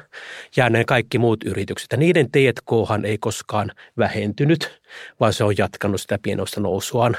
ja 0.55 0.69
ne 0.69 0.83
kaikki 0.85 1.17
muut 1.17 1.43
yritykset. 1.43 1.91
Ja 1.91 1.97
niiden 1.97 2.31
T&Khan 2.31 3.05
ei 3.05 3.17
koskaan 3.17 3.71
vähentynyt, 3.97 4.81
vaan 5.19 5.33
se 5.33 5.43
on 5.43 5.57
jatkanut 5.57 6.01
sitä 6.01 6.19
pienoista 6.21 6.61
nousuaan. 6.61 7.17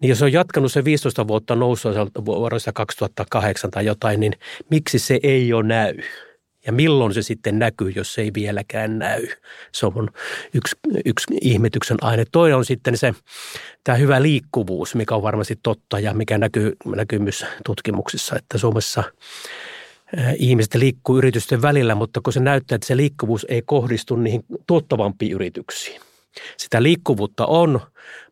Niin 0.00 0.08
jos 0.08 0.22
on 0.22 0.32
jatkanut 0.32 0.72
se 0.72 0.84
15 0.84 1.28
vuotta 1.28 1.54
nousua 1.54 1.92
vuodesta 2.24 2.72
2008 2.72 3.70
tai 3.70 3.86
jotain, 3.86 4.20
niin 4.20 4.32
miksi 4.70 4.98
se 4.98 5.20
ei 5.22 5.52
ole 5.52 5.62
näy? 5.62 5.94
Ja 6.66 6.72
milloin 6.72 7.14
se 7.14 7.22
sitten 7.22 7.58
näkyy, 7.58 7.92
jos 7.96 8.14
se 8.14 8.22
ei 8.22 8.30
vieläkään 8.34 8.98
näy? 8.98 9.26
Se 9.72 9.86
on 9.86 10.10
yksi, 10.54 10.76
yksi 11.04 11.26
ihmetyksen 11.40 11.96
aine. 12.00 12.24
Toinen 12.32 12.56
on 12.56 12.64
sitten 12.64 12.96
se 12.96 13.14
tämä 13.84 13.98
hyvä 13.98 14.22
liikkuvuus, 14.22 14.94
mikä 14.94 15.14
on 15.14 15.22
varmasti 15.22 15.58
totta 15.62 15.98
ja 15.98 16.14
mikä 16.14 16.38
näkyy, 16.38 16.72
näkyy 16.86 17.18
myös 17.18 17.44
tutkimuksissa, 17.64 18.36
että 18.36 18.58
Suomessa 18.58 19.04
ihmiset 20.38 20.74
liikkuu 20.74 21.18
yritysten 21.18 21.62
välillä, 21.62 21.94
mutta 21.94 22.20
kun 22.20 22.32
se 22.32 22.40
näyttää, 22.40 22.76
että 22.76 22.86
se 22.86 22.96
liikkuvuus 22.96 23.46
ei 23.48 23.62
kohdistu 23.62 24.16
niihin 24.16 24.44
tuottavampiin 24.66 25.32
yrityksiin. 25.32 26.00
Sitä 26.56 26.82
liikkuvuutta 26.82 27.46
on, 27.46 27.80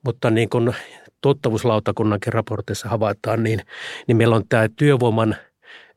mutta 0.05 0.31
niin 0.31 0.49
kuin 0.49 0.75
tuottavuuslautakunnankin 1.21 2.33
raportissa 2.33 2.89
havaitaan, 2.89 3.43
niin, 3.43 3.61
niin 4.07 4.17
meillä 4.17 4.37
on 4.37 4.49
tämä 4.49 4.69
työvoiman– 4.77 5.37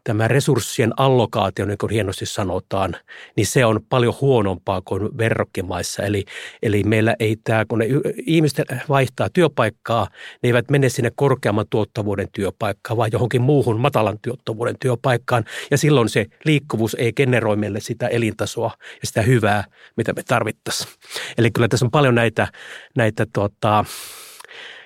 tämä 0.08 0.28
resurssien 0.28 0.94
allokaatio, 0.98 1.66
niin 1.66 1.78
kuin 1.78 1.90
hienosti 1.90 2.26
sanotaan, 2.26 2.96
niin 3.36 3.48
se 3.48 3.66
on 3.66 3.80
paljon 3.90 4.14
huonompaa 4.22 4.82
kuin 4.82 5.18
verrokkimaissa. 5.18 6.04
Eli, 6.04 6.26
eli 6.64 6.84
meillä 6.84 7.16
ei 7.20 7.38
tämä, 7.44 7.66
kun 7.66 7.80
ne 7.80 7.86
ihmiset 8.26 8.68
vaihtaa 8.90 9.30
työpaikkaa, 9.34 10.08
ne 10.44 10.50
eivät 10.50 10.70
mene 10.70 10.90
sinne 10.90 11.12
korkeamman 11.16 11.66
tuottavuuden 11.70 12.28
työpaikkaan, 12.32 12.98
vaan 12.98 13.10
johonkin 13.14 13.42
muuhun 13.42 13.80
matalan 13.80 14.20
tuottavuuden 14.22 14.76
työpaikkaan. 14.80 15.46
Ja 15.72 15.78
silloin 15.78 16.10
se 16.10 16.26
liikkuvuus 16.46 16.96
ei 17.00 17.14
generoi 17.14 17.56
meille 17.56 17.80
sitä 17.80 18.08
elintasoa 18.08 18.72
ja 19.02 19.08
sitä 19.08 19.22
hyvää, 19.22 19.64
mitä 19.98 20.14
me 20.14 20.24
tarvittaisiin. 20.24 20.90
Eli 21.38 21.52
kyllä 21.52 21.68
tässä 21.68 21.86
on 21.86 21.92
paljon 21.92 22.16
näitä, 22.16 22.48
näitä 22.96 23.26
tuota, 23.34 23.86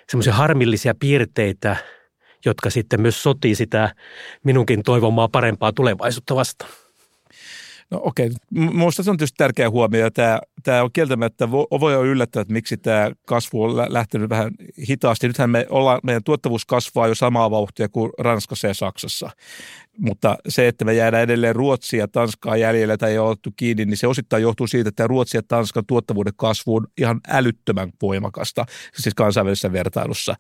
semmoisia 0.10 0.34
harmillisia 0.34 0.96
piirteitä– 1.00 1.76
jotka 2.46 2.70
sitten 2.70 3.02
myös 3.02 3.24
sotii 3.24 3.56
sitä 3.56 3.96
minunkin 4.44 4.84
toivomaa 4.84 5.28
parempaa 5.28 5.74
tulevaisuutta 5.74 6.36
vastaan. 6.36 6.72
No 7.92 8.00
okei, 8.04 8.28
okay. 8.28 8.38
minusta 8.74 9.04
se 9.04 9.12
on 9.12 9.18
tietysti 9.18 9.38
tärkeä 9.38 9.70
huomio. 9.70 10.10
Tämä, 10.10 10.40
tämä 10.64 10.84
on 10.84 10.90
kieltämättä, 10.94 11.52
voi 11.52 11.68
olla 11.72 12.06
yllättävää, 12.06 12.42
että 12.42 12.54
miksi 12.54 12.78
tämä 12.78 13.12
kasvu 13.28 13.64
on 13.64 13.94
lähtenyt 13.94 14.30
vähän 14.30 14.52
hitaasti. 14.90 15.28
Nythän 15.28 15.50
me 15.50 15.66
ollaan, 15.70 16.00
meidän 16.04 16.24
tuottavuus 16.24 16.66
kasvaa 16.66 17.08
jo 17.08 17.16
samaa 17.16 17.52
vauhtia 17.52 17.90
kuin 17.90 18.12
Ranskassa 18.20 18.68
ja 18.68 18.74
Saksassa. 18.74 19.30
Mutta 19.98 20.38
se, 20.48 20.68
että 20.68 20.86
me 20.86 20.94
jäädään 20.94 21.24
edelleen 21.24 21.56
Ruotsia 21.56 22.00
ja 22.00 22.08
Tanskaa 22.08 22.58
jäljellä 22.58 22.98
tai 22.98 23.12
ei 23.12 23.18
ole 23.18 23.30
otettu 23.30 23.50
kiinni, 23.56 23.86
niin 23.86 23.98
se 23.98 24.08
osittain 24.08 24.44
johtuu 24.44 24.68
siitä, 24.68 24.90
että 24.90 25.08
Ruotsia 25.08 25.38
ja 25.38 25.44
Tanskan 25.48 25.86
tuottavuuden 25.88 26.34
kasvu 26.36 26.76
on 26.76 26.88
ihan 26.98 27.20
älyttömän 27.28 27.92
voimakasta, 28.02 28.66
siis 28.94 29.16
kansainvälisessä 29.16 29.72
vertailussa. 29.72 30.36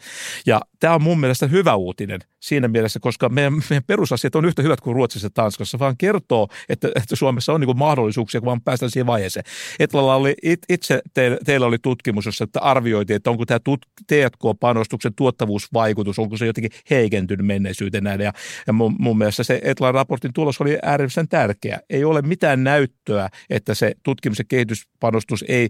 Ja 0.45 0.62
tämä 0.80 0.95
on 0.95 1.04
mun 1.04 1.20
mielestä 1.20 1.47
hyvä 1.47 1.76
uutinen 1.76 2.20
siinä 2.39 2.68
mielessä, 2.68 2.99
koska 2.99 3.30
meidän, 3.30 3.54
meidän 3.70 3.84
perusasiat 3.88 4.36
on 4.36 4.45
yhtä 4.45 4.62
hyvät 4.62 4.82
kuin 4.82 4.95
Ruotsissa 4.95 5.26
ja 5.26 5.32
Tanskassa, 5.34 5.80
vaan 5.80 5.97
kertoo, 5.97 6.47
että, 6.70 6.88
että 6.95 7.16
Suomessa 7.16 7.54
on 7.54 7.62
niin 7.62 7.78
mahdollisuuksia, 7.78 8.41
kun 8.41 8.45
vaan 8.45 8.62
päästään 8.62 8.91
siihen 8.91 9.08
vaiheeseen. 9.08 9.43
Etlalla 9.80 10.16
oli, 10.16 10.36
itse 10.70 11.02
te, 11.14 11.38
teillä 11.45 11.66
oli 11.66 11.78
tutkimus, 11.82 12.26
jossa 12.26 12.43
että 12.43 12.62
arvioitiin, 12.62 13.16
että 13.16 13.30
onko 13.30 13.45
tämä 13.45 13.60
T&K-panostuksen 14.08 15.14
tuottavuusvaikutus, 15.16 16.20
onko 16.20 16.38
se 16.38 16.45
jotenkin 16.45 16.72
heikentynyt 16.89 17.45
menneisyyteen 17.45 18.04
näin. 18.04 18.22
Ja, 18.22 18.34
ja 18.68 18.74
mun, 18.74 18.95
mun 18.99 19.18
mielestä 19.18 19.43
se 19.52 19.60
Etlan 19.64 19.93
raportin 19.93 20.34
tulos 20.34 20.62
oli 20.62 20.78
äärimmäisen 20.84 21.28
tärkeä. 21.28 21.80
Ei 21.89 22.04
ole 22.04 22.22
mitään 22.22 22.64
näyttöä, 22.64 23.30
että 23.49 23.76
se 23.76 23.93
tutkimus- 24.04 24.39
ja 24.39 24.45
kehityspanostus 24.47 25.45
ei 25.47 25.70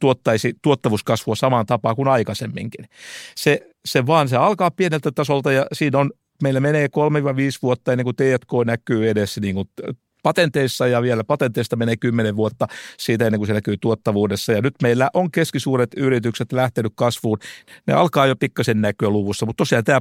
tuottaisi 0.00 0.54
tuottavuuskasvua 0.62 1.34
samaan 1.34 1.66
tapaan 1.66 1.96
kuin 1.96 2.08
aikaisemminkin. 2.08 2.84
Se, 3.36 3.68
se 3.84 4.06
vaan 4.06 4.28
se 4.28 4.36
alkaa 4.36 4.70
pieneltä 4.70 5.10
tasolta 5.12 5.52
ja 5.52 5.66
siinä 5.72 5.98
on 5.98 6.10
meillä 6.42 6.60
menee 6.60 6.86
3-5 6.86 6.90
vuotta 7.62 7.92
ennen 7.92 8.04
kuin 8.04 8.16
T&K 8.16 8.52
näkyy 8.66 9.10
edessä 9.10 9.40
niin 9.40 9.54
kuin 9.54 9.68
patenteissa 10.22 10.86
ja 10.86 11.02
vielä 11.02 11.24
patenteista 11.24 11.76
menee 11.76 11.96
10 11.96 12.36
vuotta 12.36 12.66
siitä 12.98 13.26
ennen 13.26 13.38
kuin 13.38 13.46
se 13.46 13.52
näkyy 13.52 13.76
tuottavuudessa. 13.76 14.52
Ja 14.52 14.62
nyt 14.62 14.74
meillä 14.82 15.10
on 15.14 15.30
keskisuuret 15.30 15.90
yritykset 15.96 16.52
lähtenyt 16.52 16.92
kasvuun. 16.94 17.38
Ne 17.86 17.94
alkaa 17.94 18.26
jo 18.26 18.36
pikkasen 18.36 18.80
näkyä 18.80 19.10
luvussa, 19.10 19.46
mutta 19.46 19.60
tosiaan 19.60 19.84
tämä 19.84 20.00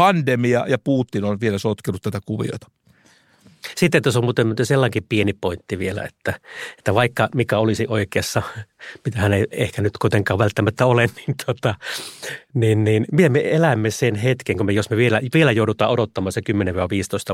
pandemia 0.00 0.64
ja 0.68 0.78
Putin 0.78 1.24
on 1.24 1.40
vielä 1.40 1.58
sotkenut 1.58 2.02
tätä 2.02 2.20
kuviota. 2.26 2.70
Sitten 3.76 4.02
tuossa 4.02 4.20
on 4.20 4.24
muuten 4.24 4.54
sellainen 4.62 5.02
pieni 5.08 5.32
pointti 5.32 5.78
vielä, 5.78 6.04
että, 6.04 6.40
että 6.78 6.94
vaikka 6.94 7.28
mikä 7.34 7.58
olisi 7.58 7.86
oikeassa, 7.88 8.42
mitä 9.04 9.18
hän 9.18 9.32
ei 9.32 9.46
ehkä 9.50 9.82
nyt 9.82 9.98
kuitenkaan 9.98 10.38
välttämättä 10.38 10.86
ole, 10.86 11.06
niin, 11.16 11.36
tota, 11.46 11.74
niin, 12.54 12.84
niin 12.84 13.06
me 13.28 13.42
elämme 13.44 13.90
sen 13.90 14.14
hetken, 14.14 14.56
kun 14.56 14.66
me, 14.66 14.72
jos 14.72 14.90
me 14.90 14.96
vielä, 14.96 15.20
vielä 15.34 15.52
joudutaan 15.52 15.90
odottamaan 15.90 16.32
se 16.32 16.40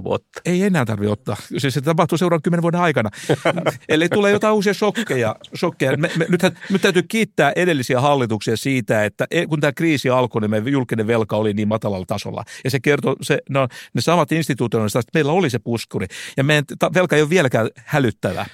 10-15 0.00 0.04
vuotta. 0.04 0.40
Ei 0.44 0.62
enää 0.62 0.84
tarvitse 0.84 1.12
ottaa. 1.12 1.36
Siis 1.58 1.74
se 1.74 1.80
tapahtuu 1.80 2.18
seuraavan 2.18 2.42
10 2.42 2.62
vuoden 2.62 2.80
aikana. 2.80 3.10
Eli 3.88 4.08
tulee 4.08 4.32
jotain 4.32 4.54
uusia 4.54 4.74
shokkeja. 4.74 5.36
shokkeja. 5.56 5.96
Me, 5.96 6.10
me, 6.16 6.26
nythän, 6.28 6.58
nyt 6.70 6.82
täytyy 6.82 7.02
kiittää 7.02 7.52
edellisiä 7.56 8.00
hallituksia 8.00 8.56
siitä, 8.56 9.04
että 9.04 9.26
e, 9.30 9.46
kun 9.46 9.60
tämä 9.60 9.72
kriisi 9.72 10.10
alkoi, 10.10 10.40
niin 10.40 10.50
meidän 10.50 10.72
julkinen 10.72 11.06
velka 11.06 11.36
oli 11.36 11.54
niin 11.54 11.68
matalalla 11.68 12.06
tasolla. 12.06 12.44
Ja 12.64 12.70
se 12.70 12.80
kertoo, 12.80 13.16
se, 13.22 13.38
no, 13.48 13.68
ne 13.94 14.00
samat 14.00 14.32
instituutiot, 14.32 14.84
että 14.86 15.10
meillä 15.14 15.32
oli 15.32 15.50
se 15.50 15.58
puskuri. 15.58 16.06
Ja 16.36 16.44
meidän 16.44 16.64
velka 16.94 17.16
ei 17.16 17.22
ole 17.22 17.30
vieläkään 17.30 17.70
hälyttävä. 17.76 18.46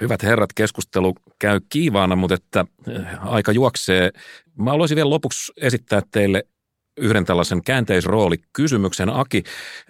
Hyvät 0.00 0.22
herrat, 0.22 0.52
keskustelu 0.52 1.14
käy 1.38 1.60
kiivaana, 1.68 2.16
mutta 2.16 2.34
että 2.34 2.64
eh, 2.88 3.02
aika 3.20 3.52
juoksee. 3.52 4.10
Mä 4.58 4.70
haluaisin 4.70 4.96
vielä 4.96 5.10
lopuksi 5.10 5.52
esittää 5.56 6.02
teille 6.10 6.44
yhden 6.98 7.24
tällaisen 7.24 7.62
käänteisroolikysymyksen. 7.62 9.10
Aki, 9.10 9.42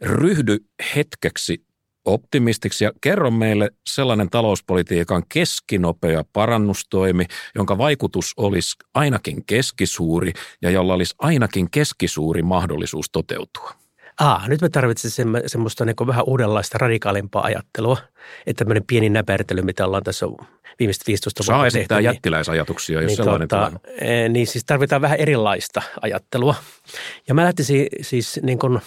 ryhdy 0.02 0.56
hetkeksi 0.96 1.64
optimistiksi 2.04 2.84
ja 2.84 2.92
kerro 3.00 3.30
meille 3.30 3.70
sellainen 3.86 4.30
talouspolitiikan 4.30 5.22
keskinopea 5.28 6.24
parannustoimi, 6.32 7.24
jonka 7.54 7.78
vaikutus 7.78 8.32
olisi 8.36 8.76
ainakin 8.94 9.44
keskisuuri 9.44 10.32
ja 10.62 10.70
jolla 10.70 10.94
olisi 10.94 11.14
ainakin 11.18 11.70
keskisuuri 11.70 12.42
mahdollisuus 12.42 13.10
toteutua. 13.10 13.87
Aa, 14.20 14.48
nyt 14.48 14.60
me 14.62 14.68
tarvitsemme 14.68 15.42
semmoista 15.46 15.84
niin 15.84 15.96
vähän 16.06 16.24
uudenlaista 16.26 16.78
radikaalimpaa 16.78 17.44
ajattelua, 17.44 17.96
että 18.46 18.58
tämmöinen 18.58 18.84
pieni 18.86 19.10
näpertely, 19.10 19.62
mitä 19.62 19.86
ollaan 19.86 20.02
tässä 20.02 20.26
viimeiset 20.78 21.06
15 21.06 21.40
vuotta 21.40 21.58
Saa 21.58 21.66
esittää 21.66 21.96
tehty, 21.96 22.08
niin- 22.08 22.14
jättiläisajatuksia, 22.14 23.00
jos 23.00 23.06
niin, 23.06 23.16
sellainen 23.16 23.48
tuota, 23.48 23.72
Niin 24.28 24.46
siis 24.46 24.64
tarvitaan 24.64 25.02
vähän 25.02 25.18
erilaista 25.18 25.82
ajattelua. 26.02 26.54
Ja 27.28 27.34
mä 27.34 27.44
lähtisin 27.44 27.86
siis 28.00 28.40
niin 28.42 28.58
kuin 28.58 28.80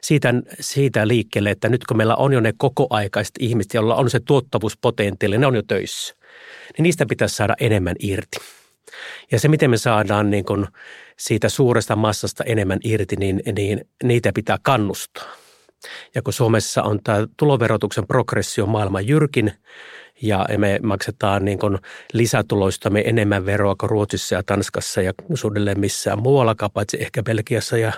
siitä, 0.00 0.34
siitä 0.60 1.08
liikkeelle, 1.08 1.50
että 1.50 1.68
nyt 1.68 1.84
kun 1.86 1.96
meillä 1.96 2.16
on 2.16 2.32
jo 2.32 2.40
ne 2.40 2.52
kokoaikaiset 2.58 3.34
ihmiset, 3.38 3.74
joilla 3.74 3.94
on 3.94 4.10
se 4.10 4.20
tuottavuuspotentiaali, 4.20 5.38
ne 5.38 5.46
on 5.46 5.56
jo 5.56 5.62
töissä, 5.62 6.14
niin 6.76 6.82
niistä 6.82 7.06
pitäisi 7.06 7.34
saada 7.34 7.54
enemmän 7.60 7.96
irti. 7.98 8.38
Ja 9.32 9.40
se, 9.40 9.48
miten 9.48 9.70
me 9.70 9.76
saadaan 9.76 10.30
niin 10.30 10.44
kuin 10.44 10.66
siitä 11.20 11.48
suuresta 11.48 11.96
massasta 11.96 12.44
enemmän 12.44 12.78
irti, 12.84 13.16
niin, 13.16 13.42
niin 13.56 13.84
niitä 14.02 14.32
pitää 14.34 14.56
kannustaa. 14.62 15.24
Ja 16.14 16.22
kun 16.22 16.32
Suomessa 16.32 16.82
on 16.82 17.00
tämä 17.04 17.26
tuloverotuksen 17.36 18.06
progressio 18.06 18.66
maailman 18.66 19.06
jyrkin 19.06 19.52
ja 20.22 20.46
me 20.56 20.80
maksetaan 20.82 21.44
niin 21.44 21.58
kuin 21.58 21.78
lisätuloistamme 22.12 23.02
enemmän 23.06 23.46
veroa 23.46 23.74
kuin 23.80 23.90
Ruotsissa 23.90 24.34
ja 24.34 24.42
Tanskassa 24.42 25.02
ja 25.02 25.12
suunnilleen 25.34 25.80
missään 25.80 26.22
muuallakaan, 26.22 26.70
paitsi 26.70 26.96
ehkä 27.00 27.22
Belgiassa 27.22 27.78
ja 27.78 27.92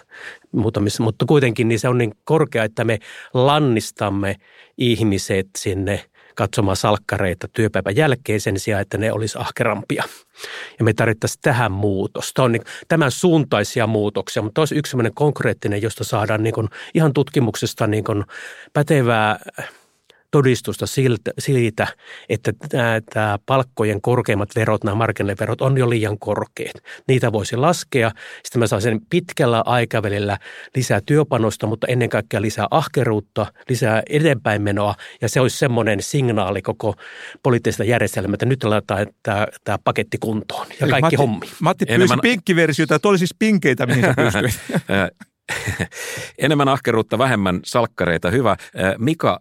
muutamissa, 0.52 1.02
mutta 1.02 1.24
kuitenkin 1.26 1.68
niin 1.68 1.78
se 1.78 1.88
on 1.88 1.98
niin 1.98 2.14
korkea, 2.24 2.64
että 2.64 2.84
me 2.84 2.98
lannistamme 3.34 4.36
ihmiset 4.78 5.48
sinne 5.58 6.04
katsomaan 6.34 6.76
salkkareita 6.76 7.48
työpäivän 7.48 7.96
jälkeen 7.96 8.40
sen 8.40 8.60
sijaan, 8.60 8.82
että 8.82 8.98
ne 8.98 9.12
olisi 9.12 9.38
ahkerampia. 9.38 10.04
Ja 10.78 10.84
me 10.84 10.92
tarvittaisiin 10.92 11.42
tähän 11.42 11.72
muutosta. 11.72 12.42
On 12.42 12.52
niin, 12.52 12.62
tämän 12.88 13.10
suuntaisia 13.10 13.86
muutoksia, 13.86 14.42
mutta 14.42 14.60
olisi 14.60 14.74
yksi 14.74 14.96
konkreettinen, 15.14 15.82
josta 15.82 16.04
saadaan 16.04 16.42
niin 16.42 16.54
kuin 16.54 16.68
ihan 16.94 17.12
tutkimuksesta 17.12 17.86
niin 17.86 18.04
kuin 18.04 18.24
pätevää 18.72 19.38
todistusta 20.32 20.86
siltä, 20.86 21.30
siitä, 21.38 21.86
että 22.28 22.52
tämä 23.10 23.38
palkkojen 23.46 24.00
korkeimmat 24.00 24.48
verot, 24.56 24.84
nämä 24.84 24.94
markkinaverot 24.94 25.60
on 25.60 25.78
jo 25.78 25.90
liian 25.90 26.18
korkeat. 26.18 26.74
Niitä 27.08 27.32
voisi 27.32 27.56
laskea. 27.56 28.10
Sitten 28.42 28.60
mä 28.60 28.66
saan 28.66 28.82
sen 28.82 29.00
pitkällä 29.10 29.62
aikavälillä 29.66 30.38
lisää 30.76 31.00
työpanosta, 31.06 31.66
mutta 31.66 31.86
ennen 31.86 32.08
kaikkea 32.08 32.42
lisää 32.42 32.66
ahkeruutta, 32.70 33.46
lisää 33.68 34.02
eteenpäinmenoa 34.08 34.94
ja 35.20 35.28
se 35.28 35.40
olisi 35.40 35.58
semmoinen 35.58 36.02
signaali 36.02 36.62
koko 36.62 36.94
poliittisesta 37.42 37.84
järjestelmää, 37.84 38.34
että 38.34 38.46
nyt 38.46 38.64
laitetaan 38.64 39.06
tämä, 39.22 39.46
tämä 39.64 39.78
paketti 39.84 40.18
kuntoon 40.18 40.66
ja 40.80 40.86
kaikki 40.86 41.00
Matti, 41.00 41.16
hommi. 41.16 41.46
Matti 41.60 41.86
pyysi 41.86 41.94
Enemmän- 41.94 42.20
pinkkiversiota, 42.22 42.94
että 42.94 43.08
oli 43.08 43.18
siis 43.18 43.34
pinkeitä, 43.38 43.86
mihin 43.86 44.02
sä 44.02 44.14
pystyit. 44.14 44.60
Enemmän 46.38 46.68
ahkeruutta, 46.68 47.18
vähemmän 47.18 47.60
salkkareita. 47.64 48.30
Hyvä. 48.30 48.56
Mika, 48.98 49.40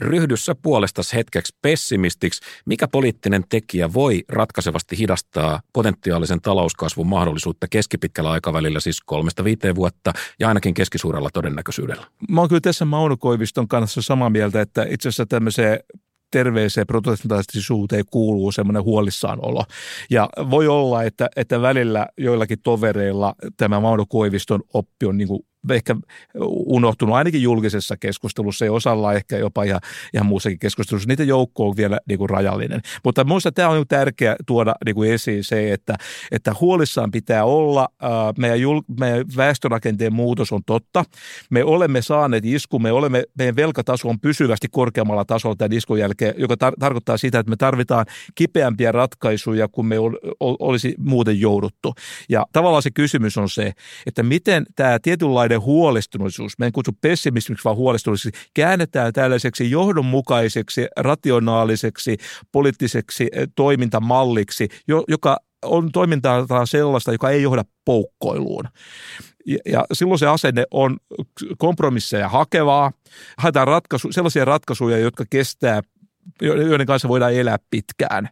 ryhdyssä 0.00 0.54
puolestas 0.54 1.14
hetkeksi 1.14 1.56
pessimistiksi. 1.62 2.40
Mikä 2.66 2.88
poliittinen 2.88 3.44
tekijä 3.48 3.92
voi 3.92 4.24
ratkaisevasti 4.28 4.98
hidastaa 4.98 5.60
potentiaalisen 5.72 6.40
talouskasvun 6.40 7.06
mahdollisuutta 7.06 7.66
keskipitkällä 7.70 8.30
aikavälillä, 8.30 8.80
siis 8.80 9.00
kolmesta 9.00 9.44
viiteen 9.44 9.74
vuotta 9.74 10.12
ja 10.40 10.48
ainakin 10.48 10.74
keskisuurella 10.74 11.30
todennäköisyydellä? 11.32 12.06
Mä 12.28 12.40
oon 12.40 12.48
kyllä 12.48 12.60
tässä 12.60 12.84
Mauno 12.84 13.16
Koiviston 13.16 13.68
kanssa 13.68 14.02
samaa 14.02 14.30
mieltä, 14.30 14.60
että 14.60 14.86
itse 14.88 15.08
asiassa 15.08 15.26
tämmöiseen 15.26 15.80
terveeseen 16.30 16.86
protestantistisuuteen 16.86 18.04
kuuluu 18.10 18.52
semmoinen 18.52 18.82
huolissaan 18.84 19.38
olo. 19.42 19.64
Ja 20.10 20.28
voi 20.50 20.68
olla, 20.68 21.02
että, 21.02 21.28
että 21.36 21.62
välillä 21.62 22.06
joillakin 22.18 22.58
tovereilla 22.62 23.34
tämä 23.56 23.80
Mauno 23.80 24.06
Koiviston 24.08 24.62
oppi 24.74 25.06
on 25.06 25.18
niin 25.18 25.28
kuin 25.28 25.42
ehkä 25.74 25.96
unohtunut 26.46 27.14
ainakin 27.14 27.42
julkisessa 27.42 27.96
keskustelussa 27.96 28.64
ja 28.64 28.72
osalla 28.72 29.12
ehkä 29.12 29.38
jopa 29.38 29.62
ihan, 29.62 29.80
ihan 30.14 30.26
muussakin 30.26 30.58
keskustelussa. 30.58 31.08
Niitä 31.08 31.24
joukko 31.24 31.68
on 31.68 31.76
vielä 31.76 31.98
niin 32.08 32.18
kuin 32.18 32.30
rajallinen. 32.30 32.80
Mutta 33.04 33.24
minusta 33.24 33.52
tämä 33.52 33.68
on 33.68 33.84
tärkeää 33.88 34.36
tuoda 34.46 34.74
niin 34.84 34.94
kuin 34.94 35.12
esiin 35.12 35.44
se, 35.44 35.72
että, 35.72 35.94
että 36.30 36.54
huolissaan 36.60 37.10
pitää 37.10 37.44
olla. 37.44 37.88
Meidän, 38.38 38.60
jul, 38.60 38.80
meidän 39.00 39.24
väestörakenteen 39.36 40.12
muutos 40.12 40.52
on 40.52 40.60
totta. 40.66 41.04
Me 41.50 41.64
olemme 41.64 42.02
saaneet 42.02 42.44
isku, 42.44 42.78
me 42.78 42.92
olemme, 42.92 43.24
meidän 43.38 43.56
velkataso 43.56 44.08
on 44.08 44.20
pysyvästi 44.20 44.66
korkeammalla 44.70 45.24
tasolla 45.24 45.56
tämän 45.56 45.72
iskun 45.72 45.98
jälkeen, 45.98 46.34
joka 46.38 46.54
tar- 46.54 46.76
tarkoittaa 46.78 47.16
sitä, 47.16 47.38
että 47.38 47.50
me 47.50 47.56
tarvitaan 47.56 48.06
kipeämpiä 48.34 48.92
ratkaisuja 48.92 49.68
kuin 49.68 49.86
me 49.86 49.98
ol, 49.98 50.14
ol, 50.40 50.56
olisi 50.58 50.94
muuten 50.98 51.40
jouduttu. 51.40 51.94
Ja 52.28 52.46
tavallaan 52.52 52.82
se 52.82 52.90
kysymys 52.90 53.38
on 53.38 53.48
se, 53.48 53.72
että 54.06 54.22
miten 54.22 54.66
tämä 54.76 54.98
tietynlainen 55.02 55.57
huolestuneisuus, 55.60 56.58
me 56.58 56.66
en 56.66 56.72
kutsu 56.72 56.92
pessimismiksi, 57.00 57.64
vaan 57.64 57.76
huolestuneisuuksi, 57.76 58.40
käännetään 58.54 59.12
tällaiseksi 59.12 59.70
johdonmukaiseksi, 59.70 60.86
rationaaliseksi, 60.96 62.16
poliittiseksi 62.52 63.28
eh, 63.32 63.48
toimintamalliksi, 63.56 64.68
jo- 64.88 65.04
joka 65.08 65.36
on 65.64 65.92
toimintaa 65.92 66.66
sellaista, 66.66 67.12
joka 67.12 67.30
ei 67.30 67.42
johda 67.42 67.64
poukkoiluun. 67.84 68.64
Ja 69.66 69.84
silloin 69.92 70.18
se 70.18 70.26
asenne 70.26 70.64
on 70.70 70.96
kompromisseja 71.58 72.28
hakevaa, 72.28 72.92
haetaan 73.38 73.66
ratkaisu, 73.66 74.12
sellaisia 74.12 74.44
ratkaisuja, 74.44 74.98
jotka 74.98 75.24
kestää 75.30 75.82
joiden 76.42 76.86
kanssa 76.86 77.08
voidaan 77.08 77.34
elää 77.34 77.56
pitkään. 77.70 78.28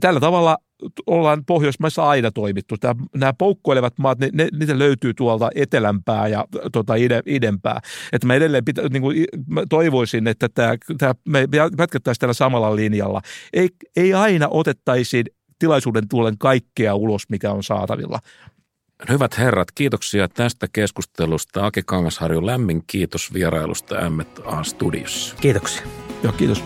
Tällä 0.00 0.20
tavalla 0.20 0.58
ollaan 1.06 1.44
Pohjoismaissa 1.44 2.08
aina 2.08 2.30
toimittu. 2.30 2.76
Tämä, 2.76 2.94
nämä 3.16 3.32
poukkoilevat 3.32 3.98
maat, 3.98 4.18
ne, 4.18 4.30
ne, 4.32 4.48
niitä 4.58 4.78
löytyy 4.78 5.14
tuolta 5.14 5.50
etelämpää 5.54 6.28
ja 6.28 6.44
tota, 6.72 6.94
ide, 6.94 7.22
idempää. 7.26 7.80
Että 8.12 8.26
mä 8.26 8.34
edelleen 8.34 8.64
pitä, 8.64 8.82
niin 8.88 9.02
kuin, 9.02 9.24
mä 9.46 9.62
toivoisin, 9.68 10.26
että 10.26 10.48
tämä, 10.48 10.74
tämä, 10.98 11.14
me 11.28 11.48
jatkettaisiin 11.78 12.20
tällä 12.20 12.34
samalla 12.34 12.76
linjalla. 12.76 13.20
Ei, 13.52 13.68
ei 13.96 14.14
aina 14.14 14.48
otettaisi 14.50 15.24
tilaisuuden 15.58 16.08
tuulen 16.08 16.38
kaikkea 16.38 16.94
ulos, 16.94 17.22
mikä 17.28 17.52
on 17.52 17.62
saatavilla. 17.62 18.18
Hyvät 19.08 19.38
herrat, 19.38 19.68
kiitoksia 19.74 20.28
tästä 20.28 20.66
keskustelusta. 20.72 21.66
Aki 21.66 21.82
Kangasharju, 21.86 22.46
lämmin 22.46 22.82
kiitos 22.86 23.32
vierailusta 23.34 24.10
M&A-studiossa. 24.10 25.36
Kiitoksia. 25.40 25.82
Joo, 26.22 26.32
kiitos. 26.32 26.64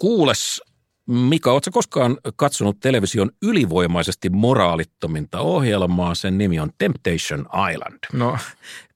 Kuules, 0.00 0.62
Mika, 1.06 1.52
ootko 1.52 1.70
koskaan 1.70 2.18
katsonut 2.36 2.80
television 2.80 3.30
ylivoimaisesti 3.42 4.30
moraalittominta 4.30 5.40
ohjelmaa? 5.40 6.14
Sen 6.14 6.38
nimi 6.38 6.60
on 6.60 6.70
Temptation 6.78 7.46
Island. 7.72 7.98
No, 8.12 8.38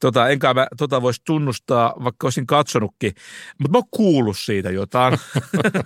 tota, 0.00 0.28
enkä 0.28 0.54
mä 0.54 0.66
tota 0.78 1.02
voisi 1.02 1.22
tunnustaa, 1.26 1.94
vaikka 2.04 2.26
olisin 2.26 2.46
katsonutkin, 2.46 3.12
mutta 3.58 3.72
mä 3.72 3.78
oon 3.78 3.88
kuullut 3.90 4.38
siitä 4.38 4.70
jotain. 4.70 5.18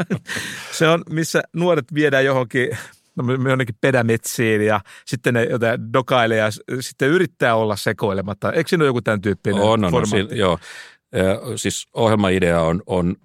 se 0.79 0.89
on, 0.89 1.03
missä 1.11 1.43
nuoret 1.53 1.95
viedään 1.95 2.25
johonkin 2.25 2.79
no, 3.23 3.51
jonnekin 3.51 3.75
pedämetsiin 3.81 4.63
ja 4.63 4.81
sitten 5.07 5.35
ne 5.35 5.45
jotain 5.45 5.93
dokailee 5.93 6.39
ja 6.39 6.49
sitten 6.81 7.09
yrittää 7.09 7.55
olla 7.55 7.77
sekoilematta. 7.77 8.53
Eikö 8.53 8.69
siinä 8.69 8.83
ole 8.83 8.89
joku 8.89 9.03
tämän 9.03 9.21
tyyppinen 9.21 9.63
On, 9.63 9.69
on, 9.71 9.85
on 9.85 9.91
formaatti? 9.91 10.35
si- 10.35 10.39
joo. 10.39 10.59
Ö, 11.17 11.39
Siis 11.57 11.87
ohjelmaidea 11.95 12.63
on, 12.63 12.83
on 12.87 13.17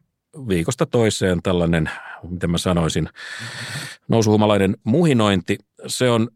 viikosta 0.47 0.85
toiseen 0.85 1.41
tällainen, 1.43 1.89
miten 2.29 2.51
mä 2.51 2.57
sanoisin, 2.57 3.09
nousuhumalainen 4.07 4.77
muhinointi. 4.83 5.57
Se 5.87 6.09
on 6.09 6.27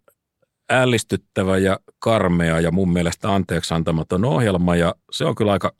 ällistyttävä 0.69 1.57
ja 1.57 1.79
karmea 1.99 2.59
ja 2.59 2.71
mun 2.71 2.93
mielestä 2.93 3.33
anteeksi 3.35 3.73
antamaton 3.73 4.25
ohjelma 4.25 4.75
ja 4.75 4.95
se 5.11 5.25
on 5.25 5.35
kyllä 5.35 5.51
aika 5.51 5.71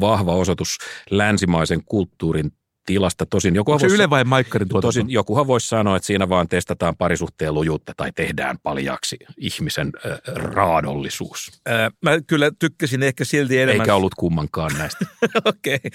vahva 0.00 0.34
osoitus 0.34 0.78
länsimaisen 1.10 1.84
kulttuurin 1.84 2.52
tilasta. 2.86 3.26
Tosin 3.26 3.54
joku 3.54 3.78
se 3.78 3.86
Yle 3.86 4.10
vai 4.10 4.24
Maikkarin 4.24 4.68
tuotanto? 4.68 4.88
Tosin 4.88 5.10
jokuhan 5.10 5.46
voisi 5.46 5.68
sanoa, 5.68 5.96
että 5.96 6.06
siinä 6.06 6.28
vaan 6.28 6.48
testataan 6.48 6.96
parisuhteen 6.96 7.54
lujuutta 7.54 7.92
tai 7.96 8.12
tehdään 8.14 8.58
paljaksi 8.62 9.16
ihmisen 9.36 9.92
äh, 10.06 10.18
raadollisuus. 10.34 11.60
Ää, 11.66 11.90
mä 12.02 12.10
kyllä 12.26 12.50
tykkäsin 12.58 13.02
ehkä 13.02 13.24
silti 13.24 13.58
enemmän. 13.58 13.84
Eikä 13.84 13.94
ollut 13.94 14.14
kummankaan 14.14 14.70
näistä. 14.78 15.06
Okei. 15.44 15.74
Okay. 15.74 15.90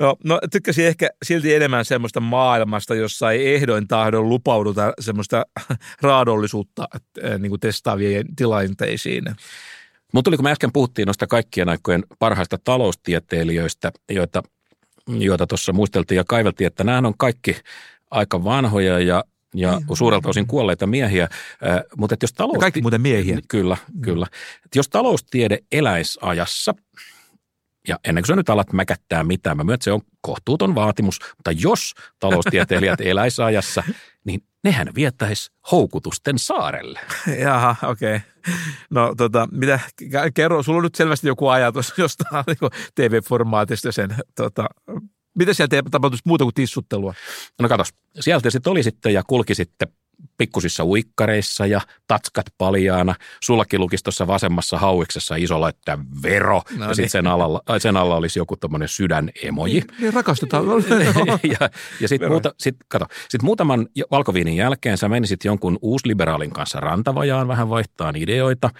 No, 0.00 0.16
no 0.24 0.40
tykkäsin 0.52 0.86
ehkä 0.86 1.10
silti 1.24 1.54
enemmän 1.54 1.84
semmoista 1.84 2.20
maailmasta, 2.20 2.94
jossa 2.94 3.30
ei 3.30 3.54
ehdoin 3.54 3.88
tahdon 3.88 4.28
lupauduta 4.28 4.92
semmoista 5.00 5.46
raadollisuutta 6.02 6.88
äh, 7.24 7.38
niin 7.38 7.50
kuin 7.50 7.60
testaavien 7.60 8.36
tilanteisiin. 8.36 9.24
Mutta 10.12 10.28
tuli, 10.28 10.36
kun 10.36 10.44
me 10.44 10.50
äsken 10.50 10.72
puhuttiin 10.72 11.06
noista 11.06 11.26
kaikkien 11.26 11.68
aikojen 11.68 12.04
parhaista 12.18 12.58
taloustieteilijöistä, 12.64 13.92
joita 14.10 14.42
joita 15.08 15.46
tuossa 15.46 15.72
muisteltiin 15.72 16.16
ja 16.16 16.24
kaiveltiin, 16.24 16.66
että 16.66 16.84
nämä 16.84 17.08
on 17.08 17.14
kaikki 17.18 17.56
aika 18.10 18.44
vanhoja 18.44 18.98
ja 18.98 19.24
ja 19.54 19.80
suurelta 19.94 20.28
osin 20.28 20.46
kuolleita 20.46 20.86
miehiä, 20.86 21.24
äh, 21.24 21.80
mutta 21.96 22.14
että 22.14 22.24
jos 22.24 22.32
talous... 22.32 22.54
Ja 22.54 22.60
kaikki 22.60 22.82
muuten 22.82 23.00
miehiä. 23.00 23.38
Kyllä, 23.48 23.76
kyllä. 24.00 24.26
Et 24.64 24.74
jos 24.76 24.88
taloustiede 24.88 25.58
eläisi 25.72 26.18
ajassa, 26.22 26.74
ja 27.88 27.98
ennen 28.04 28.22
kuin 28.22 28.28
sä 28.28 28.36
nyt 28.36 28.50
alat 28.50 28.72
mäkättää 28.72 29.24
mitään, 29.24 29.56
mä 29.56 29.64
myönnän, 29.64 29.74
että 29.74 29.84
se 29.84 29.92
on 29.92 30.00
kohtuuton 30.20 30.74
vaatimus, 30.74 31.18
mutta 31.36 31.52
jos 31.52 31.94
taloustieteilijät 32.20 33.00
eläisi 33.10 33.42
ajassa, 33.42 33.82
niin 34.24 34.42
nehän 34.64 34.88
viettäisi 34.94 35.52
houkutusten 35.72 36.38
saarelle. 36.38 37.00
Jaha, 37.44 37.76
okei. 37.82 38.16
Okay. 38.16 38.54
No 38.90 39.14
tota, 39.16 39.48
mitä, 39.52 39.80
kerro, 40.34 40.62
sulla 40.62 40.76
on 40.76 40.82
nyt 40.82 40.94
selvästi 40.94 41.28
joku 41.28 41.48
ajatus 41.48 41.94
jostain 41.98 42.44
niin 42.46 42.70
TV-formaatista 42.94 43.92
sen, 43.92 44.16
tota, 44.36 44.66
mitä 45.38 45.54
siellä 45.54 45.82
tapahtuisi 45.90 46.22
muuta 46.26 46.44
kuin 46.44 46.54
tissuttelua? 46.54 47.14
No 47.60 47.68
katos, 47.68 47.88
sieltä 48.20 48.50
sitten 48.50 48.70
oli 48.70 48.82
sitten 48.82 49.14
ja 49.14 49.22
kulki 49.26 49.54
sitten 49.54 49.88
pikkusissa 50.38 50.84
uikkareissa 50.84 51.66
ja 51.66 51.80
tatskat 52.06 52.46
paljaana. 52.58 53.14
Sullakin 53.42 53.80
lukisi 53.80 54.04
tuossa 54.04 54.26
vasemmassa 54.26 54.78
hauiksessa 54.78 55.36
isolla, 55.36 55.68
että 55.68 55.98
vero. 56.22 56.62
No 56.76 56.84
ja 56.84 56.86
niin. 56.86 56.96
sitten 56.96 57.10
sen, 57.10 57.26
alalla, 57.26 57.62
sen 57.78 57.96
alla 57.96 58.16
olisi 58.16 58.38
joku 58.38 58.56
tämmöinen 58.56 58.88
sydänemoji. 58.88 59.72
Niin, 59.72 59.84
niin 60.00 60.14
rakastetaan. 60.14 60.64
ja 61.60 61.70
ja 62.00 62.08
sitten 62.08 62.30
muuta, 62.30 62.54
sit, 62.58 62.76
kato, 62.88 63.06
sit 63.28 63.42
muutaman 63.42 63.86
valkoviinin 64.10 64.56
jälkeen 64.56 64.98
sä 64.98 65.08
menisit 65.08 65.44
jonkun 65.44 65.78
uusliberaalin 65.82 66.50
kanssa 66.50 66.80
rantavajaan 66.80 67.48
vähän 67.48 67.68
vaihtaa 67.68 68.12
ideoita. 68.16 68.70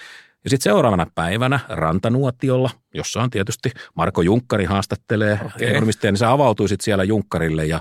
Ja 0.45 0.51
sitten 0.51 0.73
seuraavana 0.73 1.07
päivänä 1.15 1.61
rantanuotiolla, 1.69 2.71
jossa 2.95 3.23
on 3.23 3.31
tietysti 3.31 3.71
Marko 3.95 4.23
Junkkari 4.23 4.65
haastattelee 4.65 5.33
okay. 5.45 5.69
ekonomisteja, 5.69 6.13
niin 6.13 6.19
sä 6.19 6.31
avautuisit 6.31 6.81
siellä 6.81 7.05
Junkkarille 7.05 7.67
ja, 7.67 7.81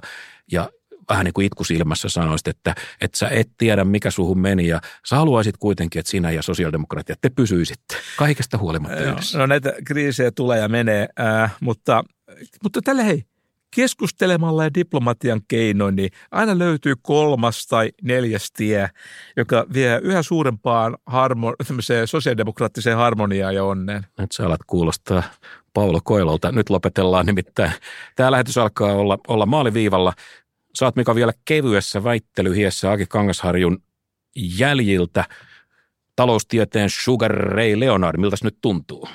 ja 0.52 0.70
vähän 1.12 1.26
niin 1.26 1.34
kuin 1.34 1.46
itkusilmässä 1.46 2.10
sanoisit, 2.10 2.48
että, 2.48 2.76
että 3.02 3.18
sä 3.18 3.30
et 3.30 3.50
tiedä, 3.58 3.84
mikä 3.84 4.12
suhun 4.12 4.40
meni 4.40 4.68
ja 4.68 4.82
sä 5.06 5.16
haluaisit 5.16 5.58
kuitenkin, 5.58 6.00
että 6.00 6.12
sinä 6.12 6.32
ja 6.32 6.42
sosiaalidemokratia 6.42 7.16
te 7.22 7.30
pysyisitte 7.30 7.96
kaikesta 8.18 8.58
huolimatta 8.58 9.00
yhdessä. 9.00 9.38
No 9.38 9.46
näitä 9.46 9.74
kriisejä 9.86 10.32
tulee 10.32 10.60
ja 10.60 10.70
menee, 10.70 11.08
äh, 11.20 11.56
mutta, 11.62 12.04
mutta 12.64 12.82
tällä 12.82 13.04
hei, 13.04 13.24
keskustelemalla 13.76 14.64
ja 14.64 14.74
diplomatian 14.74 15.42
keinoin, 15.48 15.96
niin 15.96 16.10
aina 16.32 16.60
löytyy 16.60 16.94
kolmas 17.02 17.68
tai 17.68 17.90
neljäs 18.02 18.52
tie, 18.52 18.90
joka 19.38 19.66
vie 19.74 20.00
yhä 20.04 20.24
suurempaan 20.24 20.98
harmo, 21.06 21.56
sosiaalidemokraattiseen 22.06 22.98
harmoniaan 22.98 23.56
ja 23.56 23.64
onneen. 23.64 24.06
Nyt 24.18 24.32
sä 24.32 24.46
alat 24.46 24.62
kuulostaa 24.68 25.24
Paulo 25.74 26.00
Koilolta. 26.04 26.52
Nyt 26.52 26.70
lopetellaan 26.70 27.26
nimittäin. 27.26 27.72
Tämä 28.16 28.32
lähetys 28.32 28.58
alkaa 28.58 28.94
olla, 28.94 29.18
olla 29.28 29.46
maaliviivalla. 29.46 30.14
Saat 30.76 30.96
Mika 30.96 31.16
vielä 31.16 31.34
kevyessä 31.46 32.04
väittelyhiessä 32.04 32.92
Aki 32.92 33.06
Kangasharjun 33.06 33.84
jäljiltä 34.36 35.26
taloustieteen 36.16 36.90
Sugar 36.90 37.32
Ray 37.32 37.80
Leonard. 37.80 38.18
Miltä 38.20 38.36
nyt 38.44 38.58
tuntuu? 38.62 39.08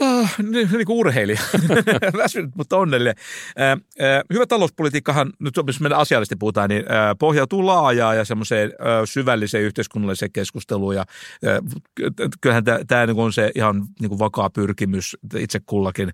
Ah, 0.00 0.34
niin, 0.50 0.86
kuin 0.86 0.98
urheilija. 0.98 1.40
Väsynyt, 2.22 2.50
mutta 2.56 2.76
onnellinen. 2.76 3.14
Hyvä 4.32 4.46
talouspolitiikkahan, 4.46 5.32
nyt 5.38 5.54
jos 5.66 5.80
mennään 5.80 6.00
asiallisesti 6.00 6.36
puhutaan, 6.36 6.70
niin 6.70 6.82
äh, 6.82 7.16
pohjautuu 7.18 7.66
laajaan 7.66 8.16
ja 8.16 8.24
semmoiseen 8.24 8.70
äh, 8.70 8.86
syvälliseen 9.04 9.64
yhteiskunnalliseen 9.64 10.32
keskusteluun. 10.32 10.94
Ja, 10.94 11.04
äh, 11.46 11.58
kyllähän 12.40 12.64
tämä 12.64 13.06
niin 13.06 13.18
on 13.18 13.32
se 13.32 13.52
ihan 13.54 13.86
niin 14.00 14.08
kuin 14.08 14.18
vakaa 14.18 14.50
pyrkimys 14.50 15.16
itse 15.36 15.60
kullakin. 15.66 16.10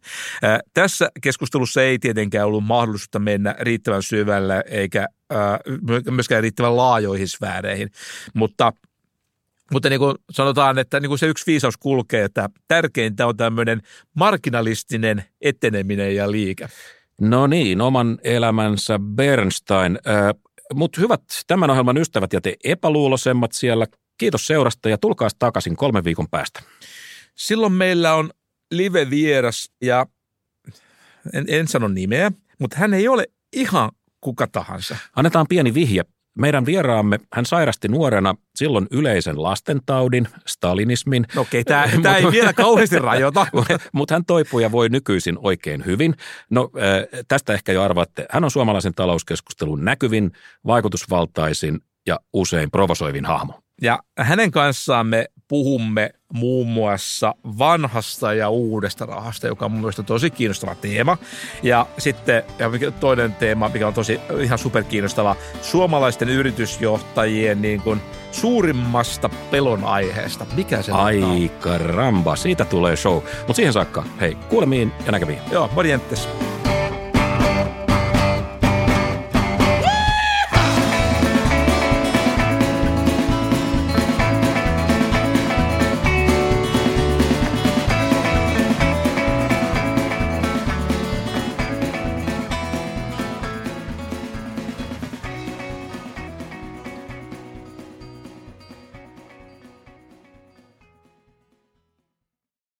Tässä 0.74 1.10
keskustelussa 1.22 1.82
ei 1.82 1.98
tietenkään 1.98 2.46
ollut 2.46 2.64
mahdollisuutta 2.64 3.18
mennä 3.18 3.54
riittävän 3.60 4.02
syvälle 4.02 4.64
eikä 4.66 5.06
myöskään 6.10 6.42
riittävän 6.42 6.76
laajoihin 6.76 7.28
sfääreihin, 7.28 7.90
mutta– 8.34 8.72
mutta 9.72 9.88
niin 9.88 9.98
kuin 9.98 10.14
sanotaan, 10.30 10.78
että 10.78 11.00
niin 11.00 11.08
kuin 11.08 11.18
se 11.18 11.26
yksi 11.26 11.46
viisaus 11.46 11.76
kulkee, 11.76 12.24
että 12.24 12.48
tärkeintä 12.68 13.26
on 13.26 13.36
tämmöinen 13.36 13.82
marginalistinen 14.14 15.24
eteneminen 15.40 16.16
ja 16.16 16.30
liike. 16.30 16.68
No 17.20 17.46
niin, 17.46 17.80
oman 17.80 18.18
elämänsä 18.24 18.98
Bernstein. 18.98 19.98
Äh, 20.08 20.34
Mutta 20.74 21.00
hyvät 21.00 21.22
tämän 21.46 21.70
ohjelman 21.70 21.96
ystävät 21.96 22.32
ja 22.32 22.40
te 22.40 22.56
epäluuloisemmat 22.64 23.52
siellä, 23.52 23.86
kiitos 24.18 24.46
seurasta 24.46 24.88
ja 24.88 24.98
tulkaa 24.98 25.28
takaisin 25.38 25.76
kolmen 25.76 26.04
viikon 26.04 26.28
päästä. 26.30 26.62
Silloin 27.34 27.72
meillä 27.72 28.14
on 28.14 28.30
live-vieras 28.70 29.70
ja 29.82 30.06
en, 31.32 31.44
en 31.48 31.68
sano 31.68 31.88
nimeä, 31.88 32.32
mutta 32.58 32.76
hän 32.76 32.94
ei 32.94 33.08
ole 33.08 33.26
ihan 33.52 33.90
kuka 34.20 34.46
tahansa. 34.46 34.96
Annetaan 35.16 35.46
pieni 35.48 35.74
vihje. 35.74 36.04
Meidän 36.36 36.66
vieraamme, 36.66 37.20
hän 37.32 37.46
sairasti 37.46 37.88
nuorena 37.88 38.34
silloin 38.54 38.86
yleisen 38.90 39.42
lastentaudin, 39.42 40.28
stalinismin. 40.46 41.26
No 41.34 41.40
okei, 41.40 41.60
okay, 41.60 41.88
tämä 42.02 42.16
ei 42.16 42.24
vielä 42.30 42.52
kauheasti 42.52 42.98
rajoita. 42.98 43.46
Mutta 43.92 44.14
hän 44.14 44.24
toipui 44.24 44.62
ja 44.62 44.72
voi 44.72 44.88
nykyisin 44.88 45.38
oikein 45.40 45.84
hyvin. 45.84 46.14
No 46.50 46.70
tästä 47.28 47.52
ehkä 47.52 47.72
jo 47.72 47.82
arvaatte. 47.82 48.26
Hän 48.30 48.44
on 48.44 48.50
suomalaisen 48.50 48.94
talouskeskustelun 48.94 49.84
näkyvin, 49.84 50.32
vaikutusvaltaisin 50.66 51.80
ja 52.06 52.20
usein 52.32 52.70
provosoivin 52.70 53.24
hahmo. 53.24 53.60
Ja 53.82 53.98
hänen 54.18 54.50
kanssaan 54.50 55.06
me 55.06 55.26
puhumme 55.48 56.10
muun 56.32 56.66
muassa 56.66 57.34
vanhasta 57.58 58.34
ja 58.34 58.48
uudesta 58.48 59.06
rahasta, 59.06 59.46
joka 59.46 59.64
on 59.64 59.70
mun 59.72 59.80
mielestä 59.80 60.02
tosi 60.02 60.30
kiinnostava 60.30 60.74
teema. 60.74 61.18
Ja 61.62 61.86
sitten 61.98 62.42
ja 62.58 62.70
toinen 63.00 63.34
teema, 63.34 63.68
mikä 63.68 63.86
on 63.86 63.94
tosi 63.94 64.20
ihan 64.42 64.58
superkiinnostava, 64.58 65.36
suomalaisten 65.62 66.28
yritysjohtajien 66.28 67.62
niin 67.62 67.80
kuin 67.80 68.00
suurimmasta 68.32 69.28
pelon 69.50 69.84
aiheesta. 69.84 70.46
Mikä 70.56 70.82
se 70.82 70.92
Aika 70.92 71.78
ramba, 71.78 72.36
siitä 72.36 72.64
tulee 72.64 72.96
show. 72.96 73.22
Mutta 73.38 73.52
siihen 73.52 73.72
saakka, 73.72 74.04
hei, 74.20 74.34
kuulemiin 74.34 74.92
ja 75.06 75.12
näkemiin. 75.12 75.38
Joo, 75.52 75.70
morjentes. 75.74 76.28